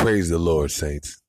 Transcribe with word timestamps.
Praise 0.00 0.30
the 0.30 0.38
Lord, 0.38 0.70
saints. 0.70 1.20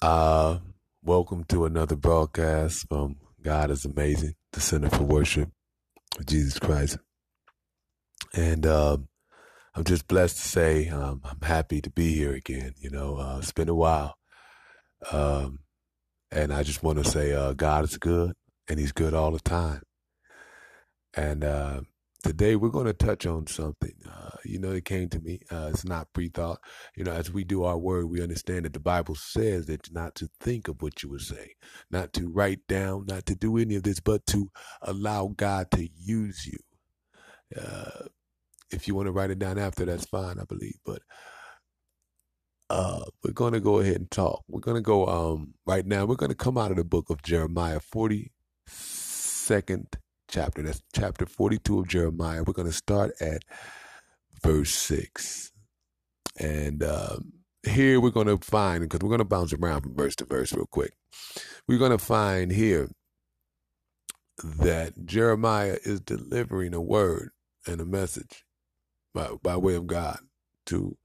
Uh, 0.00 0.58
welcome 1.02 1.42
to 1.48 1.64
another 1.64 1.96
broadcast 1.96 2.86
from 2.88 3.16
God 3.42 3.72
is 3.72 3.84
Amazing, 3.84 4.36
the 4.52 4.60
Center 4.60 4.88
for 4.88 5.02
Worship 5.02 5.50
of 6.16 6.26
Jesus 6.26 6.60
Christ. 6.60 6.98
And 8.34 8.64
um, 8.66 9.08
I'm 9.74 9.82
just 9.82 10.06
blessed 10.06 10.36
to 10.36 10.42
say 10.42 10.88
um, 10.90 11.22
I'm 11.24 11.40
happy 11.42 11.80
to 11.80 11.90
be 11.90 12.14
here 12.14 12.34
again. 12.34 12.74
You 12.78 12.90
know, 12.90 13.16
uh, 13.16 13.38
it's 13.38 13.50
been 13.50 13.68
a 13.68 13.74
while. 13.74 14.14
Um, 15.10 15.58
and 16.30 16.52
I 16.52 16.62
just 16.62 16.84
want 16.84 17.02
to 17.02 17.10
say 17.10 17.32
uh, 17.32 17.54
God 17.54 17.82
is 17.82 17.98
good 17.98 18.34
and 18.68 18.78
He's 18.78 18.92
good 18.92 19.12
all 19.12 19.32
the 19.32 19.40
time. 19.40 19.82
And 21.14 21.42
uh, 21.42 21.80
today 22.22 22.56
we're 22.56 22.70
going 22.70 22.86
to 22.86 22.92
touch 22.92 23.26
on 23.26 23.46
something. 23.46 23.94
Uh, 24.08 24.30
you 24.44 24.58
know, 24.58 24.72
it 24.72 24.84
came 24.84 25.08
to 25.10 25.20
me. 25.20 25.40
Uh, 25.50 25.68
it's 25.70 25.84
not 25.84 26.12
pre-thought. 26.12 26.58
You 26.96 27.04
know, 27.04 27.12
as 27.12 27.32
we 27.32 27.44
do 27.44 27.64
our 27.64 27.78
word, 27.78 28.06
we 28.06 28.22
understand 28.22 28.64
that 28.64 28.72
the 28.72 28.80
Bible 28.80 29.14
says 29.14 29.66
that 29.66 29.92
not 29.92 30.14
to 30.16 30.28
think 30.40 30.68
of 30.68 30.82
what 30.82 31.02
you 31.02 31.10
would 31.10 31.22
say, 31.22 31.54
not 31.90 32.12
to 32.14 32.28
write 32.28 32.66
down, 32.68 33.06
not 33.06 33.26
to 33.26 33.34
do 33.34 33.58
any 33.58 33.76
of 33.76 33.82
this, 33.82 34.00
but 34.00 34.26
to 34.28 34.50
allow 34.82 35.28
God 35.36 35.70
to 35.72 35.88
use 35.96 36.46
you. 36.46 36.58
Uh, 37.60 38.06
if 38.70 38.88
you 38.88 38.94
want 38.94 39.06
to 39.06 39.12
write 39.12 39.30
it 39.30 39.38
down 39.38 39.58
after, 39.58 39.84
that's 39.84 40.06
fine, 40.06 40.38
I 40.38 40.44
believe. 40.44 40.78
But 40.84 41.02
uh, 42.70 43.04
we're 43.22 43.32
going 43.32 43.52
to 43.52 43.60
go 43.60 43.80
ahead 43.80 43.96
and 43.96 44.10
talk. 44.10 44.44
We're 44.48 44.60
going 44.60 44.76
to 44.76 44.82
go 44.82 45.06
um, 45.06 45.54
right 45.66 45.86
now. 45.86 46.06
We're 46.06 46.16
going 46.16 46.30
to 46.30 46.36
come 46.36 46.56
out 46.56 46.70
of 46.70 46.78
the 46.78 46.84
book 46.84 47.10
of 47.10 47.22
Jeremiah, 47.22 47.80
42nd 47.80 48.30
chapter. 50.32 50.62
That's 50.62 50.82
chapter 50.94 51.26
42 51.26 51.80
of 51.80 51.88
Jeremiah. 51.88 52.42
We're 52.44 52.54
going 52.54 52.68
to 52.68 52.72
start 52.72 53.12
at 53.20 53.44
verse 54.42 54.74
6. 54.74 55.52
And 56.38 56.82
um, 56.82 57.32
here 57.64 58.00
we're 58.00 58.10
going 58.10 58.26
to 58.26 58.38
find, 58.38 58.80
because 58.80 59.00
we're 59.00 59.10
going 59.10 59.18
to 59.18 59.24
bounce 59.24 59.52
around 59.52 59.82
from 59.82 59.94
verse 59.94 60.16
to 60.16 60.24
verse 60.24 60.52
real 60.52 60.66
quick. 60.66 60.94
We're 61.68 61.78
going 61.78 61.92
to 61.92 61.98
find 61.98 62.50
here 62.50 62.90
that 64.42 65.04
Jeremiah 65.04 65.76
is 65.84 66.00
delivering 66.00 66.74
a 66.74 66.80
word 66.80 67.30
and 67.66 67.80
a 67.80 67.84
message 67.84 68.44
by, 69.14 69.28
by 69.42 69.56
way 69.56 69.74
of 69.74 69.86
God 69.86 70.18
to 70.66 70.96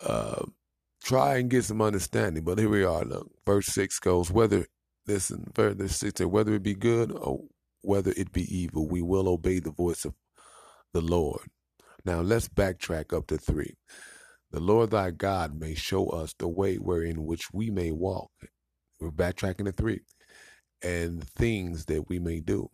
uh, 0.00 0.44
try 1.02 1.38
and 1.38 1.50
get 1.50 1.64
some 1.64 1.82
understanding. 1.82 2.44
But 2.44 2.58
here 2.58 2.68
we 2.68 2.84
are. 2.84 3.04
Look, 3.04 3.30
verse 3.44 3.66
6 3.66 3.98
goes, 3.98 4.30
whether, 4.30 4.66
listen, 5.06 5.50
verse 5.54 5.96
6 5.96 6.20
whether 6.20 6.54
it 6.54 6.62
be 6.62 6.74
good 6.74 7.10
or 7.10 7.40
whether 7.88 8.12
it 8.18 8.32
be 8.32 8.44
evil, 8.54 8.86
we 8.86 9.00
will 9.00 9.26
obey 9.28 9.58
the 9.60 9.70
voice 9.70 10.04
of 10.04 10.12
the 10.92 11.00
Lord. 11.00 11.48
Now 12.04 12.20
let's 12.20 12.46
backtrack 12.46 13.16
up 13.16 13.26
to 13.28 13.38
3. 13.38 13.74
The 14.50 14.60
Lord 14.60 14.90
thy 14.90 15.10
God 15.10 15.58
may 15.58 15.74
show 15.74 16.08
us 16.08 16.34
the 16.38 16.48
way 16.48 16.76
wherein 16.76 17.24
which 17.24 17.50
we 17.50 17.70
may 17.70 17.90
walk. 17.90 18.30
We're 19.00 19.10
backtracking 19.10 19.64
to 19.64 19.72
3. 19.72 20.00
And 20.82 21.24
things 21.30 21.86
that 21.86 22.10
we 22.10 22.18
may 22.18 22.40
do. 22.40 22.68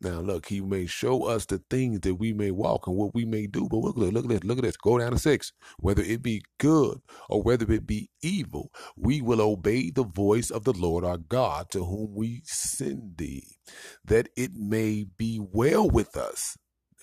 Now, 0.00 0.20
look, 0.20 0.46
he 0.46 0.62
may 0.62 0.86
show 0.86 1.24
us 1.24 1.46
the 1.46 1.62
things 1.70 2.00
that 2.00 2.14
we 2.16 2.32
may 2.32 2.52
walk 2.52 2.86
and 2.86 2.96
what 2.96 3.14
we 3.14 3.26
may 3.26 3.46
do. 3.46 3.68
But 3.68 3.78
look, 3.78 3.96
look, 3.96 4.14
look 4.14 4.24
at 4.24 4.30
this. 4.30 4.44
Look 4.44 4.58
at 4.58 4.64
this. 4.64 4.76
Go 4.78 4.98
down 4.98 5.12
to 5.12 5.18
six. 5.18 5.52
Whether 5.78 6.02
it 6.02 6.22
be 6.22 6.42
good 6.58 7.00
or 7.28 7.42
whether 7.42 7.70
it 7.72 7.86
be 7.86 8.10
evil, 8.22 8.72
we 8.96 9.20
will 9.20 9.42
obey 9.42 9.90
the 9.90 10.04
voice 10.04 10.50
of 10.50 10.64
the 10.64 10.72
Lord 10.72 11.04
our 11.04 11.18
God 11.18 11.70
to 11.72 11.84
whom 11.84 12.14
we 12.14 12.42
send 12.44 13.18
thee, 13.18 13.58
that 14.04 14.28
it 14.36 14.52
may 14.54 15.04
be 15.18 15.40
well 15.40 15.90
with 15.90 16.16
us 16.16 16.56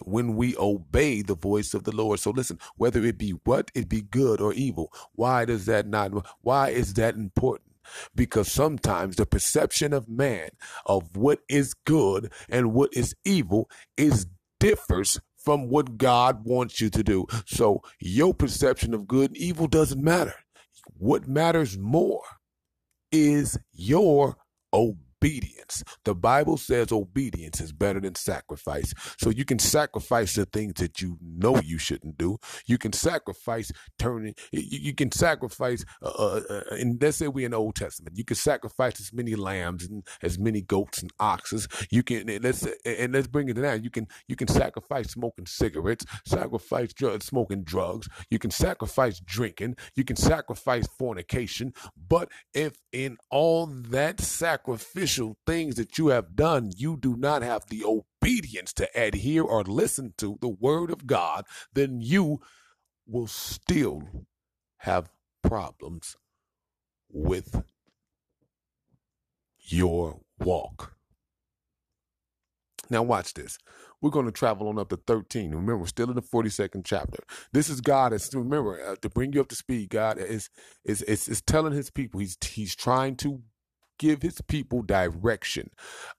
when 0.05 0.35
we 0.35 0.55
obey 0.57 1.21
the 1.21 1.35
voice 1.35 1.73
of 1.73 1.83
the 1.83 1.95
Lord. 1.95 2.19
So 2.19 2.31
listen, 2.31 2.59
whether 2.77 3.03
it 3.03 3.17
be 3.17 3.31
what, 3.43 3.71
it 3.75 3.89
be 3.89 4.01
good 4.01 4.41
or 4.41 4.53
evil. 4.53 4.91
Why 5.13 5.45
does 5.45 5.65
that 5.65 5.87
not, 5.87 6.11
why 6.41 6.69
is 6.69 6.93
that 6.95 7.15
important? 7.15 7.66
Because 8.15 8.51
sometimes 8.51 9.15
the 9.15 9.25
perception 9.25 9.93
of 9.93 10.09
man 10.09 10.49
of 10.85 11.15
what 11.15 11.39
is 11.49 11.73
good 11.85 12.31
and 12.49 12.73
what 12.73 12.89
is 12.93 13.15
evil 13.25 13.69
is 13.95 14.27
differs 14.59 15.19
from 15.37 15.69
what 15.69 15.97
God 15.97 16.43
wants 16.45 16.81
you 16.81 16.89
to 16.89 17.03
do. 17.03 17.25
So 17.45 17.81
your 17.99 18.33
perception 18.33 18.93
of 18.93 19.07
good 19.07 19.31
and 19.31 19.37
evil 19.37 19.67
doesn't 19.67 20.03
matter. 20.03 20.35
What 20.97 21.27
matters 21.27 21.77
more 21.77 22.23
is 23.11 23.57
your 23.71 24.37
obedience 24.73 25.06
obedience. 25.21 25.83
The 26.03 26.15
Bible 26.15 26.57
says 26.57 26.91
obedience 26.91 27.59
is 27.61 27.71
better 27.71 27.99
than 27.99 28.15
sacrifice. 28.15 28.93
So 29.17 29.29
you 29.29 29.45
can 29.45 29.59
sacrifice 29.59 30.35
the 30.35 30.45
things 30.45 30.75
that 30.75 31.01
you 31.01 31.17
know 31.21 31.59
you 31.59 31.77
shouldn't 31.77 32.17
do. 32.17 32.37
You 32.65 32.77
can 32.77 32.93
sacrifice 32.93 33.71
turning, 33.97 34.35
you, 34.51 34.93
can 34.93 35.11
sacrifice, 35.11 35.83
uh, 36.01 36.07
uh, 36.07 36.41
uh, 36.49 36.61
and 36.71 37.01
let's 37.01 37.17
say 37.17 37.27
we 37.27 37.45
in 37.45 37.51
the 37.51 37.57
Old 37.57 37.75
Testament, 37.75 38.17
you 38.17 38.25
can 38.25 38.35
sacrifice 38.35 38.99
as 38.99 39.11
many 39.13 39.35
lambs 39.35 39.85
and 39.85 40.05
as 40.21 40.37
many 40.37 40.61
goats 40.61 41.01
and 41.01 41.11
oxes. 41.19 41.67
You 41.89 42.03
can, 42.03 42.27
let's, 42.41 42.67
and 42.85 43.13
let's 43.13 43.27
bring 43.27 43.49
it 43.49 43.53
down. 43.53 43.83
You 43.83 43.89
can, 43.89 44.07
you 44.27 44.35
can 44.35 44.47
sacrifice 44.47 45.11
smoking 45.11 45.45
cigarettes, 45.45 46.05
sacrifice 46.25 46.93
drug, 46.93 47.23
smoking 47.23 47.63
drugs. 47.63 48.07
You 48.29 48.39
can 48.39 48.51
sacrifice 48.51 49.19
drinking. 49.19 49.77
You 49.95 50.03
can 50.03 50.15
sacrifice 50.15 50.87
fornication. 50.97 51.73
But 52.07 52.29
if 52.53 52.73
in 52.91 53.17
all 53.29 53.67
that 53.67 54.19
things 55.45 55.75
that 55.75 55.97
you 55.97 56.07
have 56.07 56.35
done, 56.35 56.71
you 56.75 56.97
do 56.97 57.15
not 57.15 57.41
have 57.41 57.67
the 57.69 57.83
obedience 57.85 58.73
to 58.73 58.89
adhere 58.95 59.43
or 59.43 59.63
listen 59.63 60.13
to 60.17 60.37
the 60.41 60.49
word 60.49 60.91
of 60.91 61.07
God, 61.07 61.45
then 61.73 62.01
you 62.01 62.41
will 63.07 63.27
still 63.27 64.03
have 64.79 65.09
problems 65.43 66.15
with 67.09 67.63
your 69.59 70.21
walk. 70.39 70.93
Now, 72.89 73.03
watch 73.03 73.33
this. 73.33 73.57
We're 74.01 74.11
going 74.11 74.25
to 74.27 74.31
travel 74.31 74.69
on 74.69 74.79
up 74.79 74.89
to 74.89 74.97
13. 74.97 75.51
Remember, 75.51 75.77
we're 75.77 75.87
still 75.87 76.09
in 76.09 76.15
the 76.15 76.21
42nd 76.21 76.83
chapter. 76.85 77.23
This 77.51 77.69
is 77.69 77.81
God. 77.81 78.13
Is 78.13 78.29
remember 78.33 78.81
uh, 78.81 78.95
to 79.01 79.09
bring 79.09 79.33
you 79.33 79.41
up 79.41 79.49
to 79.49 79.55
speed. 79.55 79.89
God 79.89 80.17
is 80.19 80.49
is 80.85 81.01
is, 81.03 81.27
is 81.27 81.41
telling 81.41 81.73
His 81.73 81.89
people. 81.89 82.19
He's 82.19 82.37
he's 82.41 82.75
trying 82.75 83.15
to 83.17 83.41
give 83.97 84.21
his 84.21 84.41
people 84.41 84.81
direction. 84.83 85.71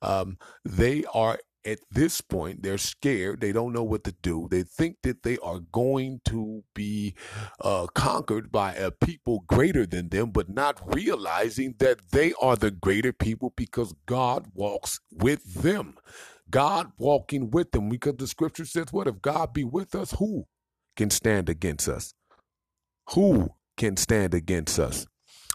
Um, 0.03 0.39
they 0.65 1.05
are 1.15 1.39
at 1.65 1.81
this 1.91 2.21
point, 2.23 2.63
they're 2.63 2.79
scared. 2.79 3.41
They 3.41 3.53
don't 3.53 3.75
know 3.75 3.83
what 3.83 4.05
to 4.05 4.13
do. 4.23 4.49
They 4.51 4.63
think 4.63 4.97
that 5.03 5.23
they 5.23 5.39
are 5.39 5.61
going 5.73 6.21
to 6.27 6.65
be 6.75 7.15
uh, 7.61 7.89
conquered 7.89 8.51
by 8.51 8.75
a 8.75 8.91
people 8.91 9.45
greater 9.47 9.85
than 9.87 10.09
them, 10.09 10.31
but 10.31 10.49
not 10.49 10.81
realizing 10.95 11.75
that 11.79 11.99
they 12.13 12.33
are 12.41 12.57
the 12.57 12.71
greater 12.71 13.13
people 13.13 13.53
because 13.57 13.95
God 14.07 14.47
walks 14.55 15.01
with 15.13 15.63
them. 15.63 15.97
God 16.51 16.93
walking 16.99 17.51
with 17.51 17.73
them 17.73 17.91
because 17.91 18.17
the 18.19 18.27
scripture 18.27 18.65
says, 18.65 18.87
What 18.93 19.07
if 19.09 19.21
God 19.21 19.53
be 19.53 19.65
with 19.65 19.95
us? 19.95 20.13
Who 20.13 20.47
can 20.97 21.11
stand 21.11 21.49
against 21.51 21.89
us? 21.89 22.15
Who 23.11 23.51
can 23.77 23.97
stand 23.97 24.35
against 24.35 24.79
us? 24.79 25.07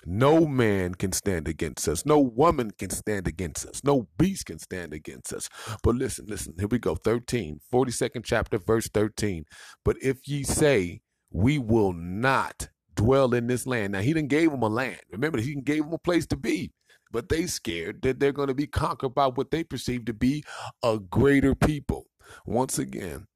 No 0.06 0.48
man 0.48 0.96
can 0.96 1.14
stand 1.14 1.48
against 1.48 1.88
us. 1.88 2.06
No 2.06 2.20
woman 2.20 2.72
can 2.72 2.92
stand 2.92 3.28
against 3.28 3.66
us. 3.68 3.84
No 3.84 4.08
beast 4.18 4.48
can 4.48 4.60
stand 4.60 4.94
against 4.94 5.34
us. 5.34 5.50
But 5.84 5.96
listen, 5.96 6.26
listen, 6.28 6.56
here 6.60 6.68
we 6.70 6.80
go. 6.80 6.96
13, 6.96 7.60
42nd 7.74 8.24
chapter, 8.26 8.60
verse 8.60 8.90
13. 8.94 9.46
But 9.86 9.98
if 10.02 10.28
ye 10.28 10.44
say, 10.44 11.02
we 11.32 11.60
will 11.60 11.94
not 11.94 12.70
dwell 12.96 13.34
in 13.34 13.48
this 13.48 13.68
land. 13.68 13.94
Now, 13.94 14.02
he 14.02 14.14
didn't 14.14 14.30
gave 14.30 14.52
them 14.52 14.64
a 14.64 14.70
land. 14.70 15.00
Remember, 15.12 15.40
he 15.42 15.56
gave 15.56 15.84
them 15.86 15.94
a 15.94 16.00
place 16.00 16.26
to 16.28 16.38
be. 16.38 16.72
But 17.12 17.30
they 17.30 17.48
scared 17.48 18.02
that 18.04 18.20
they're 18.20 18.32
going 18.34 18.50
to 18.50 18.56
be 18.56 18.68
conquered 18.68 19.16
by 19.16 19.28
what 19.28 19.52
they 19.52 19.64
perceive 19.64 20.06
to 20.06 20.14
be 20.14 20.44
a 20.84 21.00
greater 21.00 21.56
people. 21.56 22.08
Once 22.46 22.80
again, 22.80 23.28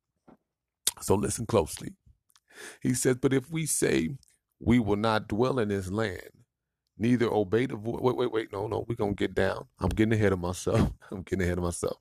so 1.01 1.15
listen 1.15 1.45
closely. 1.47 1.95
He 2.81 2.93
says, 2.95 3.17
But 3.21 3.33
if 3.33 3.51
we 3.51 3.65
say 3.67 4.09
we 4.59 4.79
will 4.79 4.97
not 4.97 5.27
dwell 5.27 5.59
in 5.59 5.69
this 5.69 5.91
land, 5.91 6.21
neither 6.99 7.27
obey 7.31 7.65
the 7.65 7.75
voice. 7.75 8.01
Wait, 8.01 8.17
wait, 8.17 8.31
wait. 8.31 8.53
No, 8.53 8.67
no. 8.67 8.85
We're 8.87 8.95
going 8.95 9.15
to 9.15 9.23
get 9.27 9.35
down. 9.35 9.67
I'm 9.79 9.89
getting 9.89 10.13
ahead 10.13 10.33
of 10.33 10.39
myself. 10.39 10.91
I'm 11.11 11.23
getting 11.23 11.43
ahead 11.45 11.57
of 11.57 11.63
myself. 11.63 11.97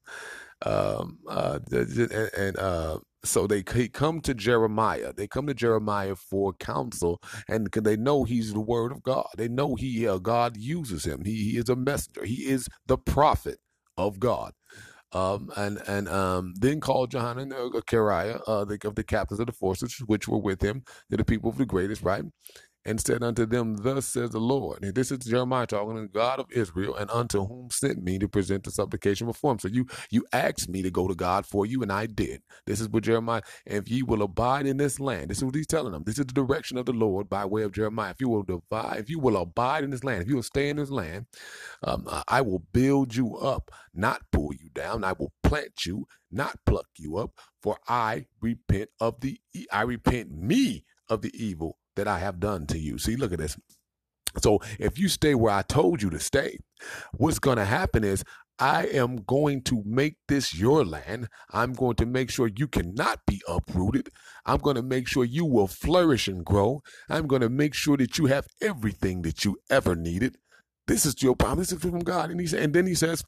Um, 0.65 1.19
uh, 1.29 1.59
and, 1.71 2.13
and 2.37 2.59
uh, 2.59 2.99
so 3.25 3.47
they 3.47 3.63
come 3.63 4.21
to 4.23 4.35
Jeremiah. 4.35 5.13
They 5.13 5.27
come 5.27 5.47
to 5.47 5.55
Jeremiah 5.55 6.17
for 6.17 6.53
counsel, 6.55 7.21
and 7.49 7.69
they 7.71 7.97
know 7.97 8.25
he's 8.25 8.53
the 8.53 8.61
word 8.61 8.93
of 8.93 9.03
God, 9.03 9.29
they 9.37 9.49
know 9.49 9.75
he 9.75 10.07
uh, 10.07 10.19
God 10.19 10.57
uses 10.57 11.05
him. 11.05 11.25
He, 11.25 11.53
he 11.53 11.59
is 11.59 11.69
a 11.69 11.77
messenger. 11.77 12.25
He 12.25 12.49
is 12.49 12.69
the 12.87 12.99
prophet 12.99 13.59
of 13.97 14.19
God. 14.19 14.53
Um, 15.13 15.51
and 15.57 15.79
and 15.87 16.09
um, 16.09 16.55
then 16.59 16.81
called 16.81 17.13
Johanan 17.13 17.53
and 17.53 17.75
uh, 17.75 17.81
Kareah, 17.81 18.43
uh, 18.47 18.65
the, 18.65 18.79
of 18.85 18.97
the 18.97 19.05
captains 19.05 19.41
of 19.41 19.47
the 19.47 19.53
forces 19.53 19.99
which 20.07 20.29
were 20.29 20.39
with 20.39 20.63
him, 20.63 20.83
to 21.11 21.17
the 21.17 21.25
people 21.25 21.49
of 21.49 21.59
the 21.59 21.67
greatest, 21.67 22.03
right? 22.03 22.25
And 22.87 23.01
said 23.01 23.25
unto 23.25 23.47
them, 23.47 23.77
Thus 23.79 24.07
says 24.07 24.31
the 24.31 24.41
Lord. 24.41 24.85
And 24.85 24.95
this 24.95 25.13
is 25.13 25.21
Jeremiah 25.21 25.67
talking 25.67 25.97
the 25.97 26.09
God 26.09 26.41
of 26.41 26.47
Israel, 26.53 26.97
and 26.97 27.11
unto 27.11 27.47
whom 27.47 27.71
sent 27.71 28.03
me 28.05 28.19
to 28.21 28.29
present 28.29 28.65
the 28.65 28.73
supplication 28.73 29.29
before 29.29 29.53
him. 29.53 29.61
So 29.61 29.69
you 29.69 29.87
you 30.11 30.27
asked 30.33 30.71
me 30.71 30.83
to 30.83 30.91
go 30.93 31.09
to 31.09 31.17
God 31.17 31.47
for 31.47 31.67
you, 31.67 31.83
and 31.83 31.93
I 31.93 32.07
did. 32.07 32.43
This 32.67 32.81
is 32.81 32.89
what 32.89 33.05
Jeremiah, 33.05 33.43
if 33.67 33.91
ye 33.91 34.05
will 34.05 34.23
abide 34.23 34.67
in 34.67 34.79
this 34.79 35.01
land, 35.01 35.31
this 35.31 35.39
is 35.39 35.45
what 35.45 35.57
he's 35.57 35.69
telling 35.69 35.93
them. 35.93 36.05
This 36.07 36.19
is 36.21 36.27
the 36.27 36.35
direction 36.35 36.79
of 36.79 36.87
the 36.87 36.95
Lord 36.95 37.29
by 37.29 37.45
way 37.45 37.65
of 37.65 37.73
Jeremiah. 37.73 38.13
If 38.13 38.23
you 38.23 38.31
will 38.31 38.45
divide, 38.45 39.01
if 39.01 39.11
you 39.11 39.21
will 39.21 39.37
abide 39.39 39.85
in 39.85 39.91
this 39.91 40.05
land, 40.05 40.23
if 40.23 40.29
you 40.29 40.37
will 40.37 40.45
stay 40.45 40.71
in 40.71 40.79
this 40.79 40.91
land, 40.91 41.27
um, 41.85 42.07
I 42.29 42.43
will 42.43 42.61
build 42.73 43.17
you 43.17 43.37
up, 43.37 43.71
not 43.95 44.23
pull 44.33 44.53
you 44.55 44.71
down. 44.75 45.05
I 45.05 45.13
will 45.13 45.33
plant 45.43 45.87
you, 45.87 46.07
not 46.31 46.59
pluck 46.67 46.89
you 46.99 47.19
up. 47.19 47.33
For 47.63 47.79
I 47.89 48.27
repent 48.41 48.91
of 49.01 49.21
the 49.21 49.41
I 49.73 49.83
repent 49.83 50.33
me 50.33 50.85
of 51.11 51.23
the 51.23 51.33
evil 51.35 51.79
that 51.97 52.09
I 52.09 52.19
have 52.19 52.41
done 52.41 52.67
to 52.69 52.79
you. 52.79 52.99
See, 52.99 53.17
look 53.17 53.33
at 53.33 53.39
this. 53.39 53.57
So 54.43 54.61
if 54.79 54.99
you 54.99 55.09
stay 55.09 55.35
where 55.35 55.55
I 55.55 55.63
told 55.63 56.03
you 56.03 56.11
to 56.11 56.21
stay, 56.21 56.59
what's 57.15 57.39
going 57.39 57.57
to 57.57 57.65
happen 57.65 58.05
is 58.05 58.23
I 58.59 58.87
am 58.87 59.17
going 59.17 59.63
to 59.65 59.83
make 59.85 60.17
this 60.29 60.55
your 60.55 60.85
land. 60.85 61.29
I'm 61.53 61.73
going 61.73 61.97
to 61.97 62.07
make 62.07 62.31
sure 62.31 62.51
you 62.55 62.69
cannot 62.69 63.21
be 63.27 63.43
uprooted. 63.47 64.09
I'm 64.47 64.59
going 64.59 64.77
to 64.77 64.83
make 64.83 65.09
sure 65.09 65.25
you 65.25 65.45
will 65.45 65.67
flourish 65.67 66.29
and 66.29 66.45
grow. 66.45 66.81
I'm 67.09 67.27
going 67.27 67.43
to 67.43 67.51
make 67.51 67.75
sure 67.75 67.97
that 67.99 68.19
you 68.19 68.27
have 68.27 68.47
everything 68.63 69.23
that 69.23 69.45
you 69.45 69.59
ever 69.69 69.95
needed. 69.95 70.37
This 70.87 71.05
is 71.05 71.23
your 71.23 71.37
promise 71.37 71.73
from 71.73 72.01
God. 72.01 72.31
And 72.31 72.41
he 72.41 72.47
said, 72.47 72.63
and 72.63 72.75
then 72.75 72.87
he 72.87 72.95
says, 72.95 73.25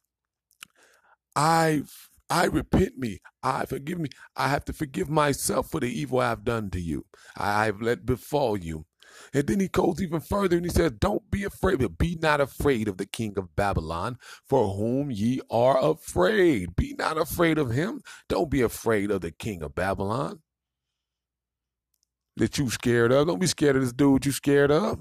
I 1.36 1.82
I 2.30 2.44
repent 2.46 2.98
me. 2.98 3.20
I 3.42 3.64
forgive 3.66 3.98
me. 3.98 4.10
I 4.36 4.48
have 4.48 4.64
to 4.66 4.72
forgive 4.72 5.08
myself 5.08 5.70
for 5.70 5.80
the 5.80 5.88
evil 5.88 6.20
I 6.20 6.30
have 6.30 6.44
done 6.44 6.70
to 6.70 6.80
you. 6.80 7.06
I 7.36 7.66
have 7.66 7.80
let 7.80 8.04
befall 8.06 8.56
you. 8.56 8.84
And 9.32 9.46
then 9.46 9.60
he 9.60 9.68
goes 9.68 10.02
even 10.02 10.20
further 10.20 10.56
and 10.56 10.66
he 10.66 10.70
says, 10.70 10.92
Don't 10.92 11.30
be 11.30 11.44
afraid, 11.44 11.78
but 11.78 11.98
be 11.98 12.18
not 12.20 12.40
afraid 12.40 12.88
of 12.88 12.98
the 12.98 13.06
king 13.06 13.34
of 13.38 13.56
Babylon, 13.56 14.18
for 14.46 14.74
whom 14.74 15.10
ye 15.10 15.40
are 15.50 15.82
afraid. 15.82 16.76
Be 16.76 16.94
not 16.98 17.16
afraid 17.18 17.58
of 17.58 17.70
him. 17.70 18.02
Don't 18.28 18.50
be 18.50 18.60
afraid 18.60 19.10
of 19.10 19.22
the 19.22 19.30
king 19.30 19.62
of 19.62 19.74
Babylon 19.74 20.40
that 22.36 22.58
you 22.58 22.70
scared 22.70 23.12
of. 23.12 23.26
Don't 23.26 23.40
be 23.40 23.46
scared 23.46 23.76
of 23.76 23.82
this 23.82 23.92
dude 23.92 24.26
you 24.26 24.32
scared 24.32 24.70
of. 24.70 25.00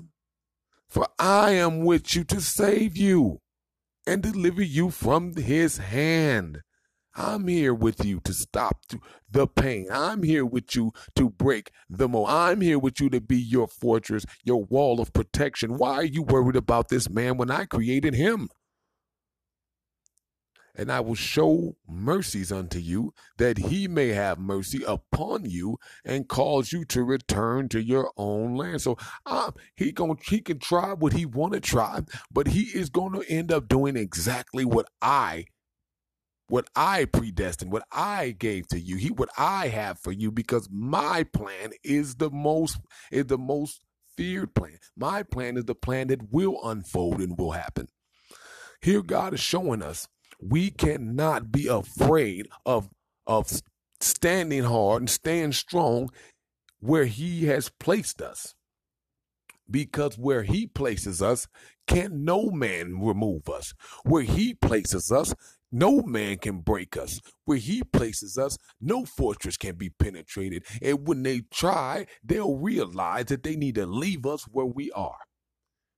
For 0.89 1.07
I 1.19 1.51
am 1.51 1.83
with 1.83 2.15
you 2.15 2.23
to 2.25 2.41
save 2.41 2.97
you 2.97 3.41
and 4.05 4.23
deliver 4.23 4.63
you 4.63 4.89
from 4.89 5.35
his 5.35 5.77
hand. 5.77 6.61
I'm 7.17 7.47
here 7.47 7.73
with 7.73 8.05
you 8.05 8.19
to 8.25 8.33
stop 8.33 8.85
the 9.29 9.47
pain. 9.47 9.87
I'm 9.91 10.21
here 10.21 10.45
with 10.45 10.75
you 10.75 10.91
to 11.15 11.31
break 11.31 11.71
the 11.89 12.07
mold. 12.07 12.29
I'm 12.29 12.61
here 12.61 12.77
with 12.77 13.01
you 13.01 13.09
to 13.09 13.19
be 13.19 13.37
your 13.37 13.67
fortress, 13.67 14.23
your 14.43 14.63
wall 14.65 15.01
of 15.01 15.13
protection. 15.13 15.77
Why 15.77 15.95
are 15.95 16.05
you 16.05 16.21
worried 16.21 16.55
about 16.55 16.89
this 16.89 17.09
man 17.09 17.37
when 17.37 17.49
I 17.49 17.65
created 17.65 18.13
him? 18.13 18.49
And 20.75 20.91
I 20.91 20.99
will 20.99 21.15
show 21.15 21.75
mercies 21.89 22.51
unto 22.51 22.77
you, 22.77 23.15
that 23.39 23.57
he 23.57 23.87
may 23.87 24.09
have 24.09 24.37
mercy 24.37 24.83
upon 24.85 25.49
you 25.49 25.79
and 26.05 26.27
cause 26.27 26.71
you 26.71 26.85
to 26.85 27.03
return 27.03 27.67
to 27.69 27.81
your 27.81 28.11
own 28.15 28.55
land. 28.55 28.83
So 28.83 28.95
um, 29.25 29.55
he 29.75 29.91
going 29.91 30.19
he 30.23 30.39
can 30.39 30.59
try 30.59 30.93
what 30.93 31.13
he 31.13 31.25
want 31.25 31.53
to 31.53 31.59
try, 31.59 32.01
but 32.31 32.49
he 32.49 32.65
is 32.77 32.91
going 32.91 33.13
to 33.13 33.27
end 33.27 33.51
up 33.51 33.67
doing 33.67 33.97
exactly 33.97 34.65
what 34.65 34.87
I 35.01 35.45
what 36.47 36.67
I 36.75 37.05
predestined, 37.05 37.71
what 37.71 37.85
I 37.91 38.31
gave 38.31 38.67
to 38.69 38.79
you, 38.79 38.97
he 38.97 39.09
what 39.09 39.29
I 39.37 39.67
have 39.67 39.99
for 39.99 40.11
you, 40.11 40.31
because 40.31 40.69
my 40.71 41.23
plan 41.23 41.71
is 41.83 42.15
the 42.15 42.29
most 42.29 42.79
is 43.11 43.25
the 43.25 43.37
most 43.37 43.81
feared 44.15 44.55
plan. 44.55 44.77
My 44.95 45.23
plan 45.23 45.57
is 45.57 45.65
the 45.65 45.75
plan 45.75 46.07
that 46.07 46.31
will 46.31 46.59
unfold 46.63 47.21
and 47.21 47.37
will 47.37 47.51
happen. 47.51 47.87
Here 48.81 49.01
God 49.01 49.33
is 49.33 49.39
showing 49.39 49.81
us 49.81 50.07
we 50.41 50.69
cannot 50.69 51.51
be 51.51 51.67
afraid 51.67 52.47
of 52.65 52.89
of 53.25 53.61
standing 53.99 54.63
hard 54.63 55.01
and 55.01 55.09
staying 55.09 55.51
strong 55.51 56.09
where 56.79 57.05
he 57.05 57.45
has 57.45 57.69
placed 57.79 58.21
us. 58.21 58.53
Because 59.69 60.17
where 60.17 60.43
he 60.43 60.65
places 60.65 61.21
us, 61.21 61.47
can 61.87 62.23
no 62.23 62.49
man 62.51 63.01
remove 63.01 63.49
us. 63.49 63.73
Where 64.03 64.23
he 64.23 64.53
places 64.53 65.11
us, 65.11 65.33
no 65.71 66.01
man 66.01 66.37
can 66.37 66.59
break 66.59 66.97
us. 66.97 67.19
Where 67.45 67.57
he 67.57 67.83
places 67.83 68.37
us, 68.37 68.57
no 68.81 69.05
fortress 69.05 69.57
can 69.57 69.75
be 69.75 69.89
penetrated. 69.89 70.63
And 70.81 71.07
when 71.07 71.23
they 71.23 71.41
try, 71.51 72.07
they'll 72.23 72.57
realize 72.57 73.25
that 73.25 73.43
they 73.43 73.55
need 73.55 73.75
to 73.75 73.85
leave 73.85 74.25
us 74.25 74.43
where 74.43 74.65
we 74.65 74.91
are. 74.91 75.19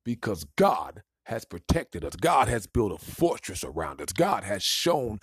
Because 0.04 0.46
God 0.56 1.04
has 1.26 1.46
protected 1.46 2.04
us. 2.04 2.16
God 2.16 2.48
has 2.48 2.68
built 2.68 2.92
a 2.92 2.98
fortress 2.98 3.64
around 3.64 4.02
us. 4.02 4.12
God 4.12 4.44
has 4.44 4.64
shown 4.64 5.20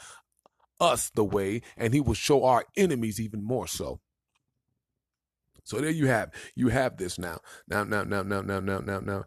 us 0.81 1.11
the 1.15 1.25
way, 1.25 1.63
and 1.77 1.93
he 1.95 2.01
will 2.01 2.15
show 2.15 2.45
our 2.45 2.65
enemies 2.77 3.21
even 3.21 3.43
more 3.43 3.67
so. 3.67 4.01
So 5.65 5.81
there 5.81 5.91
you 5.91 6.07
have 6.07 6.31
you 6.55 6.69
have 6.69 6.97
this 6.97 7.19
now. 7.19 7.41
Now, 7.69 7.83
now, 7.83 8.05
now, 8.05 8.23
now, 8.23 8.41
now, 8.41 8.61
now, 8.61 8.79
now, 8.79 9.01
now. 9.01 9.25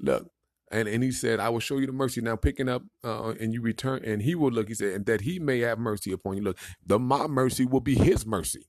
Look, 0.00 0.30
and, 0.70 0.88
and 0.88 1.02
he 1.02 1.10
said, 1.10 1.40
I 1.40 1.48
will 1.48 1.60
show 1.60 1.78
you 1.78 1.86
the 1.86 1.92
mercy. 1.92 2.20
Now 2.20 2.36
picking 2.36 2.68
up 2.68 2.82
uh, 3.04 3.34
and 3.40 3.52
you 3.52 3.60
return, 3.62 4.04
and 4.04 4.22
he 4.22 4.34
will 4.34 4.50
look, 4.50 4.68
he 4.68 4.74
said, 4.74 4.94
and 4.94 5.06
that 5.06 5.22
he 5.22 5.38
may 5.38 5.60
have 5.60 5.78
mercy 5.78 6.12
upon 6.12 6.36
you. 6.36 6.42
Look, 6.42 6.58
the 6.84 6.98
my 6.98 7.26
mercy 7.26 7.64
will 7.64 7.80
be 7.80 7.94
his 7.94 8.26
mercy. 8.26 8.66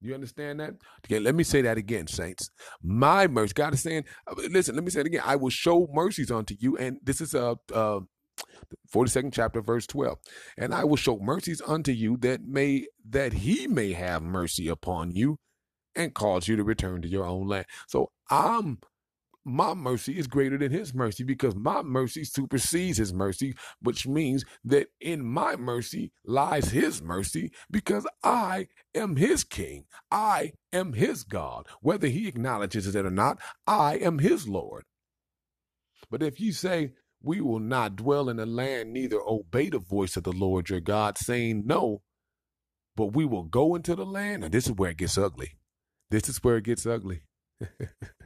You 0.00 0.14
understand 0.14 0.60
that? 0.60 0.74
Okay, 1.06 1.18
let 1.18 1.34
me 1.34 1.42
say 1.42 1.62
that 1.62 1.76
again, 1.76 2.06
saints. 2.06 2.50
My 2.82 3.26
mercy. 3.26 3.52
God 3.54 3.74
is 3.74 3.82
saying, 3.82 4.04
uh, 4.28 4.34
listen, 4.50 4.76
let 4.76 4.84
me 4.84 4.90
say 4.90 5.00
it 5.00 5.06
again. 5.06 5.22
I 5.24 5.36
will 5.36 5.50
show 5.50 5.88
mercies 5.92 6.30
unto 6.30 6.54
you. 6.58 6.76
And 6.76 6.98
this 7.02 7.20
is 7.20 7.34
a 7.34 7.56
uh, 7.74 8.00
42nd 8.94 9.32
chapter, 9.32 9.60
verse 9.60 9.86
12. 9.86 10.18
And 10.56 10.72
I 10.72 10.84
will 10.84 10.96
show 10.96 11.18
mercies 11.18 11.60
unto 11.66 11.92
you 11.92 12.16
that 12.18 12.42
may 12.42 12.86
that 13.08 13.32
he 13.32 13.66
may 13.66 13.92
have 13.92 14.22
mercy 14.22 14.68
upon 14.68 15.12
you 15.12 15.38
and 15.96 16.14
cause 16.14 16.46
you 16.46 16.56
to 16.56 16.64
return 16.64 17.02
to 17.02 17.08
your 17.08 17.24
own 17.24 17.48
land. 17.48 17.66
So 17.88 18.12
I'm 18.30 18.78
my 19.48 19.74
mercy 19.74 20.18
is 20.18 20.26
greater 20.26 20.58
than 20.58 20.72
his 20.72 20.94
mercy 20.94 21.24
because 21.24 21.56
my 21.56 21.82
mercy 21.82 22.24
supersedes 22.24 22.98
his 22.98 23.12
mercy, 23.14 23.54
which 23.80 24.06
means 24.06 24.44
that 24.64 24.88
in 25.00 25.24
my 25.24 25.56
mercy 25.56 26.12
lies 26.24 26.70
his 26.70 27.02
mercy 27.02 27.52
because 27.70 28.06
I 28.24 28.68
am 28.94 29.16
his 29.16 29.44
king. 29.44 29.84
I 30.10 30.52
am 30.72 30.94
his 30.94 31.24
God. 31.24 31.66
Whether 31.82 32.08
he 32.08 32.28
acknowledges 32.28 32.94
it 32.94 33.06
or 33.06 33.10
not, 33.10 33.40
I 33.66 33.96
am 33.98 34.20
his 34.20 34.48
Lord. 34.48 34.84
But 36.10 36.22
if 36.22 36.40
you 36.40 36.52
say, 36.52 36.92
we 37.22 37.40
will 37.40 37.60
not 37.60 37.96
dwell 37.96 38.28
in 38.28 38.36
the 38.36 38.46
land, 38.46 38.92
neither 38.92 39.20
obey 39.20 39.70
the 39.70 39.80
voice 39.80 40.16
of 40.16 40.24
the 40.24 40.32
Lord 40.32 40.70
your 40.70 40.80
God, 40.80 41.18
saying 41.18 41.64
no, 41.66 42.02
but 42.96 43.14
we 43.14 43.24
will 43.24 43.44
go 43.44 43.74
into 43.74 43.96
the 43.96 44.06
land, 44.06 44.44
and 44.44 44.52
this 44.52 44.66
is 44.66 44.72
where 44.72 44.90
it 44.90 44.98
gets 44.98 45.18
ugly. 45.18 45.52
This 46.10 46.28
is 46.28 46.42
where 46.44 46.58
it 46.58 46.64
gets 46.64 46.86
ugly. 46.86 47.22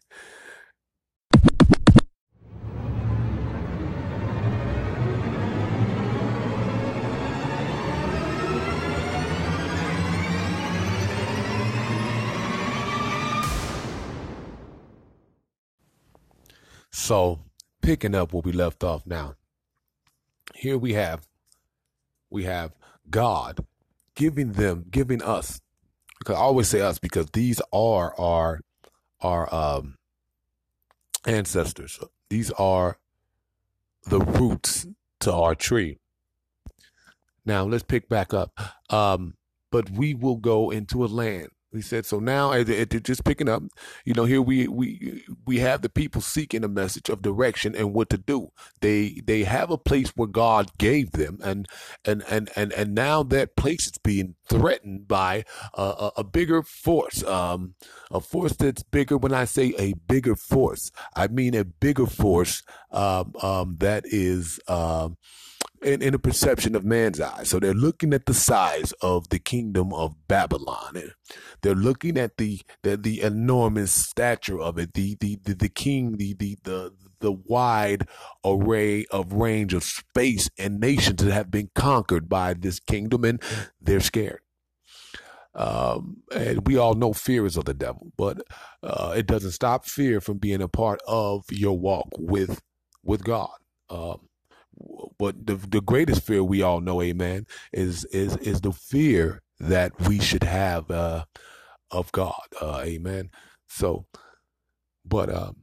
So, 16.93 17.41
picking 17.81 18.15
up 18.15 18.33
where 18.33 18.43
we 18.43 18.53
left 18.53 18.85
off 18.85 19.07
now. 19.07 19.35
Here 20.55 20.79
we 20.79 20.93
have 20.93 21.27
we 22.31 22.45
have 22.45 22.73
God 23.11 23.65
giving 24.15 24.53
them, 24.53 24.85
giving 24.91 25.23
us. 25.23 25.61
Because 26.19 26.37
I 26.37 26.41
always 26.41 26.69
say 26.69 26.81
us 26.81 26.99
because 26.99 27.27
these 27.33 27.61
are 27.73 28.19
our 28.19 28.61
our 29.21 29.53
um, 29.55 29.97
ancestors. 31.27 31.99
These 32.31 32.51
are 32.53 32.99
the 34.05 34.21
roots 34.21 34.87
to 35.21 35.33
our 35.33 35.55
tree. 35.55 35.99
Now 37.45 37.65
let's 37.65 37.83
pick 37.85 38.09
back 38.09 38.33
up. 38.35 38.53
Um, 38.91 39.35
but 39.71 39.91
we 39.91 40.15
will 40.15 40.37
go 40.37 40.71
into 40.71 41.05
a 41.05 41.07
land 41.07 41.49
he 41.73 41.81
said, 41.83 42.05
so 42.05 42.19
now 42.19 42.53
it, 42.53 42.69
it, 42.69 43.05
just 43.05 43.25
picking 43.25 43.49
up, 43.49 43.63
you 44.05 44.15
know, 44.15 44.25
here 44.25 44.43
we, 44.43 44.69
we, 44.69 45.25
we 45.47 45.59
have 45.61 45.83
the 45.83 45.89
people 45.89 46.21
seeking 46.21 46.65
a 46.65 46.69
message 46.69 47.09
of 47.09 47.23
direction 47.23 47.75
and 47.75 47.95
what 47.95 48.11
to 48.11 48.19
do. 48.19 48.49
They, 48.81 49.21
they 49.25 49.45
have 49.45 49.71
a 49.71 49.79
place 49.79 50.11
where 50.11 50.29
God 50.29 50.71
gave 50.79 51.13
them 51.13 51.39
and, 51.43 51.67
and, 52.05 52.23
and, 52.29 52.51
and, 52.57 52.73
and 52.73 52.95
now 52.95 53.23
that 53.25 53.57
place 53.57 53.87
is 53.87 53.99
being 53.99 54.35
threatened 54.49 55.09
by 55.09 55.45
a, 55.75 55.83
a, 55.83 56.13
a 56.19 56.25
bigger 56.25 56.63
force, 56.63 57.25
um, 57.25 57.75
a 58.11 58.21
force 58.21 58.55
that's 58.55 58.83
bigger. 58.83 59.17
When 59.17 59.33
I 59.33 59.45
say 59.45 59.75
a 59.79 59.95
bigger 59.95 60.37
force, 60.37 60.91
I 61.17 61.29
mean 61.29 61.55
a 61.55 61.65
bigger 61.65 62.07
force, 62.07 62.63
um, 62.91 63.33
um, 63.41 63.77
that 63.79 64.05
is, 64.07 64.61
um, 64.69 65.17
in, 65.83 66.03
in 66.03 66.13
the 66.13 66.19
perception 66.19 66.75
of 66.75 66.85
man's 66.85 67.21
eyes. 67.21 67.49
So 67.49 67.59
they're 67.59 67.75
looking 67.75 68.15
at 68.15 68.27
the 68.27 68.35
size 68.35 68.93
of 69.01 69.29
the 69.29 69.39
kingdom 69.39 69.93
of 69.93 70.15
Babylon. 70.29 70.97
And 70.97 71.13
they're 71.63 71.75
looking 71.75 72.19
at 72.19 72.37
the, 72.39 72.61
the, 72.83 72.97
the 72.97 73.21
enormous 73.23 73.93
stature 73.93 74.61
of 74.61 74.79
it, 74.79 74.95
the, 74.95 75.17
the, 75.21 75.39
the, 75.43 75.55
the 75.55 75.69
king, 75.69 76.17
the, 76.17 76.35
the, 76.35 76.59
the, 76.65 76.93
the 77.21 77.33
wide 77.33 78.09
array 78.45 79.07
of 79.11 79.33
range 79.33 79.75
of 79.75 79.85
space 79.85 80.51
and 80.59 80.81
nations 80.81 81.23
that 81.23 81.33
have 81.33 81.51
been 81.51 81.71
conquered 81.75 82.29
by 82.29 82.55
this 82.55 82.81
kingdom, 82.81 83.25
and 83.25 83.43
they're 83.81 84.01
scared. 84.01 84.41
Um, 85.55 86.23
and 86.35 86.67
we 86.67 86.79
all 86.79 86.95
know 86.95 87.13
fear 87.13 87.45
is 87.45 87.57
of 87.57 87.67
the 87.67 87.75
devil, 87.75 88.11
but 88.17 88.41
uh, 88.83 89.15
it 89.17 89.27
doesn't 89.27 89.51
stop 89.53 89.85
fear 89.85 90.21
from 90.21 90.39
being 90.39 90.63
a 90.63 90.69
part 90.69 91.01
of 91.07 91.45
your 91.51 91.79
walk 91.79 92.09
with 92.19 92.63
with 93.05 93.23
God. 93.23 93.51
Um, 93.91 94.29
but 95.19 95.47
the 95.47 95.57
the 95.57 95.81
greatest 95.83 96.23
fear 96.23 96.45
we 96.45 96.63
all 96.63 96.81
know, 96.81 97.03
Amen, 97.03 97.47
is 97.73 98.05
is 98.07 98.37
is 98.39 98.63
the 98.63 98.73
fear 98.73 99.43
that 99.61 99.93
we 100.09 100.21
should 100.21 100.45
have 100.45 100.91
uh, 100.91 101.25
of 101.91 102.13
God, 102.13 102.35
uh, 102.61 102.83
Amen. 102.85 103.31
So, 103.69 104.07
but 105.05 105.35
um, 105.35 105.57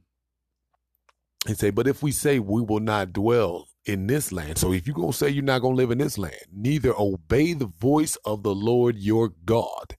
and 1.48 1.58
say, 1.58 1.70
but 1.70 1.88
if 1.88 2.02
we 2.02 2.12
say 2.12 2.40
we 2.40 2.62
will 2.62 2.80
not 2.80 3.12
dwell 3.14 3.68
in 3.86 4.08
this 4.08 4.32
land, 4.32 4.58
so 4.58 4.72
if 4.72 4.86
you're 4.86 4.96
gonna 4.96 5.12
say 5.14 5.30
you're 5.30 5.44
not 5.44 5.60
gonna 5.62 5.76
live 5.76 5.92
in 5.92 5.98
this 5.98 6.18
land, 6.18 6.36
neither 6.52 6.94
obey 6.98 7.54
the 7.54 7.72
voice 7.80 8.16
of 8.26 8.44
the 8.44 8.54
Lord 8.54 8.98
your 8.98 9.30
God, 9.46 9.96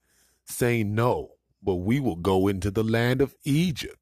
saying 0.47 0.95
no, 0.95 1.33
but 1.63 1.77
we 1.77 1.99
will 2.01 2.17
go 2.17 2.49
into 2.49 2.71
the 2.71 2.83
land 2.85 3.21
of 3.21 3.35
Egypt 3.45 3.97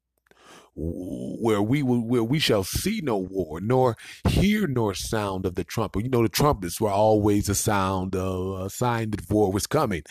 where 0.80 1.60
we 1.62 1.82
will, 1.82 2.00
where 2.00 2.24
we 2.24 2.38
shall 2.38 2.64
see 2.64 3.00
no 3.02 3.18
war, 3.18 3.60
nor 3.60 3.96
hear 4.28 4.66
nor 4.66 4.94
sound 4.94 5.44
of 5.44 5.54
the 5.54 5.64
trumpet. 5.64 6.04
You 6.04 6.10
know, 6.10 6.22
the 6.22 6.28
trumpets 6.28 6.80
were 6.80 6.90
always 6.90 7.48
a 7.48 7.54
sound, 7.54 8.16
uh, 8.16 8.64
a 8.64 8.70
sign 8.70 9.10
that 9.10 9.30
war 9.30 9.52
was 9.52 9.66
coming. 9.66 10.02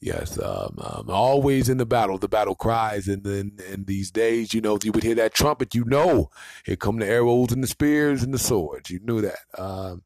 Yes, 0.00 0.38
um, 0.38 0.78
um, 0.78 1.06
always 1.08 1.68
in 1.68 1.78
the 1.78 1.86
battle, 1.86 2.18
the 2.18 2.28
battle 2.28 2.54
cries, 2.54 3.08
and 3.08 3.24
then 3.24 3.58
in 3.68 3.84
these 3.84 4.12
days, 4.12 4.54
you 4.54 4.60
know, 4.60 4.76
if 4.76 4.84
you 4.84 4.92
would 4.92 5.02
hear 5.02 5.16
that 5.16 5.34
trumpet, 5.34 5.74
you 5.74 5.84
know, 5.84 6.30
here 6.64 6.76
come 6.76 6.98
the 6.98 7.06
arrows 7.06 7.50
and 7.50 7.64
the 7.64 7.68
spears 7.68 8.22
and 8.22 8.32
the 8.32 8.38
swords. 8.38 8.90
You 8.90 9.00
knew 9.02 9.20
that. 9.22 9.40
Um, 9.58 10.04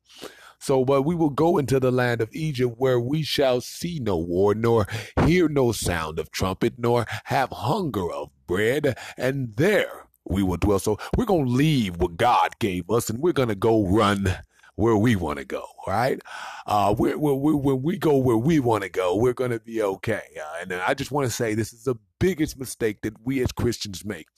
so, 0.62 0.85
but 0.85 1.02
we 1.02 1.16
will 1.16 1.31
go 1.31 1.59
into 1.59 1.81
the 1.81 1.90
land 1.90 2.21
of 2.21 2.28
Egypt 2.33 2.76
where 2.78 3.00
we 3.00 3.25
shall 3.25 3.61
see 3.61 3.99
no 3.99 4.16
war, 4.16 4.54
nor 4.54 4.87
hear 5.26 5.49
no 5.49 5.73
sound 5.73 6.21
of 6.21 6.31
trumpet, 6.31 6.75
nor 6.78 7.04
have 7.25 7.50
hunger 7.50 8.09
of 8.12 8.31
bread, 8.47 8.97
and 9.16 9.57
there 9.57 10.07
we 10.25 10.45
will 10.45 10.59
dwell. 10.59 10.78
So 10.78 11.00
we're 11.16 11.25
going 11.25 11.47
to 11.47 11.50
leave 11.50 11.97
what 11.97 12.16
God 12.16 12.61
gave 12.61 12.88
us 12.90 13.11
and 13.11 13.19
we're 13.19 13.33
going 13.33 13.49
to 13.49 13.57
go 13.57 13.85
run 13.85 14.37
where 14.76 14.97
we 14.97 15.17
want 15.17 15.38
to 15.38 15.45
go, 15.45 15.64
right? 15.87 16.21
Uh, 16.67 16.95
we're, 16.97 17.19
we're, 17.19 17.35
we're, 17.35 17.57
when 17.57 17.83
we 17.83 17.99
go 17.99 18.17
where 18.17 18.37
we 18.37 18.59
want 18.59 18.83
to 18.83 18.88
go, 18.88 19.14
we're 19.14 19.33
going 19.33 19.50
to 19.50 19.61
be 19.61 19.83
okay. 19.83 20.23
Uh, 20.41 20.62
and 20.62 20.73
I 20.73 20.95
just 20.95 21.11
want 21.11 21.26
to 21.26 21.33
say 21.33 21.55
this 21.55 21.73
is 21.73 21.85
the 21.85 21.97
biggest 22.19 22.59
mistake 22.59 23.02
that 23.02 23.14
we 23.25 23.43
as 23.43 23.52
Christians 23.52 24.05
make. 24.05 24.29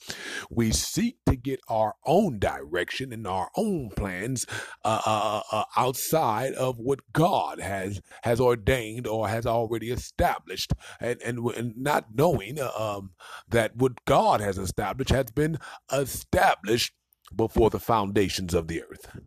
We 0.49 0.71
seek 0.71 1.17
to 1.27 1.35
get 1.35 1.59
our 1.69 1.95
own 2.05 2.39
direction 2.39 3.13
and 3.13 3.25
our 3.27 3.49
own 3.55 3.91
plans 3.95 4.45
uh, 4.83 5.01
uh, 5.05 5.41
uh, 5.51 5.63
outside 5.77 6.53
of 6.53 6.79
what 6.79 6.99
God 7.13 7.59
has 7.59 8.01
has 8.23 8.39
ordained 8.39 9.07
or 9.07 9.29
has 9.29 9.45
already 9.45 9.91
established, 9.91 10.73
and 10.99 11.21
and, 11.21 11.39
and 11.51 11.77
not 11.77 12.07
knowing 12.15 12.59
uh, 12.59 12.71
um, 12.77 13.11
that 13.47 13.75
what 13.75 14.03
God 14.05 14.41
has 14.41 14.57
established 14.57 15.11
has 15.11 15.31
been 15.31 15.59
established 15.91 16.93
before 17.35 17.69
the 17.69 17.79
foundations 17.79 18.53
of 18.53 18.67
the 18.67 18.81
earth 18.83 19.19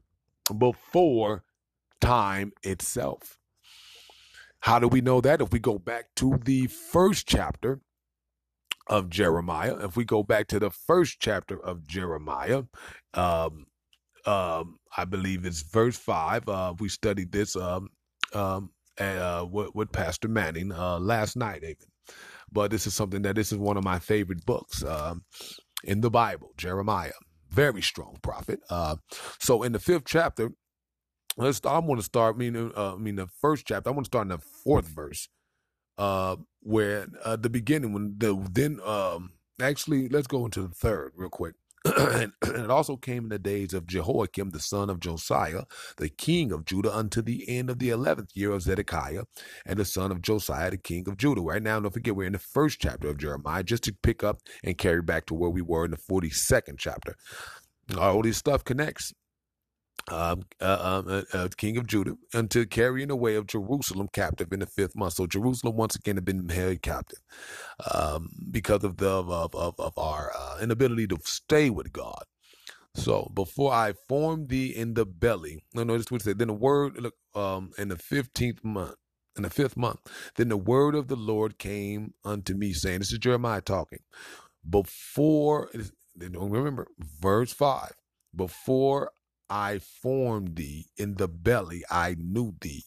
before 0.52 1.44
time 2.00 2.52
itself. 2.62 3.38
How 4.60 4.78
do 4.78 4.88
we 4.88 5.00
know 5.00 5.20
that? 5.20 5.40
If 5.40 5.52
we 5.52 5.58
go 5.58 5.78
back 5.78 6.06
to 6.16 6.38
the 6.44 6.66
first 6.66 7.26
chapter 7.28 7.80
of 8.88 9.08
Jeremiah, 9.08 9.76
if 9.84 9.96
we 9.96 10.04
go 10.04 10.22
back 10.22 10.48
to 10.48 10.58
the 10.58 10.70
first 10.70 11.18
chapter 11.20 11.58
of 11.58 11.86
Jeremiah, 11.86 12.64
um, 13.14 13.66
um, 14.26 14.78
I 14.96 15.04
believe 15.04 15.44
it's 15.44 15.62
verse 15.62 15.96
five. 15.96 16.48
Uh, 16.48 16.74
we 16.78 16.88
studied 16.88 17.32
this 17.32 17.54
um, 17.56 17.88
um, 18.34 18.70
uh, 18.98 19.46
with, 19.50 19.74
with, 19.74 19.92
Pastor 19.92 20.28
Manning 20.28 20.72
uh, 20.72 20.98
last 20.98 21.36
night, 21.36 21.62
even. 21.62 21.76
But 22.50 22.70
this 22.70 22.86
is 22.86 22.94
something 22.94 23.22
that 23.22 23.36
this 23.36 23.52
is 23.52 23.58
one 23.58 23.76
of 23.76 23.84
my 23.84 23.98
favorite 23.98 24.44
books 24.44 24.82
um, 24.82 25.24
in 25.84 26.00
the 26.00 26.10
Bible, 26.10 26.52
Jeremiah 26.56 27.12
very 27.58 27.82
strong 27.82 28.18
prophet. 28.22 28.60
Uh, 28.70 28.96
so 29.40 29.64
in 29.64 29.72
the 29.72 29.80
fifth 29.80 30.04
chapter, 30.06 30.52
let's 31.36 31.60
I 31.64 31.78
want 31.80 31.98
to 31.98 32.04
start. 32.04 32.36
I 32.36 32.38
mean, 32.38 32.54
uh, 32.56 32.94
I 32.94 32.96
mean 32.96 33.16
the 33.16 33.26
first 33.40 33.66
chapter. 33.66 33.90
I 33.90 33.92
want 33.92 34.04
to 34.04 34.08
start 34.08 34.26
in 34.26 34.28
the 34.28 34.38
fourth 34.38 34.86
verse, 34.86 35.28
uh, 35.98 36.36
where 36.60 37.08
uh, 37.24 37.36
the 37.36 37.50
beginning 37.50 37.92
when 37.92 38.14
the 38.18 38.30
then 38.52 38.78
um 38.84 39.32
actually 39.60 40.08
let's 40.08 40.28
go 40.28 40.44
into 40.44 40.62
the 40.62 40.74
third 40.74 41.12
real 41.16 41.30
quick. 41.30 41.54
and 41.84 42.32
it 42.42 42.70
also 42.70 42.96
came 42.96 43.24
in 43.24 43.28
the 43.28 43.38
days 43.38 43.72
of 43.72 43.86
Jehoiakim, 43.86 44.50
the 44.50 44.60
son 44.60 44.90
of 44.90 45.00
Josiah, 45.00 45.62
the 45.96 46.08
king 46.08 46.52
of 46.52 46.64
Judah, 46.64 46.94
unto 46.94 47.22
the 47.22 47.48
end 47.48 47.70
of 47.70 47.78
the 47.78 47.90
eleventh 47.90 48.30
year 48.34 48.52
of 48.52 48.62
Zedekiah, 48.62 49.24
and 49.64 49.78
the 49.78 49.84
son 49.84 50.10
of 50.10 50.22
Josiah, 50.22 50.70
the 50.70 50.78
king 50.78 51.08
of 51.08 51.16
Judah. 51.16 51.40
Right 51.40 51.62
now, 51.62 51.80
don't 51.80 51.92
forget, 51.92 52.16
we're 52.16 52.26
in 52.26 52.32
the 52.32 52.38
first 52.38 52.80
chapter 52.80 53.08
of 53.08 53.18
Jeremiah, 53.18 53.62
just 53.62 53.84
to 53.84 53.96
pick 54.02 54.24
up 54.24 54.40
and 54.64 54.76
carry 54.76 55.02
back 55.02 55.26
to 55.26 55.34
where 55.34 55.50
we 55.50 55.62
were 55.62 55.84
in 55.84 55.92
the 55.92 55.96
42nd 55.96 56.76
chapter. 56.78 57.14
All 57.96 58.22
this 58.22 58.36
stuff 58.36 58.64
connects. 58.64 59.12
Um, 60.10 60.44
uh, 60.60 60.78
um, 60.80 61.08
uh, 61.08 61.22
uh, 61.36 61.48
king 61.56 61.76
of 61.76 61.86
Judah, 61.86 62.16
until 62.32 62.64
carrying 62.64 63.10
away 63.10 63.34
of 63.34 63.46
Jerusalem 63.46 64.08
captive 64.10 64.52
in 64.54 64.60
the 64.60 64.66
fifth 64.66 64.96
month. 64.96 65.14
So 65.14 65.26
Jerusalem 65.26 65.76
once 65.76 65.96
again 65.96 66.16
had 66.16 66.24
been 66.24 66.48
held 66.48 66.80
captive 66.80 67.18
um, 67.92 68.30
because 68.50 68.84
of 68.84 68.96
the 68.96 69.10
of 69.10 69.54
of, 69.54 69.74
of 69.78 69.98
our 69.98 70.32
uh, 70.34 70.60
inability 70.62 71.08
to 71.08 71.18
stay 71.24 71.68
with 71.68 71.92
God. 71.92 72.22
So 72.94 73.30
before 73.34 73.72
I 73.72 73.92
formed 74.08 74.48
thee 74.48 74.74
in 74.74 74.94
the 74.94 75.04
belly, 75.04 75.62
no, 75.74 75.84
no, 75.84 75.98
this 75.98 76.10
would 76.10 76.22
say. 76.22 76.32
Then 76.32 76.48
the 76.48 76.54
word, 76.54 76.98
look, 76.98 77.14
um, 77.34 77.72
in 77.76 77.88
the 77.88 77.98
fifteenth 77.98 78.64
month, 78.64 78.96
in 79.36 79.42
the 79.42 79.50
fifth 79.50 79.76
month, 79.76 80.00
then 80.36 80.48
the 80.48 80.56
word 80.56 80.94
of 80.94 81.08
the 81.08 81.16
Lord 81.16 81.58
came 81.58 82.14
unto 82.24 82.54
me, 82.54 82.72
saying, 82.72 83.00
"This 83.00 83.12
is 83.12 83.18
Jeremiah 83.18 83.60
talking." 83.60 84.00
Before, 84.68 85.70
remember, 86.16 86.86
verse 86.98 87.52
five. 87.52 87.92
Before 88.34 89.10
I 89.50 89.78
formed 89.78 90.56
thee 90.56 90.86
in 90.96 91.14
the 91.14 91.28
belly, 91.28 91.84
I 91.90 92.16
knew 92.18 92.54
thee. 92.60 92.84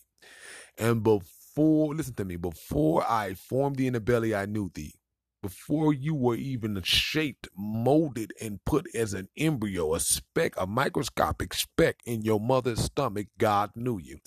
And 0.77 1.03
before, 1.03 1.94
listen 1.96 2.15
to 2.15 2.25
me, 2.25 2.36
before 2.38 3.03
I 3.10 3.34
formed 3.34 3.77
thee 3.77 3.88
in 3.88 3.94
the 3.94 4.00
belly, 4.00 4.36
I 4.36 4.46
knew 4.46 4.72
thee. 4.74 4.94
Before 5.41 5.91
you 5.91 6.13
were 6.13 6.36
even 6.36 6.80
shaped, 6.84 7.48
molded, 7.58 8.32
and 8.39 8.63
put 8.63 8.86
as 8.94 9.15
an 9.15 9.27
embryo, 9.36 9.96
a 9.96 10.00
speck, 10.00 10.53
a 10.56 10.68
microscopic 10.68 11.53
speck 11.56 11.98
in 12.06 12.22
your 12.22 12.39
mother's 12.39 12.84
stomach, 12.84 13.27
God 13.39 13.72
knew 13.75 13.98
you. 14.00 14.20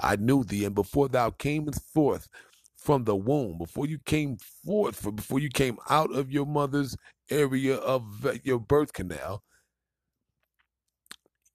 I 0.00 0.16
knew 0.16 0.42
thee. 0.42 0.64
And 0.64 0.74
before 0.74 1.08
thou 1.08 1.30
camest 1.30 1.82
forth 1.94 2.28
from 2.76 3.04
the 3.04 3.14
womb, 3.14 3.58
before 3.58 3.86
you 3.86 3.98
came 4.04 4.38
forth, 4.64 5.02
before 5.14 5.38
you 5.38 5.50
came 5.50 5.78
out 5.88 6.12
of 6.12 6.32
your 6.32 6.46
mother's 6.46 6.96
area 7.30 7.76
of 7.76 8.26
your 8.44 8.58
birth 8.58 8.92
canal, 8.92 9.44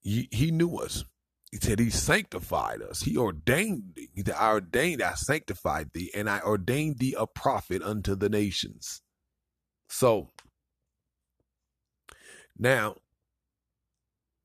he, 0.01 0.51
knew 0.51 0.77
us. 0.77 1.05
He 1.51 1.57
said 1.57 1.79
he 1.79 1.89
sanctified 1.89 2.81
us. 2.81 3.01
He 3.01 3.17
ordained 3.17 3.93
thee. 3.95 4.09
I 4.37 4.51
ordained, 4.51 5.01
I 5.01 5.13
sanctified 5.15 5.91
thee, 5.93 6.11
and 6.15 6.29
I 6.29 6.41
ordained 6.41 6.99
thee 6.99 7.15
a 7.17 7.27
prophet 7.27 7.81
unto 7.83 8.15
the 8.15 8.29
nations. 8.29 9.01
So 9.89 10.29
now, 12.57 12.95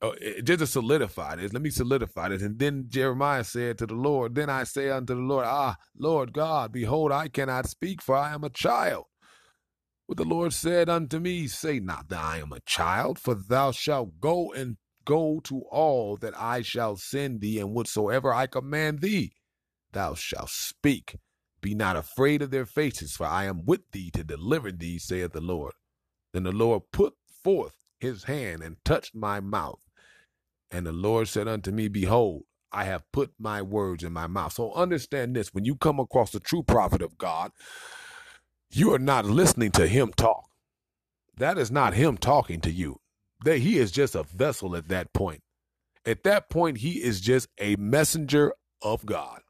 uh, 0.03 0.13
just 0.45 0.61
to 0.61 0.67
solidify 0.67 1.37
this, 1.37 1.53
let 1.53 1.63
me 1.63 1.71
solidify 1.71 2.31
this. 2.31 2.43
And 2.43 2.59
then 2.59 2.87
Jeremiah 2.89 3.45
said 3.45 3.79
to 3.79 3.87
the 3.87 3.95
Lord, 3.95 4.35
Then 4.35 4.51
I 4.51 4.65
say 4.65 4.91
unto 4.91 5.15
the 5.15 5.21
Lord, 5.21 5.47
Ah, 5.49 5.77
Lord 5.99 6.33
God, 6.33 6.73
behold, 6.73 7.13
I 7.13 7.29
cannot 7.29 7.69
speak, 7.69 8.03
for 8.03 8.17
I 8.17 8.35
am 8.35 8.45
a 8.45 8.51
child. 8.51 9.07
But 10.09 10.19
the 10.19 10.25
Lord 10.25 10.53
said 10.53 10.89
unto 10.89 11.19
me, 11.19 11.49
Say 11.49 11.81
not 11.81 12.09
that 12.11 12.23
I 12.23 12.39
am 12.39 12.53
a 12.53 12.61
child, 12.61 13.19
for 13.19 13.35
thou 13.35 13.73
shalt 13.73 14.21
go 14.21 14.53
and 14.53 14.77
Go 15.07 15.41
to 15.45 15.63
all 15.71 16.19
that 16.19 16.39
I 16.39 16.63
shall 16.63 16.97
send 16.97 17.41
thee, 17.41 17.61
and 17.61 17.75
whatsoever 17.75 18.35
I 18.35 18.49
command 18.49 19.01
thee, 19.01 19.33
thou 19.93 20.15
shalt 20.15 20.51
speak. 20.51 21.17
Be 21.63 21.75
not 21.75 21.97
afraid 21.97 22.43
of 22.43 22.51
their 22.51 22.67
faces, 22.67 23.13
for 23.17 23.27
I 23.27 23.47
am 23.47 23.65
with 23.65 23.91
thee 23.93 24.11
to 24.13 24.25
deliver 24.25 24.73
thee, 24.73 24.99
saith 24.99 25.33
the 25.33 25.41
Lord. 25.41 25.75
Then 26.35 26.45
the 26.45 26.53
Lord 26.53 26.85
put 26.93 27.15
forth 27.45 27.77
his 28.01 28.25
hand 28.25 28.63
and 28.63 28.77
touched 28.85 29.15
my 29.15 29.41
mouth. 29.41 29.81
And 30.71 30.87
the 30.87 30.93
Lord 30.93 31.29
said 31.29 31.49
unto 31.49 31.71
me, 31.73 31.89
Behold, 31.89 32.45
I 32.73 32.85
have 32.85 33.11
put 33.13 33.33
my 33.39 33.63
words 33.63 34.05
in 34.05 34.13
my 34.13 34.27
mouth. 34.27 34.55
So 34.55 34.73
understand 34.75 35.37
this 35.37 35.55
when 35.55 35.65
you 35.65 35.77
come 35.77 36.01
across 36.01 36.33
the 36.33 36.41
true 36.41 36.65
prophet 36.65 37.03
of 37.03 37.17
God, 37.17 37.53
you 38.71 38.93
are 38.95 39.01
not 39.01 39.25
listening 39.25 39.71
to 39.73 39.87
him 39.87 40.13
talk. 40.17 40.45
That 41.37 41.59
is 41.59 41.71
not 41.71 41.95
him 41.95 42.19
talking 42.19 42.61
to 42.63 42.71
you 42.73 43.01
that 43.45 43.59
he 43.59 43.79
is 43.79 43.91
just 43.91 44.15
a 44.15 44.23
vessel 44.25 44.77
at 44.77 44.89
that 44.89 45.13
point. 45.13 45.43
At 46.05 46.23
that 46.25 46.49
point, 46.51 46.79
he 46.79 47.03
is 47.03 47.21
just 47.21 47.49
a 47.59 47.77
messenger 47.77 48.55
of 48.83 49.05
God. 49.05 49.41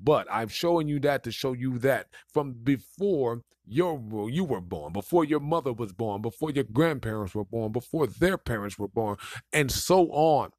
But 0.00 0.28
I'm 0.30 0.48
showing 0.48 0.88
you 0.88 1.00
that 1.00 1.24
to 1.24 1.32
show 1.32 1.52
you 1.52 1.78
that 1.80 2.06
from 2.32 2.52
before 2.52 3.42
your 3.66 4.00
you 4.30 4.44
were 4.44 4.60
born, 4.60 4.92
before 4.92 5.24
your 5.24 5.40
mother 5.40 5.72
was 5.72 5.92
born, 5.92 6.22
before 6.22 6.50
your 6.50 6.64
grandparents 6.64 7.34
were 7.34 7.44
born, 7.44 7.72
before 7.72 8.06
their 8.06 8.38
parents 8.38 8.78
were 8.78 8.88
born, 8.88 9.16
and 9.52 9.70
so 9.70 10.08
on. 10.12 10.50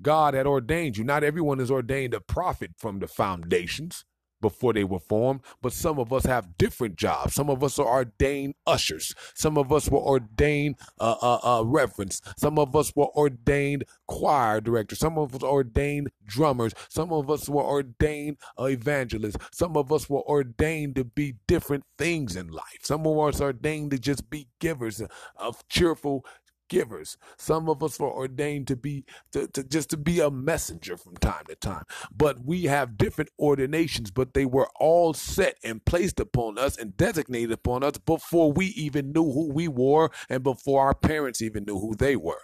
God 0.00 0.34
had 0.34 0.46
ordained 0.46 0.96
you. 0.96 1.04
Not 1.04 1.22
everyone 1.22 1.60
is 1.60 1.70
ordained 1.70 2.12
a 2.12 2.20
prophet 2.20 2.72
from 2.76 2.98
the 2.98 3.06
foundations 3.06 4.04
before 4.42 4.74
they 4.74 4.84
were 4.84 4.98
formed, 4.98 5.40
but 5.62 5.72
some 5.72 5.98
of 5.98 6.12
us 6.12 6.26
have 6.26 6.58
different 6.58 6.96
jobs. 6.96 7.34
Some 7.34 7.48
of 7.48 7.64
us 7.64 7.78
are 7.78 7.86
ordained 7.86 8.54
ushers. 8.66 9.14
Some 9.34 9.56
of 9.56 9.72
us 9.72 9.88
were 9.88 10.00
ordained 10.00 10.76
uh, 11.00 11.16
uh, 11.22 11.60
uh, 11.60 11.64
reverends. 11.64 12.20
Some 12.36 12.58
of 12.58 12.76
us 12.76 12.94
were 12.94 13.08
ordained 13.16 13.84
choir 14.06 14.60
directors. 14.60 14.98
Some 14.98 15.16
of 15.16 15.34
us 15.34 15.42
ordained 15.42 16.10
drummers. 16.26 16.74
Some 16.90 17.12
of 17.12 17.30
us 17.30 17.48
were 17.48 17.64
ordained 17.64 18.36
evangelists. 18.58 19.38
Some 19.52 19.76
of 19.76 19.90
us 19.90 20.10
were 20.10 20.22
ordained 20.28 20.96
to 20.96 21.04
be 21.04 21.36
different 21.46 21.84
things 21.96 22.36
in 22.36 22.48
life. 22.48 22.80
Some 22.82 23.06
of 23.06 23.18
us 23.18 23.40
ordained 23.40 23.92
to 23.92 23.98
just 23.98 24.28
be 24.28 24.48
givers 24.58 25.00
of 25.36 25.66
cheerful 25.68 26.26
givers. 26.72 27.18
Some 27.36 27.68
of 27.68 27.82
us 27.82 28.00
were 28.00 28.10
ordained 28.10 28.66
to 28.68 28.76
be 28.76 29.04
to, 29.32 29.46
to 29.48 29.62
just 29.62 29.90
to 29.90 29.98
be 29.98 30.20
a 30.20 30.30
messenger 30.30 30.96
from 30.96 31.16
time 31.18 31.44
to 31.48 31.54
time. 31.54 31.84
But 32.16 32.46
we 32.46 32.64
have 32.64 32.96
different 32.96 33.30
ordinations, 33.38 34.10
but 34.10 34.32
they 34.32 34.46
were 34.46 34.70
all 34.80 35.12
set 35.12 35.58
and 35.62 35.84
placed 35.84 36.18
upon 36.18 36.58
us 36.58 36.78
and 36.78 36.96
designated 36.96 37.52
upon 37.52 37.84
us 37.84 37.98
before 37.98 38.50
we 38.54 38.68
even 38.68 39.12
knew 39.12 39.30
who 39.32 39.52
we 39.52 39.68
were 39.68 40.10
and 40.30 40.42
before 40.42 40.82
our 40.82 40.94
parents 40.94 41.42
even 41.42 41.66
knew 41.66 41.78
who 41.78 41.94
they 41.94 42.16
were. 42.16 42.40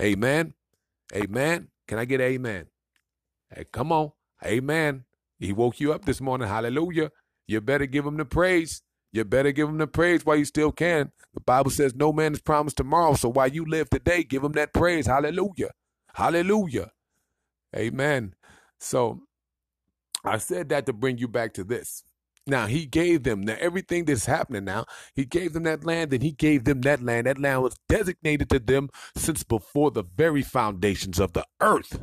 Amen. 0.00 0.54
Amen. 1.14 1.68
Can 1.88 1.98
I 1.98 2.04
get 2.04 2.20
amen? 2.20 2.66
Hey, 3.54 3.64
come 3.72 3.92
on. 3.92 4.12
Amen. 4.44 5.04
He 5.40 5.52
woke 5.52 5.80
you 5.80 5.92
up 5.92 6.04
this 6.04 6.20
morning. 6.20 6.48
Hallelujah. 6.48 7.10
You 7.48 7.60
better 7.60 7.86
give 7.86 8.06
him 8.06 8.18
the 8.18 8.24
praise. 8.24 8.82
You 9.14 9.24
better 9.24 9.52
give 9.52 9.68
him 9.68 9.78
the 9.78 9.86
praise 9.86 10.26
while 10.26 10.36
you 10.36 10.44
still 10.44 10.72
can. 10.72 11.12
The 11.34 11.40
Bible 11.40 11.70
says 11.70 11.94
no 11.94 12.12
man 12.12 12.32
is 12.32 12.40
promised 12.42 12.78
tomorrow. 12.78 13.14
So 13.14 13.28
while 13.28 13.46
you 13.46 13.64
live 13.64 13.88
today, 13.88 14.24
give 14.24 14.42
him 14.42 14.52
that 14.52 14.74
praise. 14.74 15.06
Hallelujah. 15.06 15.70
Hallelujah. 16.14 16.90
Amen. 17.76 18.34
So 18.80 19.20
I 20.24 20.38
said 20.38 20.68
that 20.70 20.86
to 20.86 20.92
bring 20.92 21.18
you 21.18 21.28
back 21.28 21.54
to 21.54 21.62
this. 21.62 22.02
Now 22.44 22.66
he 22.66 22.86
gave 22.86 23.22
them 23.22 23.42
now 23.42 23.56
everything 23.60 24.04
that's 24.04 24.26
happening 24.26 24.64
now. 24.64 24.84
He 25.14 25.24
gave 25.24 25.52
them 25.52 25.62
that 25.62 25.84
land, 25.84 26.12
and 26.12 26.22
he 26.22 26.32
gave 26.32 26.64
them 26.64 26.80
that 26.82 27.00
land. 27.00 27.28
That 27.28 27.38
land 27.38 27.62
was 27.62 27.76
designated 27.88 28.50
to 28.50 28.58
them 28.58 28.90
since 29.16 29.44
before 29.44 29.92
the 29.92 30.02
very 30.02 30.42
foundations 30.42 31.20
of 31.20 31.34
the 31.34 31.46
earth. 31.60 32.00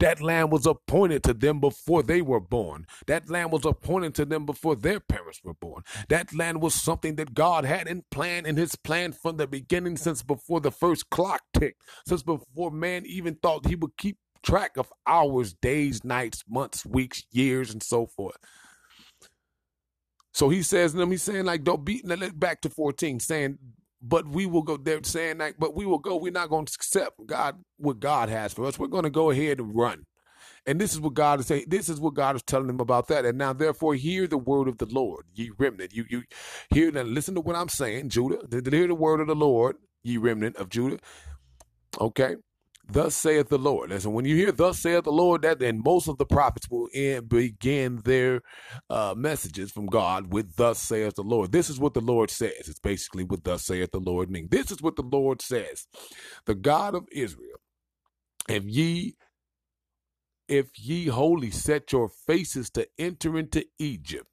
That 0.00 0.20
land 0.20 0.52
was 0.52 0.66
appointed 0.66 1.22
to 1.24 1.34
them 1.34 1.60
before 1.60 2.02
they 2.02 2.22
were 2.22 2.40
born. 2.40 2.86
That 3.06 3.30
land 3.30 3.52
was 3.52 3.64
appointed 3.64 4.14
to 4.16 4.24
them 4.24 4.46
before 4.46 4.76
their 4.76 5.00
parents 5.00 5.40
were 5.44 5.54
born. 5.54 5.82
That 6.08 6.34
land 6.34 6.62
was 6.62 6.74
something 6.74 7.16
that 7.16 7.34
God 7.34 7.64
had 7.64 7.88
in 7.88 8.04
plan 8.10 8.46
in 8.46 8.56
his 8.56 8.76
plan 8.76 9.12
from 9.12 9.36
the 9.36 9.46
beginning 9.46 9.96
since 9.96 10.22
before 10.22 10.60
the 10.60 10.70
first 10.70 11.10
clock 11.10 11.42
ticked, 11.58 11.82
since 12.06 12.22
before 12.22 12.70
man 12.70 13.04
even 13.06 13.36
thought 13.36 13.66
he 13.66 13.76
would 13.76 13.96
keep 13.96 14.18
track 14.42 14.76
of 14.76 14.92
hours, 15.06 15.54
days, 15.54 16.04
nights, 16.04 16.44
months, 16.48 16.86
weeks, 16.86 17.24
years, 17.32 17.72
and 17.72 17.82
so 17.82 18.06
forth. 18.06 18.36
So 20.32 20.48
he 20.48 20.62
says 20.62 20.92
to 20.92 20.98
them, 20.98 21.10
he's 21.10 21.22
saying, 21.22 21.46
like, 21.46 21.64
don't 21.64 21.84
be, 21.84 22.02
back 22.36 22.60
to 22.60 22.70
14, 22.70 23.18
saying, 23.18 23.58
but 24.00 24.28
we 24.28 24.46
will 24.46 24.62
go 24.62 24.76
they're 24.76 25.02
saying 25.02 25.38
that 25.38 25.54
but 25.58 25.74
we 25.74 25.86
will 25.86 25.98
go. 25.98 26.16
We're 26.16 26.32
not 26.32 26.50
going 26.50 26.66
to 26.66 26.72
accept 26.74 27.26
god 27.26 27.56
what 27.76 28.00
god 28.00 28.28
has 28.28 28.52
for 28.52 28.64
us. 28.64 28.78
We're 28.78 28.86
going 28.88 29.04
to 29.04 29.10
go 29.10 29.30
ahead 29.30 29.58
and 29.60 29.74
run. 29.74 30.04
And 30.66 30.80
this 30.80 30.92
is 30.92 31.00
what 31.00 31.14
god 31.14 31.40
is 31.40 31.46
saying 31.46 31.64
this 31.68 31.88
is 31.88 32.00
what 32.00 32.14
god 32.14 32.36
is 32.36 32.42
telling 32.42 32.66
them 32.66 32.80
about 32.80 33.08
that. 33.08 33.24
And 33.24 33.38
now 33.38 33.52
therefore 33.52 33.94
hear 33.94 34.26
the 34.26 34.38
word 34.38 34.68
of 34.68 34.78
the 34.78 34.86
lord 34.86 35.26
ye 35.34 35.50
remnant. 35.58 35.94
You 35.94 36.04
you 36.08 36.22
hear 36.70 36.90
now 36.92 37.02
listen 37.02 37.34
to 37.34 37.40
what 37.40 37.56
i'm 37.56 37.68
saying 37.68 38.10
judah. 38.10 38.40
Hear 38.50 38.88
the 38.88 38.94
word 38.94 39.20
of 39.20 39.26
the 39.26 39.34
lord 39.34 39.76
ye 40.02 40.16
remnant 40.16 40.56
of 40.56 40.68
judah. 40.68 40.98
Okay 42.00 42.36
Thus 42.90 43.16
saith 43.16 43.48
the 43.48 43.58
Lord. 43.58 43.92
And 43.92 44.02
so 44.02 44.10
when 44.10 44.24
you 44.26 44.36
hear 44.36 44.52
thus 44.52 44.78
saith 44.80 45.04
the 45.04 45.12
Lord, 45.12 45.42
that 45.42 45.58
then 45.60 45.82
most 45.84 46.08
of 46.08 46.18
the 46.18 46.26
prophets 46.26 46.70
will 46.70 46.88
end, 46.94 47.28
begin 47.28 47.98
their 48.04 48.42
uh, 48.90 49.14
messages 49.16 49.72
from 49.72 49.86
God 49.86 50.32
with 50.32 50.56
thus 50.56 50.78
saith 50.80 51.16
the 51.16 51.22
Lord. 51.22 51.52
This 51.52 51.70
is 51.70 51.80
what 51.80 51.94
the 51.94 52.00
Lord 52.00 52.30
says. 52.30 52.68
It's 52.68 52.80
basically 52.80 53.24
what 53.24 53.44
thus 53.44 53.66
saith 53.66 53.92
the 53.92 54.00
Lord 54.00 54.30
means. 54.30 54.50
This 54.50 54.70
is 54.70 54.82
what 54.82 54.96
the 54.96 55.02
Lord 55.02 55.42
says. 55.42 55.86
The 56.46 56.54
God 56.54 56.94
of 56.94 57.06
Israel, 57.12 57.60
if 58.48 58.64
ye 58.64 59.16
if 60.48 60.68
ye 60.78 61.06
wholly 61.08 61.50
set 61.50 61.92
your 61.92 62.08
faces 62.08 62.70
to 62.70 62.88
enter 62.98 63.38
into 63.38 63.66
Egypt, 63.78 64.28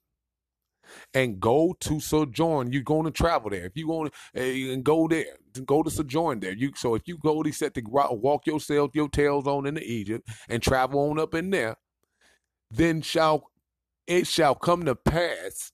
and 1.14 1.40
go 1.40 1.74
to 1.80 2.00
sojourn. 2.00 2.72
You're 2.72 2.82
going 2.82 3.04
to 3.04 3.10
travel 3.10 3.50
there. 3.50 3.66
If 3.66 3.76
you 3.76 3.88
want 3.88 4.12
to 4.34 4.40
uh, 4.40 4.72
and 4.72 4.84
go 4.84 5.08
there, 5.08 5.36
go 5.64 5.82
to 5.82 5.90
sojourn 5.90 6.40
there. 6.40 6.52
You 6.52 6.72
so 6.76 6.94
if 6.94 7.02
you 7.06 7.18
go 7.18 7.42
to 7.42 7.52
set 7.52 7.74
to 7.74 7.82
walk 7.84 8.46
yourself 8.46 8.90
your 8.94 9.08
tails 9.08 9.46
on 9.46 9.66
into 9.66 9.82
Egypt 9.82 10.28
and 10.48 10.62
travel 10.62 11.10
on 11.10 11.18
up 11.18 11.34
in 11.34 11.50
there, 11.50 11.76
then 12.70 13.02
shall 13.02 13.50
it 14.06 14.26
shall 14.26 14.54
come 14.54 14.84
to 14.84 14.94
pass 14.94 15.72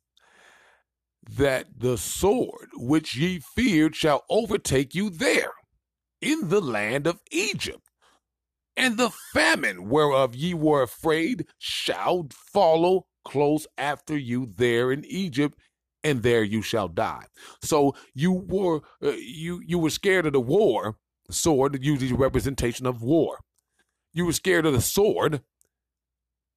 that 1.31 1.67
the 1.79 1.97
sword 1.97 2.69
which 2.75 3.17
ye 3.17 3.41
feared 3.55 3.95
shall 3.95 4.25
overtake 4.29 4.95
you 4.95 5.11
there 5.11 5.53
in 6.21 6.49
the 6.49 6.61
land 6.61 7.07
of 7.07 7.21
Egypt. 7.31 7.89
And 8.77 8.97
the 8.97 9.11
famine 9.33 9.89
whereof 9.89 10.35
ye 10.35 10.55
were 10.55 10.83
afraid 10.83 11.47
shall 11.59 12.29
follow 12.33 13.07
close 13.25 13.67
after 13.79 14.17
you 14.17 14.47
there 14.57 14.93
in 14.93 15.05
Egypt, 15.05 15.59
and 16.05 16.23
there 16.23 16.43
you 16.43 16.63
shall 16.63 16.89
die. 16.89 17.27
So 17.63 17.95
you 18.15 18.33
were 18.33 18.81
uh, 19.03 19.13
you 19.13 19.63
you 19.67 19.79
were 19.79 19.91
scared 19.91 20.27
of 20.27 20.33
the 20.33 20.41
war 20.41 20.97
sword, 21.31 21.83
usually 21.83 22.13
representation 22.13 22.87
of 22.87 23.03
war. 23.03 23.39
You 24.13 24.27
were 24.27 24.33
scared 24.33 24.67
of 24.67 24.75
the 24.75 24.81
sword, 24.81 25.43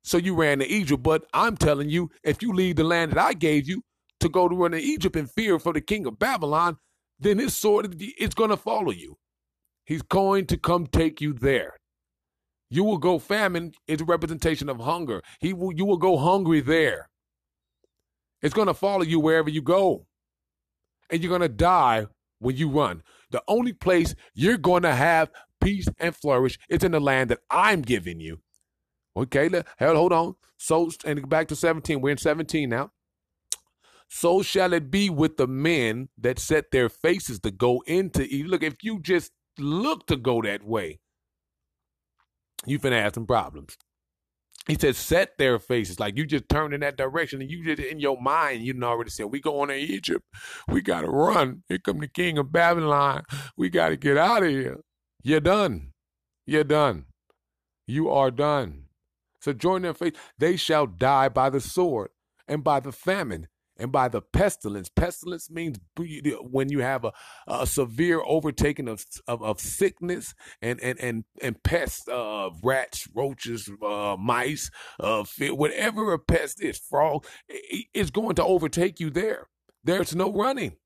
so 0.04 0.18
you 0.18 0.36
ran 0.36 0.60
to 0.60 0.68
Egypt. 0.68 1.04
But 1.04 1.26
I'm 1.34 1.58
telling 1.58 1.90
you, 1.90 2.10
if 2.24 2.42
you 2.42 2.54
leave 2.54 2.76
the 2.76 2.84
land 2.84 3.12
that 3.12 3.20
I 3.20 3.34
gave 3.34 3.68
you 3.68 3.84
to 4.20 4.30
go 4.30 4.48
to 4.48 4.56
run 4.56 4.72
to 4.72 4.80
Egypt 4.80 5.16
in 5.16 5.28
fear 5.28 5.60
for 5.60 5.74
the 5.74 5.82
king 5.82 6.06
of 6.06 6.20
Babylon, 6.20 6.78
then 7.20 7.40
his 7.40 7.56
sword 7.56 8.02
is 8.18 8.34
going 8.34 8.50
to 8.50 8.58
follow 8.58 8.92
you. 8.92 9.18
He's 9.86 10.02
going 10.02 10.48
to 10.48 10.58
come 10.58 10.88
take 10.88 11.22
you 11.22 11.34
there. 11.34 11.76
You 12.76 12.84
will 12.84 12.98
go 12.98 13.20
famine 13.20 13.72
is 13.88 14.02
a 14.02 14.04
representation 14.04 14.68
of 14.68 14.82
hunger. 14.82 15.22
He 15.40 15.54
will 15.54 15.72
you 15.72 15.86
will 15.86 15.98
go 15.98 16.18
hungry 16.18 16.60
there. 16.60 17.10
It's 18.42 18.54
going 18.54 18.68
to 18.68 18.74
follow 18.74 19.04
you 19.04 19.18
wherever 19.22 19.50
you 19.50 19.62
go. 19.62 20.08
And 21.10 21.24
you're 21.24 21.30
going 21.30 21.40
to 21.40 21.48
die 21.48 22.08
when 22.40 22.58
you 22.58 22.70
run. 22.70 23.02
The 23.32 23.42
only 23.48 23.72
place 23.72 24.14
you're 24.34 24.58
going 24.58 24.84
to 24.84 24.94
have 24.94 25.32
peace 25.62 25.88
and 26.00 26.14
flourish 26.14 26.60
is 26.68 26.84
in 26.84 26.92
the 26.92 27.00
land 27.00 27.30
that 27.30 27.40
I'm 27.50 27.82
giving 27.82 28.20
you. 28.20 28.42
Okay, 29.16 29.50
hell, 29.78 29.96
hold 29.96 30.12
on. 30.12 30.36
So, 30.58 30.92
and 31.06 31.30
back 31.30 31.48
to 31.48 31.56
17. 31.56 32.02
We're 32.02 32.10
in 32.10 32.18
17 32.18 32.70
now. 32.70 32.92
So 34.10 34.42
shall 34.42 34.74
it 34.74 34.92
be 34.92 35.10
with 35.10 35.38
the 35.38 35.48
men 35.48 36.10
that 36.18 36.40
set 36.40 36.72
their 36.72 36.90
faces 36.90 37.40
to 37.40 37.52
go 37.52 37.84
into. 37.88 38.28
Look, 38.46 38.64
if 38.64 38.84
you 38.84 39.00
just 39.00 39.32
look 39.58 40.08
to 40.08 40.18
go 40.18 40.42
that 40.42 40.66
way, 40.66 41.00
you 42.66 42.80
finna 42.80 43.02
have 43.02 43.14
some 43.14 43.26
problems. 43.26 43.78
He 44.68 44.76
said, 44.80 44.96
set 44.96 45.38
their 45.38 45.60
faces. 45.60 46.00
Like 46.00 46.18
you 46.18 46.26
just 46.26 46.50
turned 46.50 46.74
in 46.74 46.80
that 46.80 46.98
direction 46.98 47.40
and 47.42 47.52
you 47.52 47.64
just 47.64 47.88
in 47.88 48.00
your 48.00 48.20
mind, 48.20 48.64
you 48.64 48.74
already 48.82 49.12
said, 49.12 49.28
we 49.28 49.40
going 49.40 49.70
to 49.70 49.76
Egypt. 49.76 50.26
We 50.68 50.82
got 50.82 51.02
to 51.02 51.08
run. 51.08 51.64
Here 51.70 51.78
come 51.78 52.00
the 52.00 52.08
king 52.08 52.40
of 52.40 52.52
Babylon. 52.52 53.24
We 53.56 53.70
got 53.70 53.90
to 53.90 53.98
get 53.98 54.18
out 54.18 54.44
of 54.44 54.50
here. 54.50 54.80
You're 55.22 55.40
done. 55.40 55.92
You're 56.48 56.64
done. 56.64 57.06
You 57.86 58.10
are 58.10 58.32
done. 58.32 58.86
So 59.40 59.54
join 59.54 59.84
their 59.84 59.94
faith. 59.94 60.18
They 60.40 60.56
shall 60.56 60.88
die 60.88 61.30
by 61.30 61.52
the 61.52 61.62
sword 61.62 62.10
and 62.48 62.64
by 62.64 62.80
the 62.80 62.92
famine 62.92 63.48
and 63.78 63.92
by 63.92 64.08
the 64.08 64.22
pestilence. 64.22 64.90
Pestilence 64.90 65.50
means 65.50 65.80
when 65.98 66.70
you 66.70 66.80
have 66.80 67.06
a, 67.06 67.14
a 67.48 67.68
severe 67.68 68.22
overtaking 68.26 68.88
of, 68.88 69.06
of, 69.28 69.42
of 69.44 69.60
sickness 69.60 70.34
and 70.62 70.80
and 70.82 71.00
and 71.00 71.24
and 71.42 71.62
pests, 71.64 72.08
uh, 72.08 72.50
rats, 72.64 73.08
roaches, 73.14 73.70
uh, 73.86 74.16
mice, 74.20 74.72
uh, 75.00 75.24
whatever 75.40 76.14
a 76.14 76.20
pest 76.20 76.62
is, 76.62 76.78
frog, 76.78 77.26
is 77.94 78.12
going 78.12 78.36
to 78.36 78.44
overtake 78.44 79.00
you 79.00 79.10
there. 79.10 79.48
There's 79.84 80.16
no 80.16 80.32
running. 80.32 80.78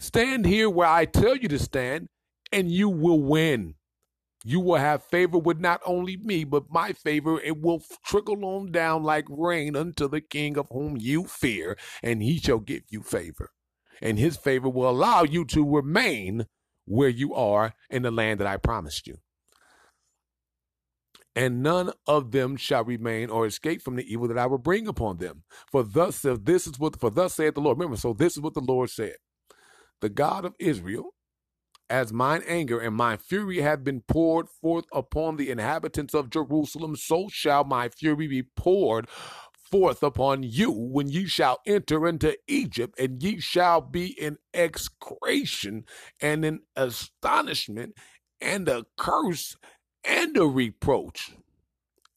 Stand 0.00 0.46
here 0.46 0.70
where 0.70 0.86
I 0.86 1.06
tell 1.06 1.36
you 1.36 1.48
to 1.48 1.58
stand, 1.58 2.08
and 2.52 2.70
you 2.70 2.88
will 2.88 3.20
win 3.20 3.74
you 4.44 4.60
will 4.60 4.76
have 4.76 5.04
favor 5.04 5.38
with 5.38 5.60
not 5.60 5.80
only 5.86 6.16
me, 6.18 6.44
but 6.44 6.64
my 6.70 6.92
favor. 6.92 7.40
It 7.40 7.60
will 7.60 7.82
trickle 8.04 8.44
on 8.44 8.72
down 8.72 9.04
like 9.04 9.26
rain 9.28 9.76
unto 9.76 10.08
the 10.08 10.20
king 10.22 10.58
of 10.58 10.68
whom 10.70 10.96
you 10.98 11.24
fear, 11.24 11.78
and 12.02 12.22
he 12.22 12.38
shall 12.38 12.60
give 12.60 12.84
you 12.90 13.02
favor. 13.02 13.50
And 14.02 14.18
his 14.18 14.36
favor 14.36 14.68
will 14.68 14.90
allow 14.90 15.24
you 15.24 15.44
to 15.46 15.68
remain 15.68 16.46
where 16.86 17.08
you 17.10 17.34
are 17.34 17.74
in 17.90 18.02
the 18.02 18.10
land 18.12 18.40
that 18.40 18.46
I 18.48 18.58
promised 18.58 19.06
you. 19.06 19.16
and 21.34 21.62
none 21.62 21.92
of 22.06 22.30
them 22.30 22.56
shall 22.56 22.84
remain 22.84 23.30
or 23.30 23.46
escape 23.46 23.82
from 23.82 23.96
the 23.96 24.12
evil 24.12 24.28
that 24.28 24.38
I 24.38 24.46
will 24.46 24.58
bring 24.58 24.86
upon 24.86 25.18
them. 25.18 25.44
For 25.70 25.82
thus 25.82 26.20
this 26.42 26.66
is 26.66 26.78
what 26.78 27.00
for 27.00 27.10
thus 27.10 27.34
saith 27.34 27.54
the 27.54 27.60
Lord. 27.60 27.78
Remember, 27.78 27.96
so 27.96 28.12
this 28.12 28.36
is 28.36 28.42
what 28.42 28.54
the 28.54 28.60
Lord 28.60 28.90
said. 28.90 29.16
The 30.00 30.10
God 30.10 30.44
of 30.46 30.54
Israel, 30.60 31.14
as 31.90 32.12
mine 32.12 32.42
anger 32.46 32.78
and 32.80 32.94
my 32.94 33.16
fury 33.16 33.60
have 33.60 33.84
been 33.84 34.02
poured 34.02 34.48
forth 34.48 34.86
upon 34.92 35.36
the 35.36 35.50
inhabitants 35.50 36.14
of 36.14 36.30
Jerusalem, 36.30 36.96
so 36.96 37.28
shall 37.28 37.64
my 37.64 37.88
fury 37.88 38.26
be 38.26 38.42
poured 38.42 39.08
forth 39.70 40.02
upon 40.02 40.42
you 40.42 40.70
when 40.70 41.08
ye 41.08 41.26
shall 41.26 41.58
enter 41.66 42.08
into 42.08 42.36
Egypt, 42.46 42.98
and 42.98 43.22
ye 43.22 43.40
shall 43.40 43.80
be 43.80 44.06
in 44.20 44.38
execration 44.54 45.84
and 46.20 46.44
in 46.44 46.60
astonishment 46.76 47.94
and 48.40 48.68
a 48.68 48.84
curse 48.96 49.56
and 50.04 50.36
a 50.36 50.46
reproach 50.46 51.32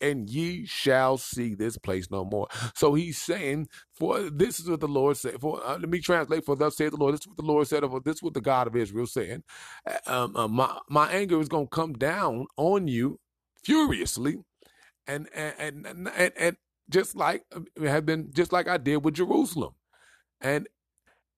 and 0.01 0.29
ye 0.29 0.65
shall 0.65 1.17
see 1.17 1.55
this 1.55 1.77
place 1.77 2.11
no 2.11 2.25
more. 2.25 2.47
So 2.75 2.93
he's 2.95 3.17
saying, 3.19 3.69
for 3.93 4.19
this 4.29 4.59
is 4.59 4.69
what 4.69 4.81
the 4.81 4.87
Lord 4.87 5.17
said. 5.17 5.39
For 5.41 5.65
uh, 5.65 5.77
let 5.79 5.89
me 5.89 5.99
translate. 6.01 6.45
For 6.45 6.55
thus 6.55 6.77
saith 6.77 6.91
the 6.91 6.97
Lord. 6.97 7.13
This 7.13 7.21
is 7.21 7.27
what 7.27 7.37
the 7.37 7.43
Lord 7.43 7.67
said. 7.67 7.83
Of 7.83 8.03
this 8.03 8.17
is 8.17 8.23
what 8.23 8.33
the 8.33 8.41
God 8.41 8.67
of 8.67 8.75
Israel 8.75 9.07
saying. 9.07 9.43
Uh, 9.87 9.97
um, 10.07 10.35
uh, 10.35 10.47
my 10.47 10.79
my 10.89 11.11
anger 11.11 11.39
is 11.39 11.49
going 11.49 11.67
to 11.67 11.75
come 11.75 11.93
down 11.93 12.47
on 12.57 12.87
you 12.87 13.19
furiously, 13.63 14.39
and 15.07 15.29
and 15.35 15.85
and 15.85 16.09
and, 16.17 16.33
and 16.37 16.57
just 16.89 17.15
like 17.15 17.45
uh, 17.55 17.85
have 17.85 18.05
been 18.05 18.31
just 18.33 18.53
like 18.53 18.67
I 18.67 18.77
did 18.77 19.05
with 19.05 19.15
Jerusalem, 19.15 19.73
and 20.41 20.67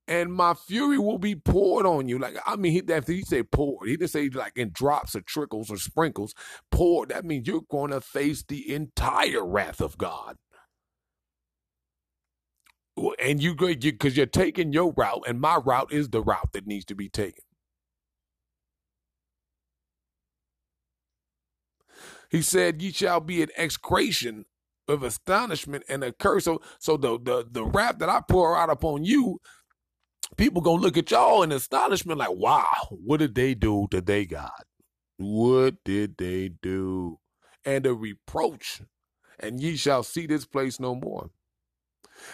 and 0.08 0.34
my 0.34 0.54
fury 0.54 1.00
will 1.00 1.20
be 1.20 1.36
poured 1.36 1.86
on 1.86 2.10
you. 2.10 2.20
Like 2.20 2.38
I 2.46 2.58
mean, 2.58 2.74
he 2.74 2.82
he 3.08 3.24
said 3.24 3.52
poured. 3.52 3.90
He 3.90 3.98
didn't 3.98 4.12
say 4.12 4.30
like 4.30 4.58
in 4.58 4.72
drops 4.74 5.16
or 5.16 5.22
trickles 5.22 5.72
or 5.72 5.78
sprinkles. 5.78 6.36
Poured. 6.72 7.10
That 7.10 7.26
means 7.26 7.48
you're 7.48 7.64
going 7.72 7.92
to 7.92 8.02
face 8.02 8.44
the 8.48 8.74
entire 8.74 9.46
wrath 9.46 9.82
of 9.82 9.98
God. 9.98 10.38
And 13.20 13.42
you 13.44 13.56
go 13.56 13.68
because 13.74 14.18
you, 14.18 14.22
you're 14.22 14.28
taking 14.28 14.74
your 14.74 14.94
route, 14.98 15.24
and 15.28 15.42
my 15.42 15.58
route 15.58 15.94
is 15.94 16.10
the 16.10 16.22
route 16.24 16.52
that 16.54 16.68
needs 16.68 16.86
to 16.86 16.96
be 16.96 17.10
taken. 17.10 17.44
He 22.32 22.42
said, 22.44 22.82
"Ye 22.82 22.92
shall 22.92 23.22
be 23.22 23.42
an 23.44 23.50
execration 23.58 24.46
of 24.88 25.04
astonishment 25.04 25.86
and 25.90 26.04
a 26.04 26.14
curse." 26.14 26.46
So, 26.46 26.62
so 26.80 26.98
the 26.98 27.20
the 27.22 27.48
the 27.50 27.66
wrath 27.66 28.00
that 28.00 28.10
I 28.10 28.22
pour 28.30 28.58
out 28.58 28.70
upon 28.72 29.06
you 29.06 29.40
people 30.38 30.62
gonna 30.62 30.82
look 30.82 30.98
at 30.98 31.12
y'all 31.12 31.44
in 31.44 31.52
astonishment, 31.52 32.20
like, 32.20 32.32
wow, 32.32 32.88
what 32.92 33.18
did 33.18 33.36
they 33.36 33.54
do 33.56 33.88
to 33.92 34.02
they 34.02 34.26
God? 34.26 34.52
What 35.18 35.76
did 35.86 36.18
they 36.18 36.50
do? 36.62 37.20
And 37.66 37.86
a 37.86 37.94
reproach, 37.94 38.82
and 39.40 39.62
ye 39.62 39.76
shall 39.76 40.04
see 40.04 40.28
this 40.28 40.46
place 40.46 40.80
no 40.80 40.96
more. 40.96 41.30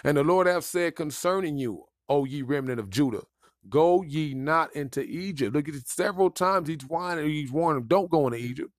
And 0.04 0.18
the 0.18 0.24
Lord 0.24 0.48
hath 0.48 0.66
said 0.66 0.96
concerning 0.96 1.58
you, 1.58 1.86
O 2.08 2.26
ye 2.26 2.42
remnant 2.42 2.80
of 2.80 2.90
Judah, 2.90 3.24
go 3.70 4.02
ye 4.04 4.34
not 4.34 4.76
into 4.76 5.02
Egypt. 5.04 5.56
Look 5.56 5.70
at 5.70 5.76
it 5.76 5.88
several 5.88 6.30
times. 6.32 6.70
He's 6.70 6.86
whining, 6.88 7.30
he's 7.30 7.52
warning, 7.52 7.86
don't 7.88 8.10
go 8.10 8.28
into 8.28 8.40
Egypt. 8.40 8.72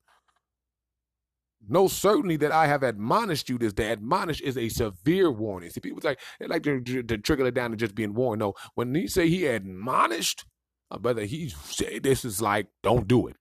Know 1.68 1.88
certainly 1.88 2.36
that 2.38 2.52
I 2.52 2.66
have 2.66 2.82
admonished 2.82 3.48
you 3.48 3.58
this 3.58 3.72
day. 3.72 3.92
Admonish 3.92 4.40
is 4.40 4.56
a 4.56 4.68
severe 4.68 5.30
warning. 5.30 5.70
See, 5.70 5.80
people 5.80 6.00
like 6.02 6.20
they 6.38 6.46
like 6.46 6.62
to, 6.62 6.80
to, 6.80 7.18
trickle 7.18 7.46
it 7.46 7.54
down 7.54 7.70
to 7.70 7.76
just 7.76 7.94
being 7.94 8.14
warned. 8.14 8.40
No, 8.40 8.54
when 8.74 8.94
he 8.94 9.06
say 9.06 9.28
he 9.28 9.46
admonished, 9.46 10.44
uh, 10.90 10.98
brother, 10.98 11.24
he 11.24 11.50
said 11.50 12.02
this 12.02 12.24
is 12.24 12.40
like, 12.40 12.68
don't 12.82 13.06
do 13.06 13.26
it. 13.28 13.36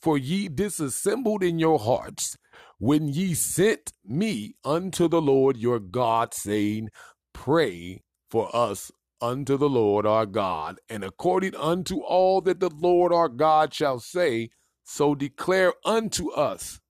For 0.00 0.18
ye 0.18 0.48
disassembled 0.48 1.44
in 1.44 1.60
your 1.60 1.78
hearts 1.78 2.36
when 2.78 3.06
ye 3.06 3.34
sent 3.34 3.92
me 4.04 4.56
unto 4.64 5.06
the 5.06 5.22
Lord 5.22 5.56
your 5.56 5.78
God, 5.78 6.34
saying, 6.34 6.88
Pray 7.32 8.02
for 8.28 8.54
us 8.54 8.90
unto 9.20 9.56
the 9.56 9.68
Lord 9.68 10.04
our 10.04 10.26
God, 10.26 10.80
and 10.88 11.04
according 11.04 11.54
unto 11.54 12.00
all 12.00 12.40
that 12.40 12.58
the 12.58 12.70
Lord 12.70 13.12
our 13.12 13.28
God 13.28 13.72
shall 13.72 14.00
say, 14.00 14.50
so 14.84 15.14
declare 15.14 15.72
unto 15.84 16.30
us, 16.30 16.80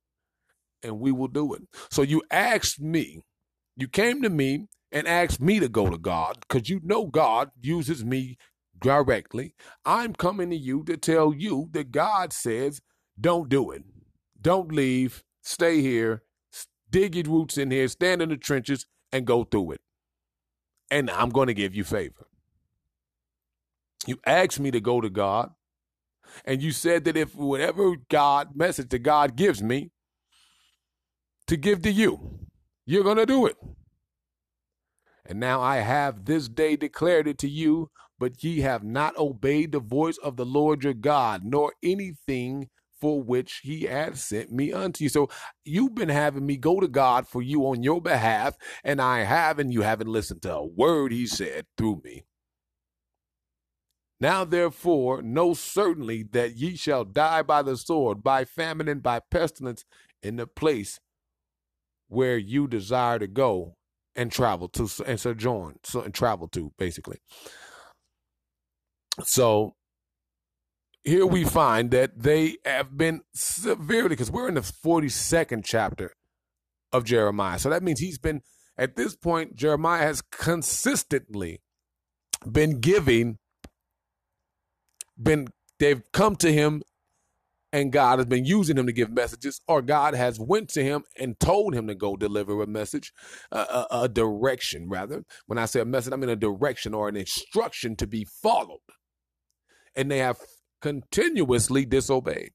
and 0.82 1.00
we 1.00 1.12
will 1.12 1.28
do 1.28 1.54
it. 1.54 1.62
So 1.90 2.02
you 2.02 2.22
asked 2.30 2.80
me, 2.80 3.22
you 3.76 3.88
came 3.88 4.22
to 4.22 4.30
me 4.30 4.68
and 4.90 5.06
asked 5.08 5.40
me 5.40 5.60
to 5.60 5.68
go 5.68 5.88
to 5.88 5.98
God 5.98 6.38
because 6.40 6.68
you 6.68 6.80
know 6.82 7.06
God 7.06 7.50
uses 7.60 8.04
me 8.04 8.36
directly. 8.80 9.54
I'm 9.84 10.12
coming 10.12 10.50
to 10.50 10.56
you 10.56 10.84
to 10.84 10.96
tell 10.96 11.32
you 11.32 11.68
that 11.72 11.92
God 11.92 12.32
says, 12.32 12.80
don't 13.20 13.48
do 13.48 13.70
it. 13.70 13.84
Don't 14.40 14.72
leave. 14.72 15.22
Stay 15.42 15.80
here. 15.80 16.22
Dig 16.90 17.14
your 17.14 17.24
roots 17.24 17.56
in 17.56 17.70
here. 17.70 17.88
Stand 17.88 18.20
in 18.20 18.28
the 18.28 18.36
trenches 18.36 18.86
and 19.12 19.26
go 19.26 19.44
through 19.44 19.72
it. 19.72 19.80
And 20.90 21.10
I'm 21.10 21.30
going 21.30 21.46
to 21.46 21.54
give 21.54 21.74
you 21.74 21.84
favor. 21.84 22.26
You 24.06 24.18
asked 24.26 24.60
me 24.60 24.70
to 24.72 24.80
go 24.80 25.00
to 25.00 25.08
God 25.08 25.52
and 26.44 26.62
you 26.62 26.72
said 26.72 27.04
that 27.04 27.16
if 27.16 27.34
whatever 27.34 27.96
God 28.08 28.54
message 28.54 28.88
that 28.90 29.00
God 29.00 29.36
gives 29.36 29.62
me 29.62 29.90
to 31.46 31.56
give 31.56 31.82
to 31.82 31.90
you, 31.90 32.40
you're 32.86 33.04
going 33.04 33.16
to 33.16 33.26
do 33.26 33.46
it. 33.46 33.56
And 35.24 35.38
now 35.38 35.60
I 35.60 35.76
have 35.76 36.24
this 36.24 36.48
day 36.48 36.76
declared 36.76 37.28
it 37.28 37.38
to 37.38 37.48
you, 37.48 37.90
but 38.18 38.42
ye 38.42 38.60
have 38.60 38.82
not 38.82 39.16
obeyed 39.16 39.72
the 39.72 39.80
voice 39.80 40.18
of 40.18 40.36
the 40.36 40.44
Lord 40.44 40.84
your 40.84 40.94
God, 40.94 41.42
nor 41.44 41.72
anything 41.82 42.68
for 43.00 43.20
which 43.20 43.60
he 43.64 43.82
had 43.82 44.16
sent 44.16 44.52
me 44.52 44.72
unto 44.72 45.04
you. 45.04 45.08
So 45.08 45.28
you've 45.64 45.94
been 45.94 46.08
having 46.08 46.46
me 46.46 46.56
go 46.56 46.80
to 46.80 46.88
God 46.88 47.26
for 47.26 47.42
you 47.42 47.66
on 47.66 47.82
your 47.82 48.00
behalf, 48.00 48.56
and 48.84 49.00
I 49.00 49.24
have, 49.24 49.58
and 49.58 49.72
you 49.72 49.82
haven't 49.82 50.08
listened 50.08 50.42
to 50.42 50.54
a 50.54 50.66
word 50.66 51.12
he 51.12 51.26
said 51.26 51.66
through 51.76 52.02
me. 52.04 52.24
Now, 54.22 54.44
therefore, 54.44 55.20
know 55.20 55.52
certainly 55.52 56.22
that 56.30 56.54
ye 56.54 56.76
shall 56.76 57.04
die 57.04 57.42
by 57.42 57.62
the 57.62 57.76
sword, 57.76 58.22
by 58.22 58.44
famine, 58.44 58.86
and 58.86 59.02
by 59.02 59.18
pestilence 59.18 59.84
in 60.22 60.36
the 60.36 60.46
place 60.46 61.00
where 62.06 62.38
you 62.38 62.68
desire 62.68 63.18
to 63.18 63.26
go 63.26 63.74
and 64.14 64.30
travel 64.30 64.68
to 64.68 64.88
and 65.04 65.18
sojourn, 65.18 65.80
so 65.82 66.02
and 66.02 66.14
travel 66.14 66.46
to, 66.50 66.70
basically. 66.78 67.18
So 69.24 69.74
here 71.02 71.26
we 71.26 71.42
find 71.42 71.90
that 71.90 72.22
they 72.22 72.58
have 72.64 72.96
been 72.96 73.22
severely, 73.34 74.10
because 74.10 74.30
we're 74.30 74.46
in 74.46 74.54
the 74.54 74.60
42nd 74.60 75.64
chapter 75.64 76.12
of 76.92 77.02
Jeremiah. 77.02 77.58
So 77.58 77.70
that 77.70 77.82
means 77.82 77.98
he's 77.98 78.18
been, 78.18 78.42
at 78.78 78.94
this 78.94 79.16
point, 79.16 79.56
Jeremiah 79.56 80.02
has 80.02 80.22
consistently 80.22 81.60
been 82.48 82.78
giving 82.78 83.38
been 85.22 85.48
they've 85.78 86.02
come 86.12 86.36
to 86.36 86.52
him 86.52 86.82
and 87.72 87.90
God 87.90 88.18
has 88.18 88.26
been 88.26 88.44
using 88.44 88.76
him 88.76 88.86
to 88.86 88.92
give 88.92 89.10
messages, 89.10 89.60
or 89.66 89.80
God 89.80 90.14
has 90.14 90.38
went 90.38 90.68
to 90.70 90.84
him 90.84 91.04
and 91.18 91.40
told 91.40 91.74
him 91.74 91.86
to 91.86 91.94
go 91.94 92.16
deliver 92.16 92.62
a 92.62 92.66
message, 92.66 93.12
uh, 93.50 93.86
a, 93.90 94.02
a, 94.02 94.08
direction 94.08 94.88
rather. 94.90 95.24
When 95.46 95.58
I 95.58 95.64
say 95.64 95.80
a 95.80 95.86
message, 95.86 96.12
I 96.12 96.16
mean 96.16 96.28
a 96.28 96.36
direction 96.36 96.92
or 96.92 97.08
an 97.08 97.16
instruction 97.16 97.96
to 97.96 98.06
be 98.06 98.26
followed, 98.42 98.80
and 99.96 100.10
they 100.10 100.18
have 100.18 100.36
continuously 100.82 101.86
disobeyed 101.86 102.50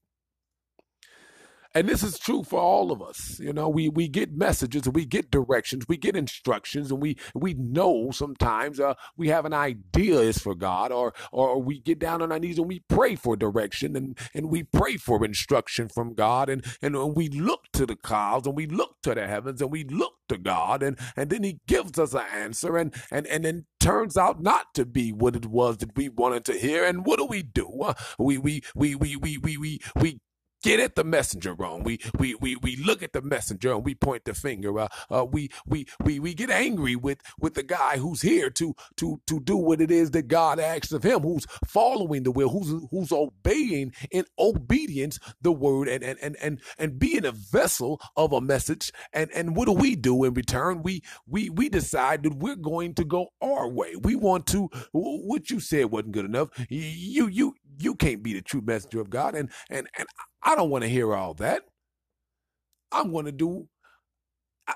and 1.74 1.88
this 1.88 2.02
is 2.02 2.18
true 2.18 2.42
for 2.42 2.60
all 2.60 2.90
of 2.90 3.02
us 3.02 3.38
you 3.40 3.52
know 3.52 3.68
we 3.68 3.88
we 3.88 4.08
get 4.08 4.32
messages 4.32 4.88
we 4.88 5.04
get 5.04 5.30
directions 5.30 5.84
we 5.88 5.96
get 5.96 6.16
instructions 6.16 6.90
and 6.90 7.00
we 7.00 7.16
we 7.34 7.54
know 7.54 8.10
sometimes 8.10 8.80
uh, 8.80 8.94
we 9.16 9.28
have 9.28 9.44
an 9.44 9.52
idea 9.52 10.18
is 10.18 10.38
for 10.38 10.54
god 10.54 10.92
or 10.92 11.12
or 11.32 11.60
we 11.60 11.78
get 11.80 11.98
down 11.98 12.22
on 12.22 12.32
our 12.32 12.38
knees 12.38 12.58
and 12.58 12.68
we 12.68 12.80
pray 12.88 13.14
for 13.14 13.36
direction 13.36 13.96
and 13.96 14.18
and 14.34 14.50
we 14.50 14.62
pray 14.62 14.96
for 14.96 15.24
instruction 15.24 15.88
from 15.88 16.14
god. 16.14 16.48
And 16.48 16.64
and 16.82 17.14
we 17.14 17.28
look 17.28 17.64
to 17.74 17.86
the 17.86 17.96
clouds 17.96 18.46
and 18.46 18.56
we 18.56 18.66
look 18.66 18.96
to 19.02 19.14
the 19.14 19.26
heavens 19.26 19.60
and 19.60 19.70
we 19.70 19.84
look 19.84 20.14
to 20.28 20.38
god. 20.38 20.82
And 20.82 20.98
and 21.16 21.30
then 21.30 21.42
he 21.42 21.60
gives 21.66 21.98
us 21.98 22.14
an 22.14 22.24
answer 22.34 22.76
and 22.76 22.94
and 23.10 23.26
and 23.26 23.44
then 23.44 23.66
turns 23.80 24.16
out 24.16 24.42
not 24.42 24.74
to 24.74 24.84
be 24.84 25.12
what 25.12 25.36
it 25.36 25.46
was 25.46 25.78
that 25.78 25.96
we 25.96 26.08
wanted 26.08 26.44
to 26.46 26.54
hear. 26.54 26.84
And 26.84 27.04
what 27.04 27.18
do 27.18 27.26
we 27.26 27.42
do? 27.42 27.68
Uh, 27.82 27.94
we 28.18 28.38
we 28.38 28.62
we 28.74 28.94
we 28.94 29.16
we 29.16 29.38
we 29.38 29.56
we, 29.56 29.80
we 29.96 30.20
get 30.62 30.80
at 30.80 30.94
the 30.94 31.04
messenger 31.04 31.54
wrong. 31.54 31.82
We 31.82 31.98
we 32.18 32.34
we 32.34 32.56
we 32.56 32.76
look 32.76 33.02
at 33.02 33.12
the 33.12 33.22
messenger 33.22 33.72
and 33.72 33.84
we 33.84 33.94
point 33.94 34.24
the 34.24 34.34
finger. 34.34 34.78
Uh, 34.78 34.88
uh, 35.10 35.24
we 35.24 35.50
we 35.66 35.86
we 36.04 36.18
we 36.18 36.34
get 36.34 36.50
angry 36.50 36.96
with 36.96 37.18
with 37.38 37.54
the 37.54 37.62
guy 37.62 37.98
who's 37.98 38.22
here 38.22 38.50
to 38.50 38.74
to 38.96 39.20
to 39.26 39.40
do 39.40 39.56
what 39.56 39.80
it 39.80 39.90
is 39.90 40.10
that 40.12 40.28
God 40.28 40.58
asks 40.58 40.92
of 40.92 41.02
him, 41.02 41.20
who's 41.20 41.46
following 41.66 42.22
the 42.22 42.30
will, 42.30 42.48
who's 42.48 42.86
who's 42.90 43.12
obeying 43.12 43.92
in 44.10 44.24
obedience 44.38 45.18
the 45.40 45.52
word 45.52 45.88
and 45.88 46.02
and 46.02 46.18
and 46.20 46.36
and, 46.40 46.60
and 46.78 46.98
being 46.98 47.24
a 47.24 47.32
vessel 47.32 48.00
of 48.16 48.32
a 48.32 48.40
message. 48.40 48.92
And 49.12 49.30
and 49.32 49.56
what 49.56 49.66
do 49.66 49.72
we 49.72 49.96
do 49.96 50.24
in 50.24 50.34
return? 50.34 50.82
We 50.82 51.02
we 51.26 51.50
we 51.50 51.68
decide 51.68 52.22
that 52.24 52.34
we're 52.34 52.56
going 52.56 52.94
to 52.94 53.04
go 53.04 53.28
our 53.40 53.68
way. 53.68 53.94
We 54.00 54.16
want 54.16 54.46
to 54.48 54.68
what 54.92 55.50
you 55.50 55.60
said 55.60 55.86
wasn't 55.86 56.12
good 56.12 56.24
enough. 56.24 56.48
You 56.68 57.28
you 57.28 57.54
you 57.78 57.94
can't 57.94 58.22
be 58.22 58.34
the 58.34 58.42
true 58.42 58.62
messenger 58.62 59.00
of 59.00 59.10
God. 59.10 59.34
And 59.34 59.50
and 59.70 59.88
and 59.98 60.08
I 60.42 60.56
don't 60.56 60.70
want 60.70 60.84
to 60.84 60.90
hear 60.90 61.14
all 61.14 61.34
that. 61.34 61.62
I'm 62.92 63.12
going 63.12 63.26
to 63.26 63.32
do. 63.32 63.68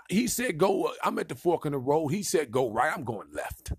He 0.08 0.26
said, 0.28 0.58
go. 0.58 0.92
I'm 1.02 1.18
at 1.18 1.28
the 1.28 1.34
fork 1.36 1.66
in 1.66 1.72
the 1.72 1.78
road. 1.78 2.08
He 2.08 2.22
said, 2.22 2.50
go 2.50 2.70
right. 2.70 2.92
I'm 2.94 3.04
going 3.04 3.28
left. 3.32 3.72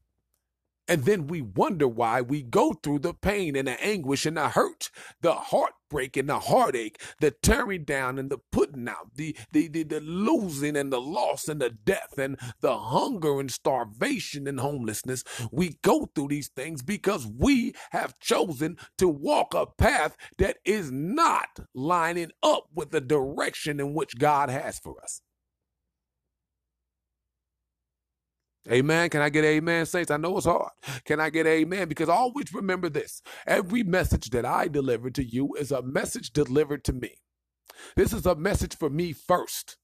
And 0.88 1.06
then 1.06 1.28
we 1.28 1.42
wonder 1.42 1.88
why 1.88 2.22
we 2.22 2.44
go 2.44 2.74
through 2.74 3.00
the 3.00 3.14
pain 3.14 3.56
and 3.56 3.68
the 3.68 3.82
anguish 3.84 4.26
and 4.26 4.36
the 4.36 4.50
hurt, 4.50 4.90
the 5.22 5.34
heartbreak 5.34 6.18
and 6.18 6.28
the 6.28 6.40
heartache, 6.40 7.02
the 7.22 7.32
tearing 7.32 7.86
down 7.86 8.20
and 8.20 8.30
the 8.30 8.40
putting 8.52 8.90
out, 8.90 9.16
the, 9.16 9.36
the, 9.54 9.70
the, 9.70 9.84
the 9.84 10.02
losing 10.02 10.76
and 10.76 10.92
the 10.92 11.00
loss 11.00 11.48
and 11.48 11.62
the 11.62 11.70
death 11.70 12.18
and 12.18 12.38
the 12.60 12.78
hunger 12.78 13.40
and 13.40 13.50
starvation 13.50 14.46
and 14.46 14.60
homelessness. 14.60 15.24
We 15.52 15.78
go 15.84 16.10
through 16.14 16.28
these 16.30 16.50
things 16.50 16.82
because 16.82 17.26
we 17.26 17.74
have 17.92 18.20
chosen 18.20 18.78
to 18.98 19.08
walk 19.08 19.54
a 19.54 19.66
path 19.66 20.18
that 20.38 20.58
is 20.66 20.92
not 20.92 21.60
lining 21.74 22.32
up 22.44 22.66
with 22.76 22.92
the 22.92 23.02
direction 23.02 23.80
in 23.80 23.94
which 23.94 24.20
God 24.20 24.50
has 24.50 24.80
for 24.80 25.02
us. 25.02 25.22
Amen. 28.72 29.10
Can 29.10 29.22
I 29.22 29.30
get 29.30 29.44
amen, 29.44 29.86
saints? 29.86 30.12
I 30.12 30.18
know 30.18 30.38
it's 30.38 30.46
hard. 30.46 30.72
Can 31.06 31.20
I 31.20 31.30
get 31.30 31.46
amen? 31.46 31.90
Because 31.90 32.10
always 32.10 32.54
remember 32.54 32.90
this 32.90 33.22
every 33.46 33.84
message 33.84 34.30
that 34.30 34.46
I 34.46 34.68
deliver 34.68 35.10
to 35.12 35.24
you 35.24 35.54
is 35.56 35.72
a 35.72 35.82
message 35.82 36.32
delivered 36.32 36.84
to 36.86 36.94
me. 36.94 37.16
This 37.96 38.14
is 38.14 38.26
a 38.26 38.36
message 38.36 38.78
for 38.78 38.90
me 38.90 39.12
first. 39.14 39.78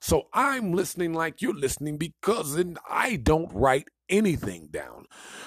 So 0.00 0.24
I'm 0.32 0.72
listening 0.72 1.14
like 1.14 1.42
you're 1.42 1.54
listening 1.54 1.98
because 1.98 2.62
I 2.88 3.16
don't 3.16 3.52
write 3.52 3.88
anything 4.10 4.68
down. 4.70 5.06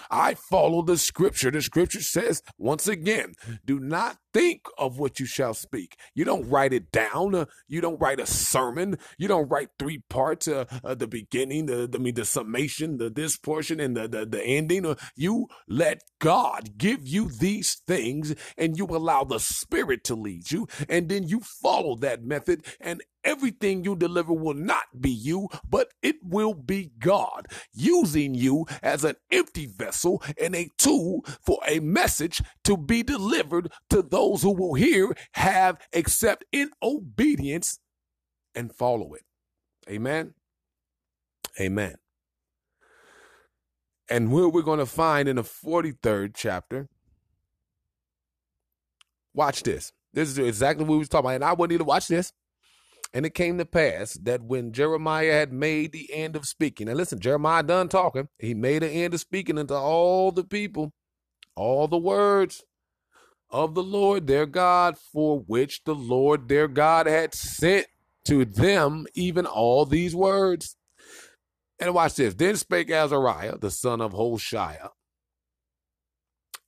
I 0.09 0.35
follow 0.35 0.81
the 0.81 0.97
scripture. 0.97 1.51
The 1.51 1.61
scripture 1.61 2.01
says, 2.01 2.41
once 2.57 2.87
again, 2.87 3.33
do 3.65 3.79
not 3.79 4.17
think 4.33 4.65
of 4.77 4.97
what 4.97 5.19
you 5.19 5.25
shall 5.25 5.53
speak. 5.53 5.97
You 6.15 6.25
don't 6.25 6.49
write 6.49 6.73
it 6.73 6.91
down. 6.91 7.35
Uh, 7.35 7.45
you 7.67 7.81
don't 7.81 7.99
write 7.99 8.19
a 8.19 8.25
sermon. 8.25 8.97
You 9.17 9.27
don't 9.27 9.49
write 9.49 9.69
three 9.79 10.03
parts, 10.09 10.47
uh, 10.47 10.65
uh, 10.83 10.95
the 10.95 11.07
beginning, 11.07 11.67
the, 11.67 11.87
the, 11.87 11.97
I 11.97 12.01
mean, 12.01 12.15
the 12.15 12.25
summation, 12.25 12.97
the 12.97 13.09
this 13.09 13.37
portion, 13.37 13.79
and 13.79 13.95
the, 13.95 14.07
the, 14.07 14.25
the 14.25 14.43
ending. 14.43 14.85
Uh, 14.85 14.95
you 15.15 15.47
let 15.67 16.03
God 16.19 16.77
give 16.77 17.07
you 17.07 17.29
these 17.29 17.81
things 17.87 18.35
and 18.57 18.77
you 18.77 18.85
allow 18.85 19.23
the 19.23 19.39
Spirit 19.39 20.03
to 20.05 20.15
lead 20.15 20.51
you. 20.51 20.67
And 20.89 21.09
then 21.09 21.27
you 21.27 21.41
follow 21.41 21.95
that 21.97 22.23
method 22.23 22.65
and 22.79 23.03
everything 23.23 23.83
you 23.83 23.95
deliver 23.95 24.33
will 24.33 24.53
not 24.53 24.83
be 24.99 25.09
you, 25.09 25.47
but 25.69 25.89
it 26.01 26.17
will 26.23 26.53
be 26.53 26.91
God 26.99 27.47
using 27.73 28.35
you 28.35 28.52
as 28.81 29.03
an 29.03 29.15
empty 29.31 29.65
vessel 29.65 30.21
and 30.41 30.55
a 30.55 30.69
tool 30.77 31.25
for 31.45 31.59
a 31.67 31.79
message 31.79 32.41
to 32.63 32.77
be 32.77 33.03
delivered 33.03 33.71
to 33.89 34.01
those 34.01 34.41
who 34.41 34.53
will 34.53 34.73
hear, 34.73 35.15
have, 35.33 35.77
accept 35.93 36.45
in 36.51 36.71
obedience, 36.81 37.79
and 38.55 38.73
follow 38.73 39.13
it. 39.13 39.23
Amen. 39.89 40.33
Amen. 41.59 41.95
And 44.09 44.31
where 44.31 44.49
we're 44.49 44.61
going 44.61 44.79
to 44.79 44.85
find 44.85 45.27
in 45.27 45.37
the 45.37 45.43
43rd 45.43 46.31
chapter, 46.35 46.87
watch 49.33 49.63
this. 49.63 49.91
This 50.13 50.29
is 50.29 50.37
exactly 50.37 50.85
what 50.85 50.93
we 50.93 50.99
was 50.99 51.09
talking 51.09 51.25
about. 51.25 51.35
And 51.35 51.43
I 51.43 51.53
you 51.71 51.77
to 51.79 51.83
watch 51.83 52.07
this. 52.07 52.31
And 53.13 53.25
it 53.27 53.35
came 53.35 53.59
to 53.59 53.65
pass 53.65 54.13
that 54.23 54.41
when 54.41 54.71
Jeremiah 54.71 55.33
had 55.33 55.53
made 55.53 55.91
the 55.91 56.11
end 56.11 56.35
of 56.35 56.47
speaking, 56.47 56.87
and 56.87 56.97
listen, 56.97 57.19
Jeremiah 57.19 57.61
done 57.61 57.87
talking, 57.87 58.27
he 58.39 58.55
made 58.55 58.81
an 58.81 58.89
end 58.89 59.13
of 59.13 59.19
speaking 59.19 59.59
unto 59.59 59.75
all 59.75 60.31
the 60.31 60.43
people, 60.43 60.93
all 61.55 61.87
the 61.87 61.97
words 61.97 62.63
of 63.51 63.75
the 63.75 63.83
Lord 63.83 64.25
their 64.25 64.47
God, 64.47 64.97
for 64.97 65.39
which 65.41 65.83
the 65.83 65.93
Lord 65.93 66.47
their 66.47 66.67
God 66.67 67.05
had 67.05 67.35
sent 67.35 67.85
to 68.25 68.45
them 68.45 69.05
even 69.13 69.45
all 69.45 69.85
these 69.85 70.15
words. 70.15 70.75
And 71.79 71.93
watch 71.93 72.15
this. 72.15 72.33
Then 72.33 72.55
spake 72.55 72.89
Azariah, 72.89 73.57
the 73.59 73.69
son 73.69 74.01
of 74.01 74.13
Hoshaiah, 74.13 74.89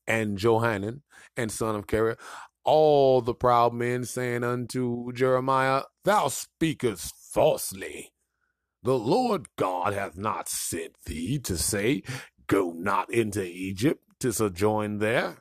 and 0.06 0.38
Johanan, 0.38 1.02
and 1.36 1.52
son 1.52 1.76
of 1.76 1.88
Kareah, 1.88 2.18
all 2.66 3.22
the 3.22 3.34
proud 3.34 3.74
men, 3.74 4.04
saying 4.06 4.44
unto 4.44 5.14
Jeremiah, 5.14 5.84
Thou 6.04 6.28
speakest 6.28 7.14
falsely. 7.32 8.12
The 8.84 8.98
Lord 8.98 9.48
God 9.58 9.94
hath 9.94 10.18
not 10.18 10.50
sent 10.50 10.96
thee 11.06 11.40
to 11.40 11.58
say, 11.58 12.04
Go 12.48 12.74
not 12.76 13.12
into 13.12 13.44
Egypt 13.44 14.02
to 14.20 14.32
sojourn 14.34 15.00
there. 15.00 15.38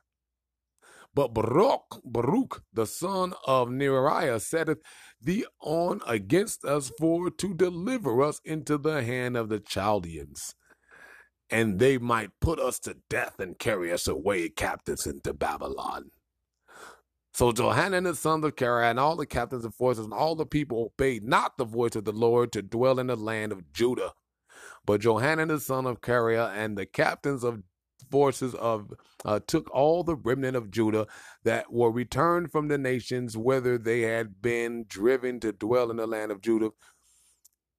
But 1.15 1.33
Baruch, 1.33 2.01
Baruch, 2.05 2.63
the 2.73 2.87
son 2.87 3.35
of 3.47 3.69
Neriah, 3.69 4.41
setteth 4.41 4.79
thee 5.21 5.47
on 5.61 6.01
against 6.07 6.65
us 6.65 6.91
for 6.99 7.31
to 7.31 7.55
deliver 7.55 8.23
us 8.23 8.41
into 8.45 8.79
the 8.79 9.03
hand 9.03 9.37
of 9.37 9.49
the 9.49 9.61
Chaldeans, 9.61 10.55
and 11.49 11.79
they 11.79 11.99
might 11.99 12.31
put 12.41 12.59
us 12.59 12.81
to 12.81 12.97
death 13.09 13.39
and 13.39 13.59
carry 13.59 13.93
us 13.93 14.09
away 14.09 14.49
captives 14.49 15.07
into 15.07 15.33
Babylon. 15.33 16.11
So 17.35 17.53
Johanan 17.53 18.05
the 18.05 18.15
son 18.15 18.45
of 18.45 18.57
Kareah 18.57 18.91
and 18.91 19.01
all 19.01 19.17
the 19.17 19.27
captains 19.27 19.65
of 19.65 19.75
forces 19.75 20.05
and 20.05 20.15
all 20.15 20.37
the 20.37 20.47
people 20.47 20.93
obeyed 20.95 21.25
not 21.25 21.59
the 21.59 21.65
voice 21.65 21.97
of 21.97 22.05
the 22.05 22.13
Lord 22.13 22.53
to 22.53 22.63
dwell 22.63 23.01
in 23.01 23.09
the 23.09 23.17
land 23.17 23.53
of 23.53 23.73
Judah. 23.73 24.13
But 24.87 25.01
Johanan 25.03 25.49
the 25.49 25.61
son 25.61 25.87
of 25.87 26.01
Kareah 26.01 26.53
and 26.55 26.79
the 26.79 26.87
captains 26.87 27.45
of 27.45 27.63
forces 28.11 28.55
of 28.55 28.93
uh, 29.25 29.41
took 29.47 29.69
all 29.75 30.05
the 30.05 30.17
remnant 30.17 30.57
of 30.57 30.71
Judah 30.71 31.07
that 31.45 31.73
were 31.73 31.91
returned 31.91 32.53
from 32.53 32.69
the 32.69 32.79
nations 32.79 33.37
whither 33.37 33.79
they 33.79 34.03
had 34.03 34.41
been 34.43 34.85
driven 34.89 35.41
to 35.41 35.53
dwell 35.53 35.91
in 35.91 35.97
the 35.97 36.07
land 36.07 36.31
of 36.31 36.41
Judah, 36.41 36.71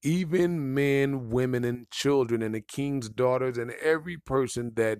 even 0.04 0.74
men, 0.74 1.30
women, 1.30 1.64
and 1.64 1.90
children, 1.92 2.42
and 2.42 2.56
the 2.56 2.62
king's 2.62 3.10
daughters, 3.10 3.58
and 3.58 3.72
every 3.72 4.18
person 4.18 4.74
that 4.76 5.00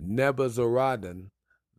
Nebuzaradan 0.00 1.30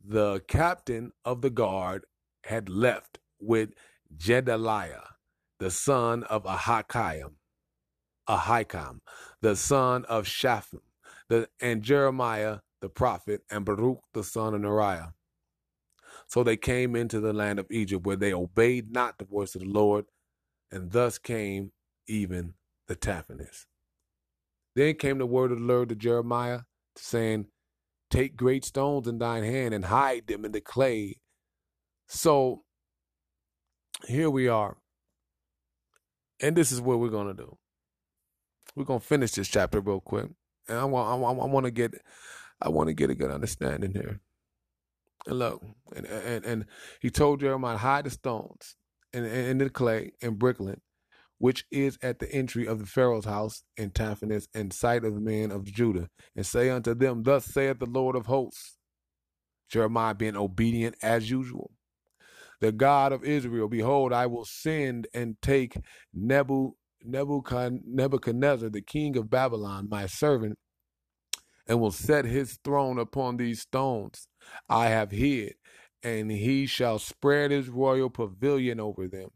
the 0.08 0.42
captain 0.48 1.12
of 1.24 1.42
the 1.42 1.50
guard 1.50 2.06
had 2.44 2.70
left 2.70 3.20
with 3.40 3.72
Jedaliah, 4.16 5.04
the 5.60 5.72
son 5.72 6.24
of 6.24 6.44
Ahikam, 6.44 7.34
Ahikam, 8.30 9.00
the 9.42 9.56
son 9.56 10.06
of 10.06 10.28
Shaphan, 10.28 10.82
the, 11.30 11.50
and 11.60 11.82
Jeremiah 11.82 12.60
the 12.82 12.90
prophet, 12.90 13.42
and 13.50 13.66
Baruch 13.66 14.02
the 14.14 14.24
son 14.24 14.54
of 14.54 14.62
Neriah. 14.62 15.14
So 16.28 16.44
they 16.44 16.58
came 16.58 16.96
into 16.96 17.20
the 17.20 17.34
land 17.34 17.60
of 17.60 17.68
Egypt, 17.72 18.06
where 18.06 18.16
they 18.16 18.34
obeyed 18.34 18.92
not 18.92 19.18
the 19.18 19.26
voice 19.26 19.56
of 19.56 19.62
the 19.62 19.68
Lord, 19.68 20.06
and 20.72 20.92
thus 20.92 21.18
came 21.18 21.72
even 22.08 22.54
the 22.88 22.96
Taphanes. 22.96 23.66
Then 24.76 24.96
came 24.96 25.18
the 25.18 25.26
word 25.26 25.52
of 25.52 25.60
the 25.60 25.66
Lord 25.66 25.90
to 25.90 25.96
Jeremiah, 25.96 26.62
saying, 26.96 27.48
Take 28.16 28.38
great 28.38 28.64
stones 28.64 29.08
in 29.08 29.18
thine 29.18 29.44
hand 29.44 29.74
and 29.74 29.86
hide 29.86 30.28
them 30.28 30.46
in 30.46 30.54
the 30.54 30.62
clay. 30.62 31.20
So 32.08 32.64
here 34.08 34.30
we 34.30 34.48
are. 34.48 34.78
And 36.40 36.56
this 36.56 36.72
is 36.72 36.80
what 36.80 37.00
we're 37.00 37.10
going 37.10 37.28
to 37.28 37.34
do. 37.34 37.58
We're 38.74 38.86
going 38.86 39.02
to 39.02 39.06
finish 39.06 39.32
this 39.32 39.50
chapter 39.50 39.82
real 39.82 40.00
quick. 40.00 40.28
And 40.68 40.78
I 40.78 40.86
want, 40.86 41.10
I 41.10 41.16
want, 41.16 41.42
I 41.42 41.46
want 41.46 41.66
to 41.66 41.72
get, 41.72 41.94
I 42.62 42.70
want 42.70 42.88
to 42.88 42.94
get 42.94 43.10
a 43.10 43.16
good 43.16 43.32
understanding 43.32 43.92
here. 43.92 44.22
And 45.28 45.40
look, 45.40 45.62
and, 45.94 46.06
and, 46.06 46.46
and 46.46 46.66
he 47.02 47.10
told 47.10 47.42
Jeremiah, 47.42 47.78
hide 47.78 48.06
the 48.06 48.12
stones 48.12 48.76
in, 49.12 49.26
in, 49.26 49.58
the 49.58 49.70
clay 49.70 50.14
in 50.22 50.38
brickkiln 50.38 50.80
which 51.38 51.66
is 51.72 51.98
at 52.02 52.20
the 52.20 52.32
entry 52.32 52.68
of 52.68 52.80
the 52.80 52.86
Pharaoh's 52.86 53.26
house 53.26 53.64
in 53.78 53.92
Taphanes, 53.92 54.48
in 54.54 54.72
sight 54.72 55.04
of 55.04 55.16
the 55.16 55.22
men 55.22 55.52
of 55.52 55.66
Judah, 55.66 56.10
and 56.36 56.46
say 56.46 56.70
unto 56.70 56.94
them, 56.94 57.24
Thus 57.24 57.46
saith 57.46 57.80
the 57.80 57.86
Lord 57.86 58.16
of 58.16 58.28
hosts. 58.28 58.78
Jeremiah 59.70 60.16
being 60.16 60.38
obedient 60.38 60.96
as 61.02 61.30
usual. 61.30 61.72
The 62.62 62.72
God 62.72 63.12
of 63.12 63.24
Israel, 63.24 63.68
behold, 63.68 64.14
I 64.14 64.28
will 64.28 64.46
send 64.46 65.08
and 65.14 65.36
take 65.42 65.78
Nebuchadnezzar, 66.14 68.70
the 68.70 68.84
king 68.86 69.18
of 69.18 69.30
Babylon, 69.30 69.88
my 69.90 70.06
servant, 70.06 70.58
and 71.68 71.82
will 71.82 71.92
set 71.92 72.26
his 72.26 72.60
throne 72.64 73.00
upon 73.00 73.38
these 73.38 73.62
stones 73.62 74.28
I 74.70 74.88
have 74.88 75.12
hid, 75.12 75.56
and 76.04 76.32
he 76.32 76.66
shall 76.68 77.00
spread 77.00 77.52
his 77.52 77.70
royal 77.70 78.10
pavilion 78.10 78.80
over 78.80 79.08
them. 79.08 79.30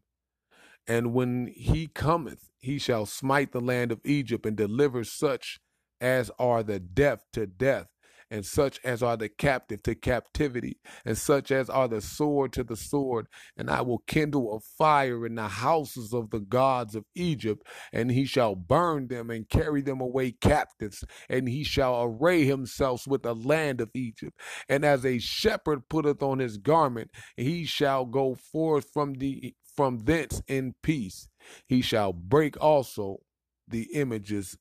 And 0.88 1.14
when 1.14 1.54
he 1.56 1.88
cometh, 1.88 2.50
he 2.60 2.80
shall 2.80 3.06
smite 3.06 3.52
the 3.52 3.62
land 3.62 3.92
of 3.92 4.02
Egypt 4.04 4.46
and 4.46 4.58
deliver 4.58 5.04
such 5.04 5.60
as 6.02 6.32
are 6.40 6.64
the 6.64 6.80
deaf 6.80 7.26
to 7.34 7.46
death, 7.46 7.88
and 8.32 8.46
such 8.46 8.80
as 8.84 9.02
are 9.02 9.18
the 9.18 9.28
captive 9.28 9.82
to 9.84 9.96
captivity, 9.96 10.78
and 11.04 11.18
such 11.18 11.52
as 11.52 11.70
are 11.70 11.88
the 11.88 12.00
sword 12.00 12.54
to 12.54 12.64
the 12.64 12.76
sword. 12.76 13.28
And 13.58 13.70
I 13.70 13.82
will 13.82 14.04
kindle 14.08 14.56
a 14.56 14.60
fire 14.60 15.26
in 15.26 15.36
the 15.36 15.48
houses 15.48 16.14
of 16.14 16.30
the 16.30 16.40
gods 16.40 16.96
of 16.96 17.06
Egypt, 17.16 17.66
and 17.92 18.12
he 18.12 18.26
shall 18.26 18.56
burn 18.56 19.08
them 19.08 19.30
and 19.30 19.50
carry 19.50 19.82
them 19.82 20.00
away 20.00 20.32
captives, 20.32 21.04
and 21.28 21.50
he 21.50 21.64
shall 21.64 22.04
array 22.04 22.46
himself 22.46 23.08
with 23.08 23.24
the 23.24 23.34
land 23.34 23.82
of 23.82 23.90
Egypt. 23.96 24.40
And 24.70 24.86
as 24.86 25.06
a 25.06 25.18
shepherd 25.18 25.90
putteth 25.90 26.22
on 26.22 26.40
his 26.40 26.58
garment, 26.58 27.10
he 27.36 27.66
shall 27.66 28.06
go 28.06 28.36
forth 28.36 28.90
from 28.94 29.16
the 29.16 29.56
from 29.80 30.00
thence 30.00 30.42
in 30.46 30.76
peace. 30.84 31.30
He 31.66 31.82
shall 31.82 32.12
break 32.12 32.62
also 32.62 33.22
the 33.66 33.84
images 33.94 34.58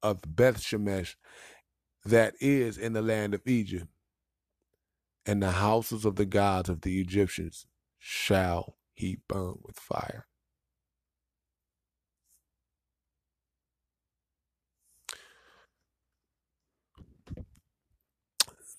of 0.00 0.20
Beth 0.24 0.60
Shemesh 0.60 1.16
that 2.04 2.34
is 2.38 2.78
in 2.78 2.92
the 2.92 3.02
land 3.02 3.34
of 3.34 3.42
Egypt, 3.48 3.88
and 5.26 5.42
the 5.42 5.50
houses 5.50 6.04
of 6.04 6.14
the 6.14 6.24
gods 6.24 6.68
of 6.68 6.82
the 6.82 7.00
Egyptians 7.00 7.66
shall 7.98 8.76
he 8.94 9.18
burn 9.26 9.56
with 9.64 9.76
fire. 9.76 10.28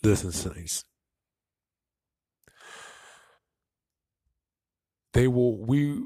Listen, 0.01 0.31
saints. 0.31 0.85
They 5.13 5.27
will 5.27 5.57
we 5.65 6.03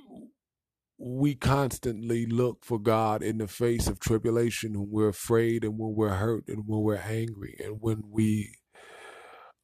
we 0.99 1.35
constantly 1.35 2.25
look 2.25 2.65
for 2.65 2.79
God 2.79 3.23
in 3.23 3.39
the 3.39 3.47
face 3.49 3.87
of 3.87 3.99
tribulation 3.99 4.73
when 4.75 4.89
we're 4.91 5.09
afraid 5.09 5.63
and 5.65 5.79
when 5.79 5.95
we're 5.95 6.15
hurt 6.15 6.45
and 6.47 6.63
when 6.67 6.81
we're 6.81 6.97
angry 6.97 7.57
and 7.63 7.77
when 7.81 8.03
we 8.09 8.55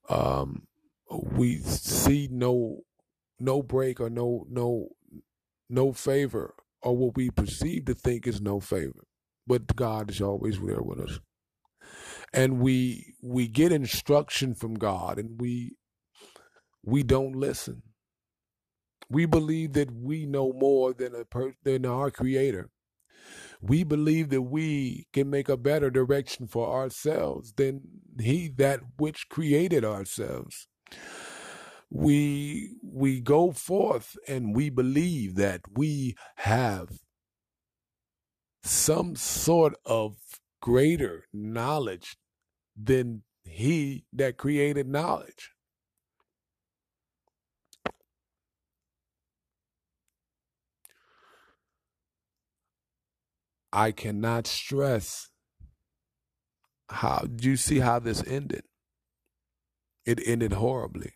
um 0.10 0.68
we 1.12 1.58
see 1.58 2.28
no 2.32 2.82
no 3.40 3.64
break 3.64 4.02
or 4.02 4.10
no 4.10 4.46
no 4.50 4.90
no 5.70 5.94
favor 5.94 6.56
or 6.82 6.98
what 6.98 7.16
we 7.18 7.32
perceive 7.32 7.86
to 7.86 7.96
think 7.96 8.28
is 8.28 8.42
no 8.42 8.60
favor. 8.60 9.06
But 9.48 9.76
God 9.76 10.12
is 10.12 10.22
always 10.22 10.60
there 10.62 10.82
with 10.82 11.00
us. 11.00 11.20
And 12.34 12.60
we 12.60 13.16
we 13.24 13.48
get 13.48 13.72
instruction 13.72 14.56
from 14.56 14.76
God 14.76 15.20
and 15.20 15.40
we 15.42 15.78
we 16.84 17.04
don't 17.04 17.36
listen 17.36 17.84
we 19.12 19.26
believe 19.26 19.74
that 19.74 19.92
we 19.92 20.26
know 20.26 20.54
more 20.54 20.94
than 20.94 21.16
a 21.16 21.26
per- 21.26 21.56
than 21.64 21.86
our 21.86 22.12
creator. 22.12 22.70
We 23.62 23.84
believe 23.84 24.30
that 24.30 24.44
we 24.44 25.08
can 25.14 25.30
make 25.30 25.50
a 25.50 25.58
better 25.58 25.90
direction 25.92 26.48
for 26.48 26.74
ourselves 26.74 27.54
than 27.54 27.82
he 28.20 28.50
that 28.58 28.82
which 28.98 29.30
created 29.30 29.86
ourselves. 29.86 30.68
We 31.90 32.78
we 32.84 33.22
go 33.22 33.52
forth 33.52 34.18
and 34.28 34.56
we 34.56 34.70
believe 34.70 35.36
that 35.36 35.62
we 35.76 36.16
have 36.38 36.90
some 38.64 39.16
sort 39.16 39.76
of 39.86 40.18
greater 40.62 41.26
knowledge 41.34 42.18
than 42.76 43.24
he 43.44 44.06
that 44.14 44.38
created 44.38 44.88
knowledge. 44.88 45.51
I 53.74 53.92
cannot 53.92 54.48
stress 54.48 55.32
how 56.92 57.20
do 57.20 57.50
you 57.50 57.56
see 57.56 57.80
how 57.80 58.00
this 58.00 58.24
ended? 58.28 58.64
It 60.06 60.20
ended 60.26 60.54
horribly. 60.54 61.14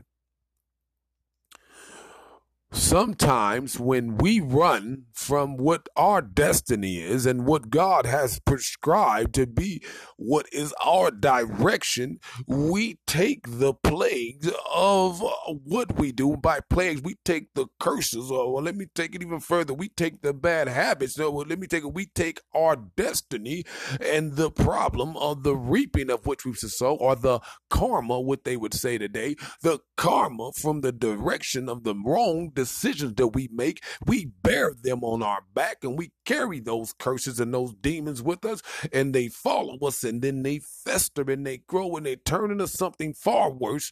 Sometimes 2.76 3.80
when 3.80 4.18
we 4.18 4.42
run 4.42 5.06
from 5.14 5.56
what 5.56 5.88
our 5.96 6.22
destiny 6.22 6.98
is 6.98 7.26
and 7.26 7.46
what 7.46 7.70
God 7.70 8.06
has 8.06 8.40
prescribed 8.42 9.34
to 9.36 9.48
be 9.48 9.82
what 10.18 10.46
is 10.52 10.74
our 10.84 11.10
direction, 11.10 12.20
we 12.46 13.00
take 13.08 13.46
the 13.48 13.74
plagues 13.74 14.52
of 14.74 15.24
what 15.64 15.98
we 15.98 16.12
do. 16.12 16.36
By 16.36 16.60
plagues, 16.70 17.02
we 17.02 17.16
take 17.24 17.54
the 17.54 17.68
curses, 17.80 18.30
or 18.30 18.54
well, 18.54 18.64
let 18.64 18.76
me 18.76 18.88
take 18.94 19.16
it 19.16 19.24
even 19.24 19.40
further. 19.40 19.74
We 19.74 19.88
take 19.88 20.22
the 20.22 20.34
bad 20.34 20.68
habits. 20.68 21.18
No, 21.18 21.32
well, 21.32 21.46
let 21.48 21.60
me 21.60 21.68
take 21.68 21.86
it. 21.86 21.94
We 21.94 22.08
take 22.08 22.42
our 22.54 22.76
destiny 22.76 23.64
and 24.02 24.36
the 24.36 24.52
problem 24.52 25.16
of 25.16 25.44
the 25.44 25.56
reaping 25.56 26.10
of 26.10 26.26
which 26.26 26.46
we 26.46 26.54
sow, 26.54 26.96
or 26.96 27.16
the 27.16 27.40
karma, 27.70 28.20
what 28.20 28.44
they 28.44 28.58
would 28.58 28.74
say 28.74 28.98
today, 28.98 29.36
the 29.62 29.80
karma 29.96 30.52
from 30.52 30.82
the 30.82 30.92
direction 30.92 31.70
of 31.70 31.86
the 31.86 31.96
wrong 31.96 32.52
decisions 32.66 33.14
that 33.16 33.28
we 33.28 33.48
make, 33.52 33.84
we 34.08 34.26
bear 34.42 34.74
them 34.82 35.04
on 35.04 35.22
our 35.22 35.42
back 35.54 35.78
and 35.84 35.98
we 35.98 36.12
carry 36.26 36.60
those 36.60 36.94
curses 36.98 37.40
and 37.40 37.54
those 37.54 37.76
demons 37.76 38.24
with 38.24 38.44
us 38.44 38.62
and 38.92 39.14
they 39.14 39.28
follow 39.28 39.78
us 39.86 40.04
and 40.04 40.22
then 40.24 40.42
they 40.42 40.60
fester 40.60 41.30
and 41.30 41.46
they 41.46 41.60
grow 41.68 41.96
and 41.96 42.08
they 42.08 42.16
turn 42.16 42.52
into 42.52 42.68
something 42.68 43.14
far 43.14 43.52
worse 43.52 43.92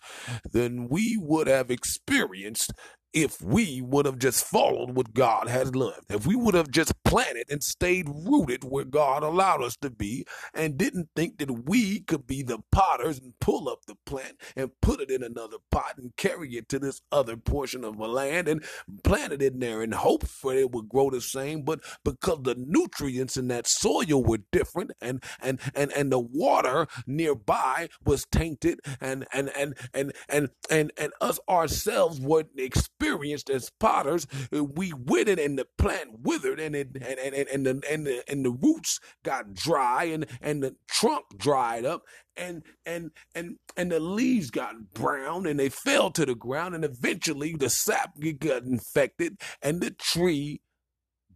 than 0.52 0.88
we 0.90 1.18
would 1.20 1.48
have 1.48 1.70
experienced 1.70 2.74
if 3.14 3.42
we 3.42 3.82
would 3.82 4.06
have 4.06 4.18
just 4.20 4.46
followed 4.46 4.92
what 4.96 5.14
God 5.14 5.48
has 5.48 5.76
loved, 5.76 6.12
if 6.12 6.26
we 6.26 6.36
would 6.36 6.56
have 6.56 6.72
just 6.72 6.94
planted 7.04 7.46
and 7.50 7.64
stayed 7.64 8.10
rooted 8.10 8.64
where 8.64 8.86
God 8.86 9.24
allowed 9.24 9.62
us 9.64 9.78
to 9.78 9.90
be, 9.90 10.26
and 10.54 10.78
didn't 10.78 11.10
think 11.16 11.38
that 11.38 11.68
we 11.68 12.02
could 12.02 12.26
be 12.28 12.42
the 12.44 12.60
potters 12.72 13.20
and 13.20 13.34
pull 13.40 13.70
up 13.70 13.86
the 13.86 13.96
plant 14.06 14.38
and 14.56 14.72
put 14.82 15.00
it 15.00 15.12
in 15.12 15.24
another 15.24 15.58
pot 15.72 15.96
and 15.98 16.16
carry 16.18 16.56
it 16.56 16.68
to 16.70 16.80
this 16.80 17.02
other 17.12 17.38
portion 17.38 17.84
of 17.84 17.98
the 17.98 18.08
land 18.08 18.48
and 18.48 18.64
plant 19.04 19.34
it 19.34 19.42
in 19.42 19.60
there 19.60 19.82
and 19.82 19.94
hope 19.94 20.26
for 20.26 20.54
it 20.54 20.72
would 20.72 20.90
grow 20.90 21.10
the 21.10 21.22
same, 21.22 21.62
but 21.64 21.80
because 22.04 22.40
the 22.44 22.56
nutrients 22.58 23.38
in 23.38 23.48
that 23.50 23.68
soil 23.68 24.24
were 24.24 24.40
different 24.52 24.92
and 25.02 25.24
and 25.42 25.60
and 25.76 25.92
and 25.94 26.12
the 26.12 26.20
water 26.20 26.88
nearby 27.06 27.90
was 28.06 28.26
tainted 28.32 28.80
and 29.00 29.26
and 29.32 29.50
and 29.56 29.76
and 29.94 30.14
and 30.30 30.50
and, 30.70 30.92
and 30.98 31.14
us 31.22 31.40
ourselves 31.48 32.20
were 32.20 32.46
experiencing 32.58 33.03
experienced 33.04 33.50
as 33.50 33.70
potters, 33.80 34.28
uh, 34.56 34.64
we 34.64 34.94
withered 34.94 35.40
and 35.40 35.58
the 35.58 35.68
plant 35.78 36.22
withered 36.22 36.60
and 36.60 36.76
it 36.76 36.90
and 36.96 37.20
and, 37.20 37.48
and, 37.50 37.66
the 37.66 37.84
and 37.90 38.08
the 38.08 38.24
and 38.30 38.46
the 38.46 38.52
roots 38.52 39.00
got 39.24 39.54
dry 39.54 40.06
and 40.06 40.26
and 40.42 40.64
the 40.64 40.76
trunk 40.88 41.26
dried 41.38 41.86
up 41.86 42.04
and 42.38 42.64
and 42.86 43.12
and 43.36 43.58
and 43.76 43.92
the 43.92 44.00
leaves 44.00 44.52
got 44.52 44.94
brown 44.94 45.46
and 45.46 45.60
they 45.60 45.70
fell 45.70 46.12
to 46.12 46.26
the 46.26 46.36
ground 46.36 46.76
and 46.76 46.86
eventually 46.86 47.54
the 47.54 47.70
sap 47.70 48.12
got 48.40 48.64
infected 48.64 49.38
and 49.62 49.82
the 49.82 49.92
tree 49.92 50.62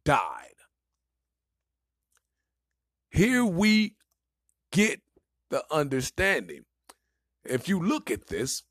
died. 0.05 0.53
Here 3.09 3.43
we 3.43 3.95
get 4.71 5.01
the 5.49 5.63
understanding. 5.71 6.63
If 7.43 7.67
you 7.67 7.79
look 7.79 8.11
at 8.11 8.27
this, 8.27 8.63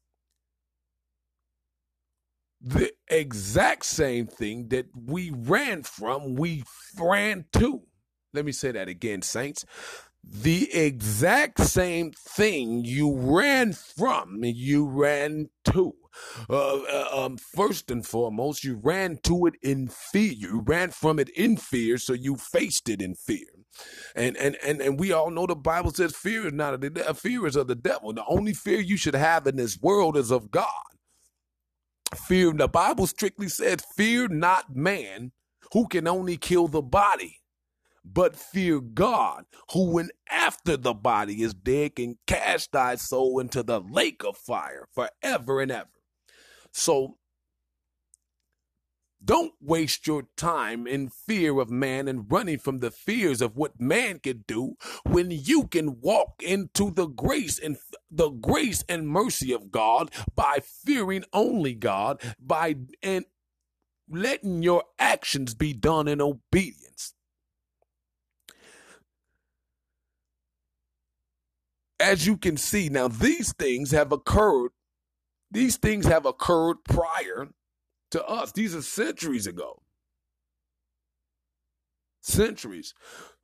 the 2.67 2.93
exact 3.09 3.85
same 3.85 4.27
thing 4.27 4.69
that 4.69 4.87
we 4.95 5.31
ran 5.31 5.85
from, 5.85 6.35
we 6.35 6.65
ran 6.99 7.45
to. 7.53 7.83
Let 8.33 8.45
me 8.45 8.51
say 8.51 8.73
that 8.73 8.89
again, 8.89 9.23
saints. 9.23 9.65
The 10.25 10.73
exact 10.75 11.61
same 11.61 12.11
thing 12.11 12.85
you 12.85 13.17
ran 13.17 13.73
from, 13.73 14.41
you 14.43 14.85
ran 14.85 15.51
to. 15.67 15.95
Uh, 16.51 16.79
uh, 16.83 17.09
um, 17.13 17.37
first 17.37 17.91
and 17.91 18.05
foremost, 18.05 18.65
you 18.65 18.81
ran 18.83 19.19
to 19.23 19.47
it 19.47 19.55
in 19.63 19.87
fear. 19.87 20.33
You 20.33 20.63
ran 20.67 20.91
from 20.91 21.21
it 21.21 21.29
in 21.31 21.57
fear, 21.57 21.99
so 21.99 22.15
you 22.15 22.35
faced 22.35 22.89
it 22.89 23.01
in 23.01 23.15
fear. 23.15 23.47
And 24.17 24.37
and 24.39 24.57
and 24.65 24.81
and 24.81 24.99
we 24.99 25.13
all 25.13 25.31
know 25.31 25.47
the 25.47 25.55
Bible 25.55 25.93
says 25.93 26.17
fear 26.17 26.47
is 26.47 26.53
not 26.55 26.83
a 26.83 27.15
fear 27.15 27.47
is 27.47 27.55
of 27.55 27.69
the 27.69 27.75
devil. 27.75 28.13
The 28.13 28.25
only 28.27 28.55
fear 28.55 28.81
you 28.81 28.97
should 28.97 29.15
have 29.15 29.47
in 29.47 29.57
this 29.57 29.79
world 29.81 30.17
is 30.17 30.33
of 30.33 30.51
God. 30.51 30.96
Fear, 32.15 32.53
the 32.53 32.69
Bible 32.69 33.07
strictly 33.07 33.49
says, 33.49 33.79
fear 33.97 34.29
not 34.29 34.75
man 34.75 35.33
who 35.73 35.89
can 35.89 36.07
only 36.07 36.37
kill 36.37 36.69
the 36.69 36.83
body, 36.83 37.41
but 38.05 38.37
fear 38.37 38.81
God, 38.81 39.45
who 39.73 39.91
when 39.91 40.11
after 40.31 40.77
the 40.77 40.95
body 40.95 41.43
is 41.43 41.55
dead 41.55 41.97
can 41.97 42.19
cast 42.27 42.73
thy 42.73 42.95
soul 42.95 43.41
into 43.41 43.63
the 43.63 43.81
lake 43.81 44.23
of 44.25 44.37
fire 44.37 44.87
forever 44.95 45.61
and 45.61 45.73
ever. 45.73 45.89
So 46.73 47.17
don't 49.27 49.55
waste 49.61 50.07
your 50.07 50.23
time 50.37 50.87
in 50.87 51.09
fear 51.09 51.61
of 51.61 51.69
man 51.69 52.07
and 52.07 52.31
running 52.31 52.59
from 52.59 52.79
the 52.79 52.93
fears 52.93 53.43
of 53.43 53.57
what 53.57 53.81
man 53.81 54.21
can 54.21 54.45
do 54.47 54.77
when 55.05 55.31
you 55.31 55.67
can 55.67 56.01
walk 56.01 56.43
into 56.43 56.91
the 56.93 57.07
grace 57.07 57.59
and 57.59 57.77
the 58.11 58.31
grace 58.31 58.85
and 58.89 59.09
mercy 59.09 59.53
of 59.53 59.73
God 59.73 60.11
by 60.35 60.61
fearing 60.63 61.25
only 61.33 61.75
God 61.75 62.23
by 62.41 62.77
and 63.03 63.25
letting 64.09 64.63
your 64.63 64.85
actions 64.99 65.55
be 65.55 65.73
done 65.73 66.07
in 66.07 66.21
obedience. 66.21 67.15
As 71.99 72.27
you 72.27 72.37
can 72.37 72.57
see 72.57 72.89
now 72.89 73.09
these 73.09 73.53
things 73.55 73.91
have 73.91 74.13
occurred 74.13 74.71
these 75.51 75.77
things 75.77 76.07
have 76.07 76.27
occurred 76.27 76.85
prior 76.85 77.49
to 78.17 78.27
us. 78.27 78.53
These 78.53 78.75
are 78.75 78.83
centuries 78.83 79.47
ago. 79.47 79.83
Centuries. 82.23 82.95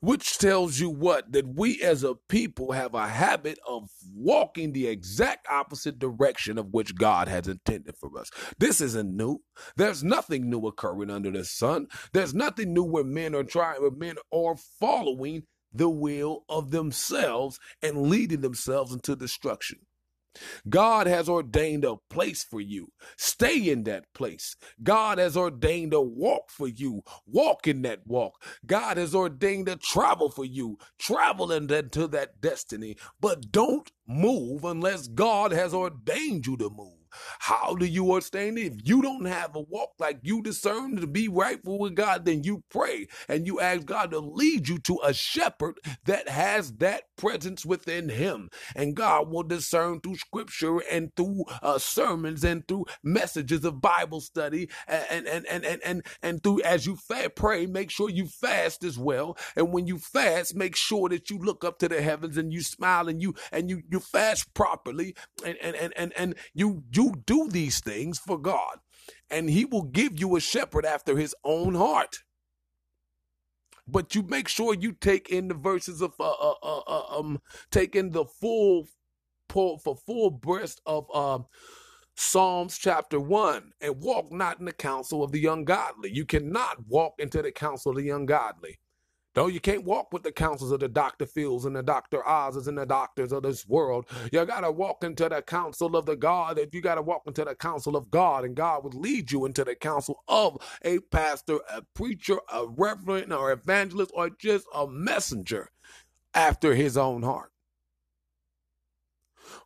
which 0.01 0.39
tells 0.39 0.81
you 0.81 0.91
what? 0.91 1.33
That 1.33 1.55
we 1.57 1.83
as 1.83 2.05
a 2.05 2.17
people 2.29 2.73
have 2.73 2.95
a 2.95 3.09
habit 3.09 3.59
of 3.69 3.91
walking 4.15 4.73
the 4.73 4.89
exact 4.89 5.47
opposite 5.51 5.99
direction 5.99 6.59
of 6.59 6.73
which 6.75 6.97
God 6.97 7.29
has 7.29 7.49
intended 7.49 7.97
for 7.97 8.19
us. 8.19 8.31
This 8.59 8.81
isn't 8.81 9.17
new. 9.17 9.41
There's 9.77 10.05
nothing 10.05 10.51
new 10.51 10.67
occurring 10.67 11.11
under 11.11 11.31
the 11.33 11.45
sun. 11.45 11.89
There's 12.13 12.35
nothing 12.35 12.75
new 12.75 12.85
where 12.85 13.05
men 13.05 13.35
are 13.35 13.45
trying, 13.45 13.83
where 13.83 13.93
men 13.93 14.17
are 14.33 14.57
following 14.81 15.45
the 15.73 15.91
will 15.91 16.45
of 16.49 16.71
themselves 16.73 17.61
and 17.83 18.09
leading 18.09 18.43
themselves 18.43 18.93
into 18.93 19.17
destruction. 19.17 19.81
God 20.69 21.07
has 21.07 21.29
ordained 21.29 21.85
a 21.85 21.97
place 22.11 22.45
for 22.45 22.61
you. 22.61 22.89
Stay 23.17 23.71
in 23.71 23.85
that 23.85 24.05
place. 24.15 24.57
God 24.83 25.19
has 25.19 25.37
ordained 25.37 25.95
a 25.95 26.01
walk 26.01 26.51
for 26.51 26.69
you. 26.69 27.03
Walk 27.27 27.67
in 27.69 27.83
that 27.83 28.01
walk. 28.07 28.43
God 28.67 28.97
has 28.97 29.15
ordained 29.15 29.69
a 29.69 29.77
travel 29.77 30.31
for 30.31 30.45
you. 30.45 30.79
Travel 30.99 31.53
into 31.53 32.07
that 32.09 32.41
destiny. 32.41 32.97
But 33.21 33.53
don't 33.53 33.91
move 34.07 34.65
unless 34.65 35.09
God 35.09 35.53
has 35.53 35.75
ordained 35.75 36.47
you 36.47 36.57
to 36.59 36.71
move. 36.71 37.02
How 37.41 37.75
do 37.77 37.87
you 37.87 38.11
ordain 38.11 38.59
it? 38.59 38.73
If 38.75 38.81
you 38.85 39.03
don't 39.03 39.27
have 39.27 39.57
a 39.57 39.61
walk 39.61 39.93
like 39.99 40.21
you 40.23 40.43
discern 40.43 40.97
to 40.97 41.07
be 41.07 41.29
rightful 41.29 41.79
with 41.79 41.95
God, 41.95 42.25
then 42.25 42.45
you 42.45 42.65
pray 42.71 43.09
and 43.29 43.47
you 43.47 43.61
ask 43.61 43.87
God 43.87 44.11
to 44.13 44.21
lead 44.21 44.69
you 44.69 44.79
to 44.81 44.99
a 45.05 45.15
shepherd 45.15 45.79
that 46.07 46.29
has 46.29 46.73
that 46.75 47.05
presence 47.17 47.67
within 47.67 48.09
him. 48.11 48.51
And 48.77 48.97
God 48.97 49.31
will 49.31 49.43
discern 49.45 50.01
through 50.01 50.17
scripture 50.17 50.79
and 50.91 51.15
through 51.17 51.45
uh, 51.63 51.79
sermons 51.79 52.45
and 52.45 52.67
through 52.69 52.87
messages 53.03 53.65
of 53.65 53.81
Bible 53.81 54.21
study 54.21 54.69
and 54.89 55.27
and 55.27 55.47
and 55.47 55.65
and 55.65 55.83
and, 55.85 56.07
and 56.23 56.43
through 56.43 56.63
as 56.63 56.87
you 56.87 56.97
pray, 57.37 57.67
make 57.67 57.91
sure 57.91 58.11
you 58.11 58.27
fast 58.27 58.85
as 58.85 58.99
well. 58.99 59.37
And 59.57 59.73
when 59.73 59.87
you 59.87 59.99
fast, 59.99 60.55
make 60.57 60.77
sure 60.77 61.09
that 61.11 61.31
you 61.31 61.39
look 61.39 61.65
up 61.65 61.79
to 61.81 61.89
the 61.89 62.03
heavens 62.03 62.37
and 62.37 62.53
you 62.53 62.63
smile 62.63 63.09
and 63.09 63.23
you 63.23 63.35
and 63.53 63.71
you 63.71 63.83
you 63.91 64.01
fast 64.01 64.53
properly 64.55 65.15
and 65.45 65.57
and 65.63 65.77
and 65.77 65.93
and, 65.97 66.13
and 66.17 66.35
you 66.55 66.85
you 66.93 67.02
you 67.03 67.15
do 67.27 67.49
these 67.49 67.81
things 67.81 68.19
for 68.19 68.39
God, 68.39 68.79
and 69.31 69.51
He 69.51 69.65
will 69.65 69.83
give 69.83 70.19
you 70.19 70.37
a 70.37 70.41
shepherd 70.41 70.85
after 70.85 71.17
His 71.17 71.35
own 71.45 71.75
heart. 71.75 72.19
But 73.87 74.15
you 74.15 74.23
make 74.23 74.49
sure 74.49 74.75
you 74.75 74.93
take 74.93 75.29
in 75.31 75.49
the 75.49 75.55
verses 75.55 76.01
of 76.01 76.13
uh, 76.21 76.31
uh, 76.31 76.55
uh, 76.63 76.81
uh 76.87 77.19
um 77.19 77.41
take 77.71 77.97
in 77.97 78.11
the 78.11 78.25
full 78.25 78.89
for 79.53 79.97
full 80.07 80.31
breast 80.31 80.81
of 80.87 81.07
uh, 81.13 81.41
Psalms 82.15 82.79
chapter 82.79 83.21
1 83.21 83.73
and 83.81 84.01
walk 84.01 84.33
not 84.33 84.59
in 84.59 84.65
the 84.65 84.73
counsel 84.73 85.23
of 85.23 85.33
the 85.33 85.47
ungodly. 85.47 86.11
You 86.11 86.25
cannot 86.25 86.87
walk 86.87 87.15
into 87.19 87.43
the 87.43 87.53
counsel 87.53 87.93
of 87.93 87.99
the 87.99 88.11
ungodly. 88.11 88.79
No, 89.35 89.47
you 89.47 89.61
can't 89.61 89.85
walk 89.85 90.13
with 90.13 90.25
the 90.25 90.33
counsels 90.33 90.73
of 90.73 90.81
the 90.81 90.89
Dr. 90.89 91.25
Phils 91.25 91.65
and 91.65 91.75
the 91.75 91.83
Dr. 91.83 92.27
Oz's 92.29 92.69
and 92.69 92.77
the 92.77 92.85
doctors 92.85 93.33
of 93.33 93.45
this 93.45 93.67
world. 93.67 94.07
You 94.31 94.45
got 94.45 94.61
to 94.61 94.71
walk 94.71 95.05
into 95.05 95.29
the 95.29 95.41
counsel 95.41 95.97
of 95.97 96.05
the 96.05 96.17
God. 96.17 96.59
If 96.59 96.75
you 96.75 96.83
got 96.83 96.97
to 96.97 97.03
walk 97.03 97.23
into 97.27 97.45
the 97.45 97.55
counsel 97.55 97.97
of 97.97 98.11
God, 98.11 98.45
and 98.45 98.55
God 98.55 98.85
would 98.85 98.95
lead 98.95 99.33
you 99.33 99.47
into 99.47 99.65
the 99.65 99.75
counsel 99.75 100.23
of 100.29 100.59
a 100.85 100.99
pastor, 100.99 101.61
a 101.73 101.83
preacher, 101.95 102.39
a 102.53 102.67
reverend, 102.67 103.33
or 103.33 103.53
evangelist, 103.53 104.11
or 104.15 104.31
just 104.31 104.67
a 104.75 104.87
messenger 104.87 105.71
after 106.35 106.75
his 106.75 106.99
own 106.99 107.23
heart. 107.23 107.52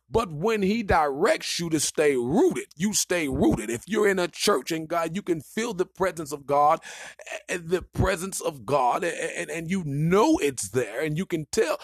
But 0.09 0.31
when 0.31 0.61
he 0.61 0.83
directs 0.83 1.59
you 1.59 1.69
to 1.69 1.79
stay 1.79 2.15
rooted, 2.15 2.67
you 2.77 2.93
stay 2.93 3.27
rooted. 3.27 3.69
If 3.69 3.83
you're 3.87 4.07
in 4.07 4.19
a 4.19 4.27
church 4.29 4.71
and 4.71 4.87
God, 4.87 5.15
you 5.15 5.21
can 5.21 5.41
feel 5.41 5.73
the 5.73 5.85
presence 5.85 6.31
of 6.31 6.45
God, 6.45 6.79
the 7.49 7.81
presence 7.81 8.39
of 8.39 8.65
God, 8.65 9.03
and, 9.03 9.49
and 9.49 9.69
you 9.69 9.83
know 9.85 10.37
it's 10.37 10.69
there, 10.69 11.01
and 11.01 11.17
you 11.17 11.25
can 11.25 11.45
tell. 11.51 11.77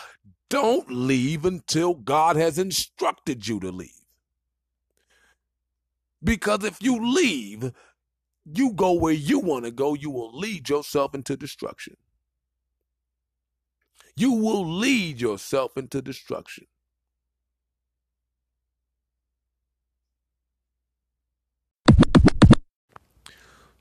Don't 0.49 0.89
leave 0.91 1.45
until 1.45 1.95
God 1.95 2.36
has 2.38 2.57
instructed 2.59 3.47
you 3.47 3.59
to 3.59 3.71
leave. 3.71 3.89
Because 6.24 6.63
if 6.63 6.82
you 6.82 7.13
leave, 7.13 7.74
you 8.45 8.71
go 8.74 8.93
where 8.93 9.13
you 9.13 9.39
want 9.39 9.65
to 9.65 9.71
go, 9.71 9.93
you 9.93 10.09
will 10.11 10.38
lead 10.38 10.69
yourself 10.69 11.15
into 11.15 11.36
destruction. 11.36 11.97
You 14.15 14.34
will 14.34 14.65
lead 14.65 15.19
yourself 15.19 15.78
into 15.78 16.01
destruction. 16.01 16.67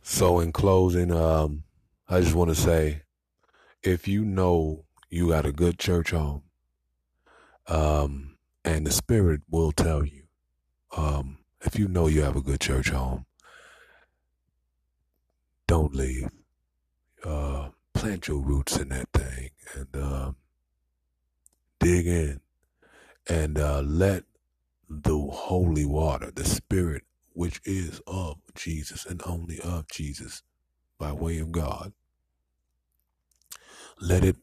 So, 0.03 0.40
in 0.40 0.53
closing, 0.53 1.12
um, 1.12 1.62
I 2.09 2.20
just 2.20 2.34
want 2.34 2.50
to 2.50 2.57
say 2.57 3.03
if 3.82 4.09
you 4.09 4.24
know 4.24 4.84
you 5.09 5.28
got 5.28 5.46
a 5.46 5.53
good 5.53 5.78
church 5.78 6.11
home, 6.11 6.42
um, 7.68 8.36
and 8.64 8.86
the 8.86 8.90
Spirit 8.90 9.42
will 9.48 9.72
tell 9.72 10.05
you, 10.05 10.24
um, 10.96 11.38
if 11.61 11.78
you 11.78 11.86
know 11.86 12.09
you 12.09 12.22
have 12.22 12.36
a 12.36 12.42
good 12.42 12.61
church 12.61 12.90
home, 12.90 13.26
don't 15.66 15.94
leave. 15.94 16.28
Uh, 17.24 17.68
plant 17.94 18.26
your 18.26 18.38
roots 18.38 18.76
in 18.76 18.88
that 18.88 19.09
thing 19.14 19.50
and 19.74 19.96
uh, 19.96 20.32
dig 21.78 22.07
in 22.07 22.40
and 23.28 23.57
uh, 23.57 23.80
let 23.80 24.24
the 24.90 25.16
holy 25.16 25.86
water, 25.86 26.32
the 26.34 26.44
Spirit 26.44 27.05
which 27.35 27.61
is 27.64 28.01
of 28.07 28.39
Jesus 28.55 29.07
and 29.07 29.22
only 29.26 29.61
of 29.61 29.89
Jesus 29.89 30.43
by 30.99 31.12
way 31.12 31.39
of 31.39 31.53
God. 31.53 31.93
Let 34.01 34.24
it 34.24 34.37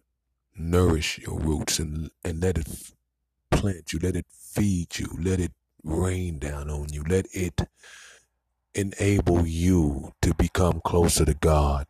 nourish 0.56 1.20
your 1.20 1.40
roots 1.40 1.80
and, 1.80 2.12
and 2.24 2.42
let 2.42 2.58
it 2.58 2.68
plant 3.52 3.94
you, 3.94 4.00
let 4.02 4.16
it 4.16 4.26
feed 4.32 4.98
you, 5.00 5.08
let 5.22 5.40
it 5.40 5.54
rain 5.84 6.40
down 6.40 6.70
on 6.70 6.88
you, 6.92 7.04
let 7.08 7.28
it 7.34 7.62
enable 8.76 9.46
you 9.46 10.14
to 10.22 10.34
become 10.36 10.82
closer 10.86 11.26
to 11.26 11.34
God. 11.34 11.88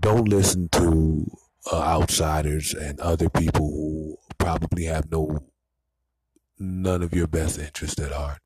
Don't 0.00 0.28
listen 0.28 0.68
to 0.70 1.26
uh, 1.72 1.80
outsiders 1.80 2.74
and 2.74 3.00
other 3.00 3.28
people 3.30 3.68
who 3.70 4.18
probably 4.38 4.84
have 4.84 5.10
no 5.10 5.40
none 6.60 7.02
of 7.02 7.14
your 7.14 7.28
best 7.28 7.58
interest 7.60 8.00
at 8.00 8.12
heart. 8.12 8.41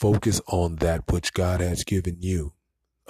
Focus 0.00 0.40
on 0.46 0.76
that 0.76 1.02
which 1.12 1.34
God 1.34 1.60
has 1.60 1.84
given 1.84 2.22
you 2.22 2.54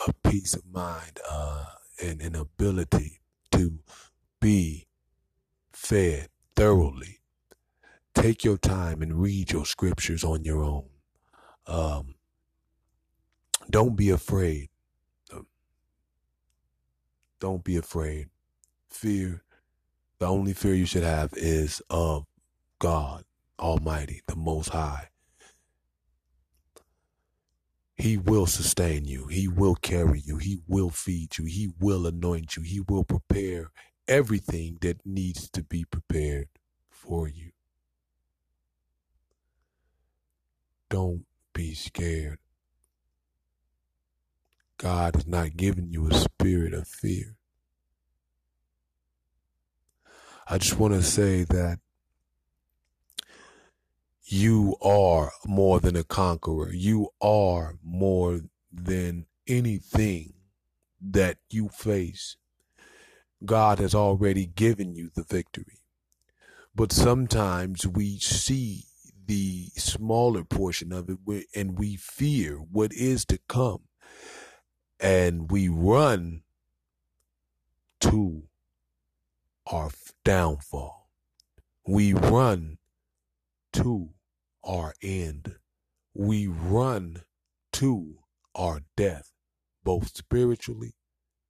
a 0.09 0.13
peace 0.29 0.55
of 0.55 0.67
mind 0.67 1.21
uh, 1.31 1.67
and 2.03 2.21
an 2.21 2.35
ability 2.35 3.21
to 3.53 3.79
be 4.41 4.89
fed 5.73 6.31
thoroughly. 6.57 7.21
Take 8.13 8.43
your 8.43 8.59
time 8.59 9.03
and 9.03 9.23
read 9.23 9.53
your 9.53 9.67
scriptures 9.67 10.25
on 10.25 10.43
your 10.43 10.65
own. 10.65 10.89
Um, 11.69 12.17
don't 13.71 13.95
be 13.95 14.11
afraid. 14.11 14.71
Don't 17.39 17.63
be 17.63 17.77
afraid. 17.77 18.31
Fear, 18.89 19.45
the 20.19 20.27
only 20.27 20.55
fear 20.55 20.75
you 20.75 20.87
should 20.87 21.05
have 21.05 21.35
is 21.35 21.81
of 21.89 22.27
God 22.81 23.23
Almighty, 23.61 24.23
the 24.27 24.35
Most 24.35 24.71
High. 24.71 25.10
He 28.01 28.19
will 28.19 28.47
sustain 28.47 29.07
you. 29.07 29.27
He 29.29 29.49
will 29.49 29.77
carry 29.77 30.21
you. 30.21 30.39
He 30.39 30.61
will 30.69 30.91
feed 30.91 31.39
you. 31.39 31.45
He 31.47 31.71
will 31.81 32.07
anoint 32.07 32.57
you. 32.57 32.65
He 32.65 32.81
will 32.81 33.05
prepare 33.05 33.73
everything 34.09 34.79
that 34.83 35.07
needs 35.07 35.51
to 35.51 35.63
be 35.63 35.85
prepared 35.85 36.49
for 36.91 37.29
you. 37.29 37.53
Don't 40.91 41.25
be 41.55 41.75
scared. 41.75 42.39
God 44.79 45.17
has 45.17 45.27
not 45.27 45.57
given 45.57 45.91
you 45.91 46.09
a 46.09 46.15
spirit 46.15 46.75
of 46.75 46.89
fear. 46.89 47.37
I 50.49 50.59
just 50.59 50.79
want 50.79 50.95
to 50.95 51.03
say 51.03 51.45
that 51.45 51.81
you 54.33 54.77
are 54.81 55.33
more 55.45 55.81
than 55.81 55.97
a 55.97 56.05
conqueror. 56.05 56.73
You 56.73 57.09
are 57.21 57.75
more 57.83 58.43
than 58.73 59.27
anything 59.49 60.35
that 61.01 61.39
you 61.51 61.69
face. 61.69 62.37
God 63.45 63.81
has 63.81 63.93
already 63.93 64.47
given 64.47 64.95
you 64.95 65.11
the 65.13 65.25
victory. 65.25 65.81
But 66.77 66.93
sometimes 66.93 67.85
we 67.85 68.19
see 68.19 68.85
the 69.27 69.71
smaller 69.77 70.45
portion 70.45 70.93
of 70.93 71.11
it 71.11 71.47
and 71.55 71.77
we 71.77 71.97
fear 71.97 72.57
what 72.57 72.93
is 72.93 73.25
to 73.27 73.39
come. 73.49 73.81
And 75.01 75.51
we 75.51 75.69
run 75.69 76.43
to 78.01 78.45
our 79.67 79.91
downfall. 80.25 81.09
We 81.85 82.13
run 82.13 82.79
to 83.73 84.11
our 84.65 84.95
end. 85.03 85.57
We 86.15 86.47
run 86.47 87.23
to 87.75 88.19
our 88.55 88.81
death, 88.97 89.33
both 89.85 90.17
spiritually 90.17 90.95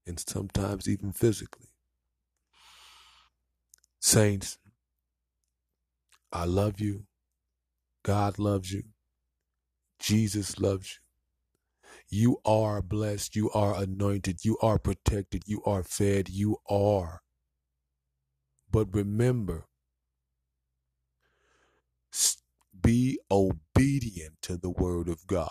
and 0.06 0.18
sometimes 0.20 0.88
even 0.88 1.12
physically. 1.12 1.68
Saints, 4.00 4.58
I 6.32 6.44
love 6.44 6.80
you. 6.80 7.04
God 8.04 8.38
loves 8.38 8.72
you. 8.72 8.84
Jesus 9.98 10.58
loves 10.58 10.98
you. 10.98 11.00
You 12.10 12.38
are 12.44 12.82
blessed. 12.82 13.36
You 13.36 13.50
are 13.52 13.80
anointed. 13.80 14.44
You 14.44 14.58
are 14.62 14.78
protected. 14.78 15.44
You 15.46 15.62
are 15.64 15.82
fed. 15.82 16.28
You 16.28 16.58
are. 16.68 17.20
But 18.70 18.94
remember, 18.94 19.66
be 22.82 23.18
obedient 23.30 24.42
to 24.42 24.56
the 24.56 24.70
word 24.70 25.08
of 25.08 25.26
God. 25.26 25.50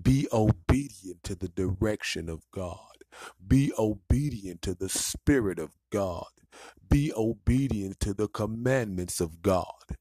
Be 0.00 0.28
obedient 0.32 1.22
to 1.24 1.34
the 1.34 1.48
direction 1.48 2.28
of 2.28 2.42
God. 2.52 2.78
Be 3.46 3.72
obedient 3.78 4.62
to 4.62 4.74
the 4.74 4.88
Spirit 4.88 5.58
of 5.58 5.72
God. 5.90 6.26
Be 6.88 7.12
obedient 7.14 8.00
to 8.00 8.14
the 8.14 8.28
commandments 8.28 9.20
of 9.20 9.42
God. 9.42 9.96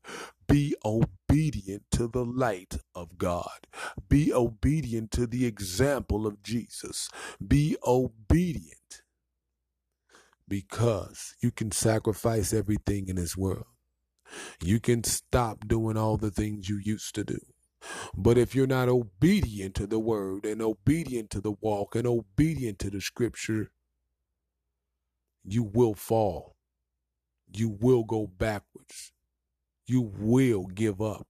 Be 0.48 0.76
obedient 0.86 1.84
to 1.92 2.08
the 2.08 2.26
light 2.26 2.78
of 2.94 3.18
God. 3.18 3.68
Be 4.10 4.34
obedient 4.34 5.12
to 5.12 5.28
the 5.28 5.46
example 5.46 6.28
of 6.28 6.44
Jesus. 6.44 7.10
Be 7.46 7.78
obedient 7.86 9.02
because 10.48 11.36
you 11.42 11.52
can 11.52 11.72
sacrifice 11.72 12.54
everything 12.54 13.10
in 13.10 13.18
this 13.18 13.38
world. 13.38 13.66
You 14.62 14.80
can 14.80 15.04
stop 15.04 15.68
doing 15.68 15.98
all 15.98 16.18
the 16.18 16.32
things 16.32 16.70
you 16.70 16.78
used 16.78 17.16
to 17.16 17.24
do. 17.24 17.40
But 18.16 18.38
if 18.38 18.56
you're 18.56 18.68
not 18.68 18.90
obedient 18.90 19.76
to 19.76 19.88
the 19.88 20.00
word 20.00 20.46
and 20.46 20.62
obedient 20.62 21.30
to 21.32 21.42
the 21.42 21.54
walk 21.62 21.96
and 21.96 22.08
obedient 22.08 22.80
to 22.80 22.90
the 22.90 23.02
scripture, 23.02 23.72
you 25.44 25.64
will 25.64 25.94
fall. 25.94 26.56
You 27.54 27.70
will 27.70 28.04
go 28.04 28.28
backwards. 28.28 29.12
You 29.86 30.02
will 30.02 30.66
give 30.66 31.02
up. 31.02 31.28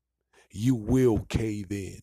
You 0.50 0.76
will 0.76 1.20
cave 1.28 1.72
in. 1.72 2.00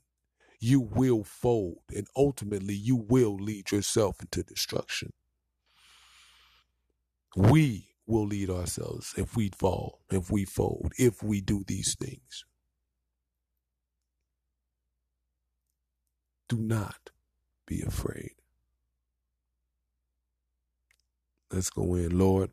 You 0.61 0.81
will 0.81 1.25
fold. 1.25 1.81
And 1.95 2.07
ultimately, 2.15 2.75
you 2.75 2.97
will 2.97 3.37
lead 3.37 3.73
yourself 3.73 4.21
into 4.21 4.43
destruction. 4.43 5.13
We 7.35 7.92
will 8.13 8.27
lead 8.27 8.51
ourselves 8.51 9.15
if 9.17 9.37
we 9.37 9.49
fall, 9.49 10.01
if 10.11 10.31
we 10.31 10.45
fold, 10.45 10.93
if 10.99 11.23
we 11.23 11.41
do 11.41 11.65
these 11.67 11.95
things. 11.95 12.45
Do 16.49 16.59
not 16.59 17.11
be 17.67 17.81
afraid. 17.83 18.33
Let's 21.51 21.71
go 21.71 21.95
in, 21.95 22.19
Lord. 22.19 22.51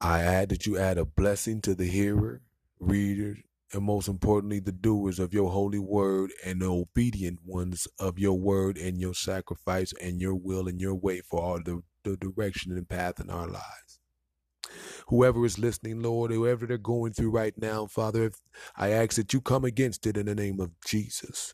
I 0.00 0.20
add 0.20 0.50
that 0.50 0.66
you 0.66 0.78
add 0.78 0.98
a 0.98 1.04
blessing 1.04 1.60
to 1.62 1.74
the 1.74 1.86
hearer, 1.86 2.42
reader, 2.78 3.36
and 3.72 3.82
most 3.82 4.06
importantly, 4.06 4.60
the 4.60 4.70
doers 4.72 5.18
of 5.18 5.34
your 5.34 5.50
holy 5.50 5.78
word 5.80 6.32
and 6.44 6.62
the 6.62 6.70
obedient 6.70 7.40
ones 7.44 7.88
of 7.98 8.18
your 8.18 8.38
word 8.38 8.76
and 8.76 9.00
your 9.00 9.14
sacrifice 9.14 9.92
and 10.00 10.20
your 10.20 10.34
will 10.36 10.68
and 10.68 10.80
your 10.80 10.94
way 10.94 11.20
for 11.20 11.40
all 11.40 11.60
the, 11.64 11.82
the 12.04 12.16
direction 12.18 12.72
and 12.72 12.88
path 12.88 13.20
in 13.20 13.30
our 13.30 13.48
lives 13.48 13.83
whoever 15.08 15.44
is 15.44 15.58
listening, 15.58 16.02
Lord, 16.02 16.30
whoever 16.30 16.66
they're 16.66 16.78
going 16.78 17.12
through 17.12 17.30
right 17.30 17.54
now, 17.56 17.86
Father, 17.86 18.32
I 18.76 18.90
ask 18.90 19.16
that 19.16 19.32
you 19.32 19.40
come 19.40 19.64
against 19.64 20.06
it 20.06 20.16
in 20.16 20.26
the 20.26 20.34
name 20.34 20.60
of 20.60 20.70
Jesus. 20.86 21.52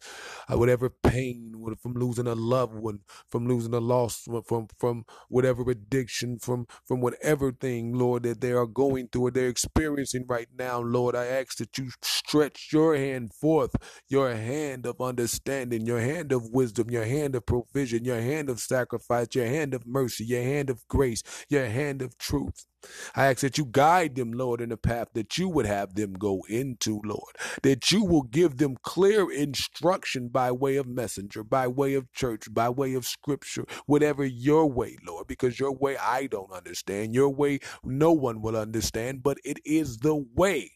Uh, 0.51 0.59
whatever 0.59 0.91
pain 0.91 1.55
from 1.83 1.95
losing 1.95 2.27
a 2.27 2.35
loved 2.35 2.75
one, 2.75 3.01
from 3.31 3.47
losing 3.47 3.75
a 3.75 3.81
loss, 3.81 4.27
from 4.47 4.69
from 4.79 5.05
whatever 5.29 5.69
addiction, 5.71 6.39
from 6.39 6.67
from 6.87 7.01
whatever 7.01 7.53
thing, 7.53 7.95
Lord, 7.95 8.25
that 8.25 8.41
they 8.41 8.53
are 8.53 8.67
going 8.67 9.09
through 9.09 9.27
or 9.27 9.31
they're 9.31 9.49
experiencing 9.49 10.25
right 10.29 10.49
now, 10.59 10.81
Lord, 10.81 11.17
I 11.17 11.27
ask 11.27 11.57
that 11.59 11.77
you 11.79 11.91
stretch 12.03 12.71
your 12.73 12.97
hand 12.97 13.33
forth, 13.35 13.75
your 14.09 14.35
hand 14.35 14.87
of 14.87 15.01
understanding, 15.01 15.87
your 15.87 16.01
hand 16.01 16.33
of 16.33 16.51
wisdom, 16.51 16.91
your 16.91 17.05
hand 17.05 17.35
of 17.35 17.47
provision, 17.47 18.05
your 18.05 18.21
hand 18.21 18.49
of 18.51 18.61
sacrifice, 18.61 19.29
your 19.35 19.47
hand 19.47 19.75
of 19.75 19.87
mercy, 19.87 20.25
your 20.25 20.43
hand 20.43 20.71
of 20.71 20.87
grace, 20.89 21.23
your 21.49 21.67
hand 21.67 22.03
of 22.03 22.17
truth. 22.19 22.67
I 23.15 23.27
ask 23.27 23.41
that 23.41 23.59
you 23.59 23.67
guide 23.67 24.15
them, 24.15 24.33
Lord, 24.33 24.61
in 24.61 24.71
the 24.71 24.77
path 24.77 25.09
that 25.15 25.37
you 25.37 25.49
would 25.49 25.67
have 25.67 25.95
them 25.95 26.15
go 26.15 26.43
into, 26.49 27.01
Lord. 27.05 27.37
That 27.63 27.91
you 27.91 28.05
will 28.05 28.23
give 28.23 28.57
them 28.57 28.77
clear 28.83 29.31
instruction 29.31 30.29
by 30.29 30.53
way 30.53 30.77
of 30.77 30.87
messenger, 30.87 31.45
by 31.45 31.69
way 31.69 31.95
of 31.95 32.13
church, 32.13 32.53
by 32.53 32.69
way 32.69 32.95
of 32.95 33.07
scripture, 33.07 33.65
whatever 33.87 34.25
your 34.25 34.67
way, 34.67 34.97
Lord, 35.07 35.27
because 35.27 35.61
your 35.61 35.73
way 35.73 35.97
I 35.97 36.27
don't 36.27 36.53
understand. 36.53 37.15
Your 37.15 37.31
way 37.31 37.61
no 37.85 38.13
one 38.13 38.41
will 38.41 38.57
understand, 38.57 39.23
but 39.23 39.39
it 39.45 39.59
is 39.65 39.99
the 39.99 40.17
way 40.17 40.73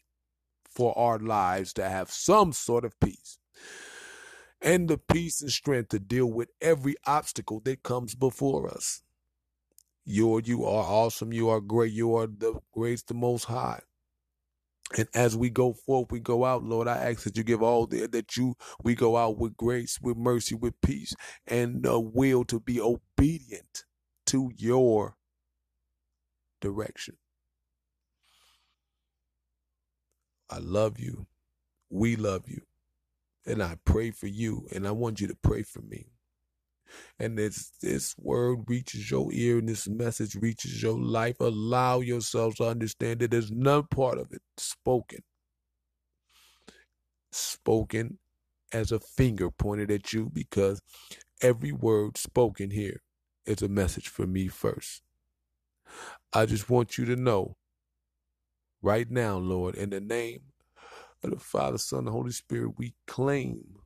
for 0.69 0.97
our 0.97 1.17
lives 1.17 1.73
to 1.73 1.89
have 1.89 2.11
some 2.11 2.51
sort 2.53 2.85
of 2.85 2.99
peace 2.99 3.39
and 4.61 4.89
the 4.89 4.97
peace 4.97 5.41
and 5.41 5.51
strength 5.51 5.89
to 5.89 5.99
deal 5.99 6.25
with 6.25 6.49
every 6.61 6.95
obstacle 7.05 7.61
that 7.61 7.83
comes 7.83 8.15
before 8.15 8.67
us. 8.67 9.01
Lord, 10.07 10.47
you 10.47 10.65
are 10.65 10.83
awesome. 10.85 11.33
You 11.33 11.49
are 11.49 11.61
great. 11.61 11.93
You 11.93 12.15
are 12.15 12.27
the 12.27 12.59
greatest, 12.73 13.07
the 13.09 13.15
most 13.15 13.45
high. 13.45 13.81
And 14.97 15.07
as 15.13 15.37
we 15.37 15.49
go 15.49 15.73
forth, 15.73 16.11
we 16.11 16.19
go 16.19 16.45
out, 16.45 16.63
Lord. 16.63 16.87
I 16.87 16.97
ask 16.97 17.23
that 17.23 17.37
you 17.37 17.43
give 17.43 17.63
all 17.63 17.87
the, 17.87 18.07
that 18.07 18.37
you 18.37 18.55
we 18.83 18.95
go 18.95 19.17
out 19.17 19.37
with 19.37 19.57
grace, 19.57 19.99
with 20.01 20.17
mercy, 20.17 20.55
with 20.55 20.79
peace, 20.81 21.15
and 21.47 21.85
a 21.85 21.99
will 21.99 22.45
to 22.45 22.59
be 22.59 22.81
obedient 22.81 23.85
to 24.27 24.51
your 24.57 25.15
direction. 26.61 27.17
I 30.49 30.59
love 30.59 30.99
you. 30.99 31.27
We 31.89 32.15
love 32.15 32.43
you. 32.47 32.61
And 33.45 33.63
I 33.63 33.77
pray 33.85 34.11
for 34.11 34.27
you, 34.27 34.67
and 34.73 34.87
I 34.87 34.91
want 34.91 35.21
you 35.21 35.27
to 35.27 35.37
pray 35.41 35.63
for 35.63 35.81
me 35.81 36.07
and 37.19 37.37
this 37.37 37.71
this 37.81 38.15
word 38.17 38.59
reaches 38.67 39.09
your 39.09 39.29
ear 39.31 39.59
and 39.59 39.69
this 39.69 39.87
message 39.87 40.35
reaches 40.35 40.81
your 40.81 40.99
life, 40.99 41.39
allow 41.39 41.99
yourselves 41.99 42.57
to 42.57 42.65
understand 42.65 43.19
that 43.19 43.31
there's 43.31 43.51
none 43.51 43.83
part 43.83 44.17
of 44.17 44.31
it 44.31 44.41
spoken. 44.57 45.19
Spoken 47.31 48.17
as 48.71 48.91
a 48.91 48.99
finger 48.99 49.49
pointed 49.51 49.91
at 49.91 50.13
you 50.13 50.29
because 50.33 50.81
every 51.41 51.71
word 51.71 52.17
spoken 52.17 52.71
here 52.71 53.01
is 53.45 53.61
a 53.61 53.67
message 53.67 54.07
for 54.07 54.25
me 54.27 54.47
first. 54.47 55.01
I 56.33 56.45
just 56.45 56.69
want 56.69 56.97
you 56.97 57.05
to 57.05 57.15
know 57.15 57.55
right 58.81 59.09
now, 59.09 59.37
Lord, 59.37 59.75
in 59.75 59.89
the 59.89 60.01
name 60.01 60.41
of 61.23 61.31
the 61.31 61.39
Father, 61.39 61.77
Son, 61.77 61.99
and 61.99 62.09
Holy 62.09 62.31
Spirit, 62.31 62.77
we 62.77 62.93
claim 63.07 63.79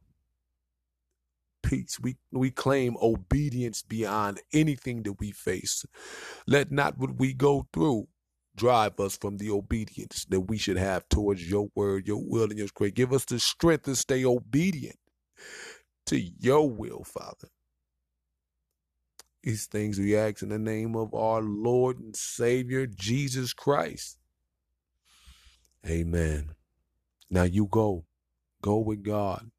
peace. 1.69 1.99
We 2.01 2.17
we 2.31 2.49
claim 2.49 2.97
obedience 3.01 3.83
beyond 3.83 4.41
anything 4.51 5.03
that 5.03 5.19
we 5.19 5.31
face. 5.31 5.85
Let 6.47 6.71
not 6.71 6.97
what 6.97 7.19
we 7.19 7.33
go 7.33 7.67
through 7.71 8.07
drive 8.55 8.99
us 8.99 9.15
from 9.17 9.37
the 9.37 9.51
obedience 9.51 10.25
that 10.29 10.41
we 10.41 10.57
should 10.57 10.77
have 10.77 11.07
towards 11.09 11.49
your 11.49 11.69
word, 11.75 12.07
your 12.07 12.21
will, 12.21 12.45
and 12.49 12.57
your 12.57 12.67
grace. 12.73 12.91
Give 12.93 13.13
us 13.13 13.25
the 13.25 13.39
strength 13.39 13.83
to 13.83 13.95
stay 13.95 14.25
obedient 14.25 14.97
to 16.07 16.19
your 16.19 16.69
will, 16.69 17.03
Father. 17.03 17.49
These 19.43 19.67
things 19.67 19.99
we 19.99 20.17
ask 20.17 20.41
in 20.41 20.49
the 20.49 20.59
name 20.59 20.95
of 20.95 21.13
our 21.13 21.41
Lord 21.41 21.99
and 21.99 22.15
Savior, 22.15 22.87
Jesus 22.87 23.53
Christ. 23.53 24.17
Amen. 25.87 26.51
Now 27.29 27.43
you 27.43 27.67
go. 27.67 28.05
Go 28.61 28.79
with 28.79 29.03
God. 29.03 29.51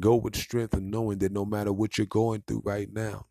Go 0.00 0.16
with 0.16 0.36
strength 0.36 0.74
and 0.74 0.90
knowing 0.90 1.18
that 1.18 1.32
no 1.32 1.44
matter 1.44 1.72
what 1.72 1.98
you're 1.98 2.06
going 2.06 2.42
through 2.46 2.62
right 2.64 2.92
now, 2.92 3.26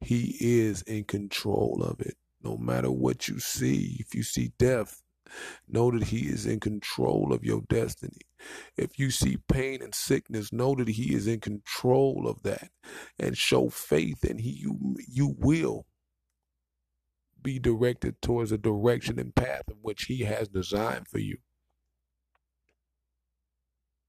He 0.00 0.36
is 0.40 0.82
in 0.82 1.04
control 1.04 1.82
of 1.82 2.00
it. 2.00 2.16
No 2.42 2.56
matter 2.56 2.90
what 2.90 3.28
you 3.28 3.40
see, 3.40 3.96
if 3.98 4.14
you 4.14 4.22
see 4.22 4.52
death, 4.58 5.02
know 5.66 5.90
that 5.90 6.04
He 6.04 6.28
is 6.28 6.46
in 6.46 6.60
control 6.60 7.32
of 7.32 7.44
your 7.44 7.62
destiny. 7.68 8.20
If 8.76 8.98
you 8.98 9.10
see 9.10 9.38
pain 9.48 9.82
and 9.82 9.94
sickness, 9.94 10.52
know 10.52 10.74
that 10.76 10.88
He 10.88 11.14
is 11.14 11.26
in 11.26 11.40
control 11.40 12.28
of 12.28 12.42
that, 12.42 12.70
and 13.18 13.36
show 13.36 13.70
faith, 13.70 14.24
and 14.24 14.40
He 14.40 14.50
you 14.50 14.96
you 15.08 15.34
will 15.38 15.86
be 17.42 17.58
directed 17.58 18.20
towards 18.22 18.52
a 18.52 18.58
direction 18.58 19.18
and 19.18 19.34
path 19.34 19.62
in 19.68 19.76
which 19.82 20.04
He 20.04 20.20
has 20.24 20.48
designed 20.48 21.08
for 21.08 21.18
you. 21.18 21.38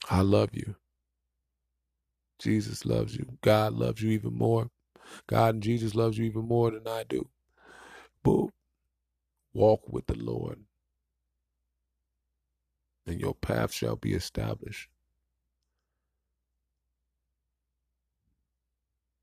I 0.09 0.21
love 0.21 0.49
you. 0.53 0.75
Jesus 2.39 2.85
loves 2.85 3.15
you. 3.15 3.25
God 3.41 3.73
loves 3.73 4.01
you 4.01 4.11
even 4.11 4.33
more. 4.35 4.69
God 5.27 5.55
and 5.55 5.63
Jesus 5.63 5.95
loves 5.95 6.17
you 6.17 6.25
even 6.25 6.47
more 6.47 6.71
than 6.71 6.87
I 6.87 7.03
do. 7.07 7.29
But 8.23 8.47
walk 9.53 9.87
with 9.91 10.07
the 10.07 10.15
Lord, 10.17 10.59
and 13.07 13.19
your 13.19 13.35
path 13.35 13.73
shall 13.73 13.95
be 13.95 14.13
established. 14.13 14.89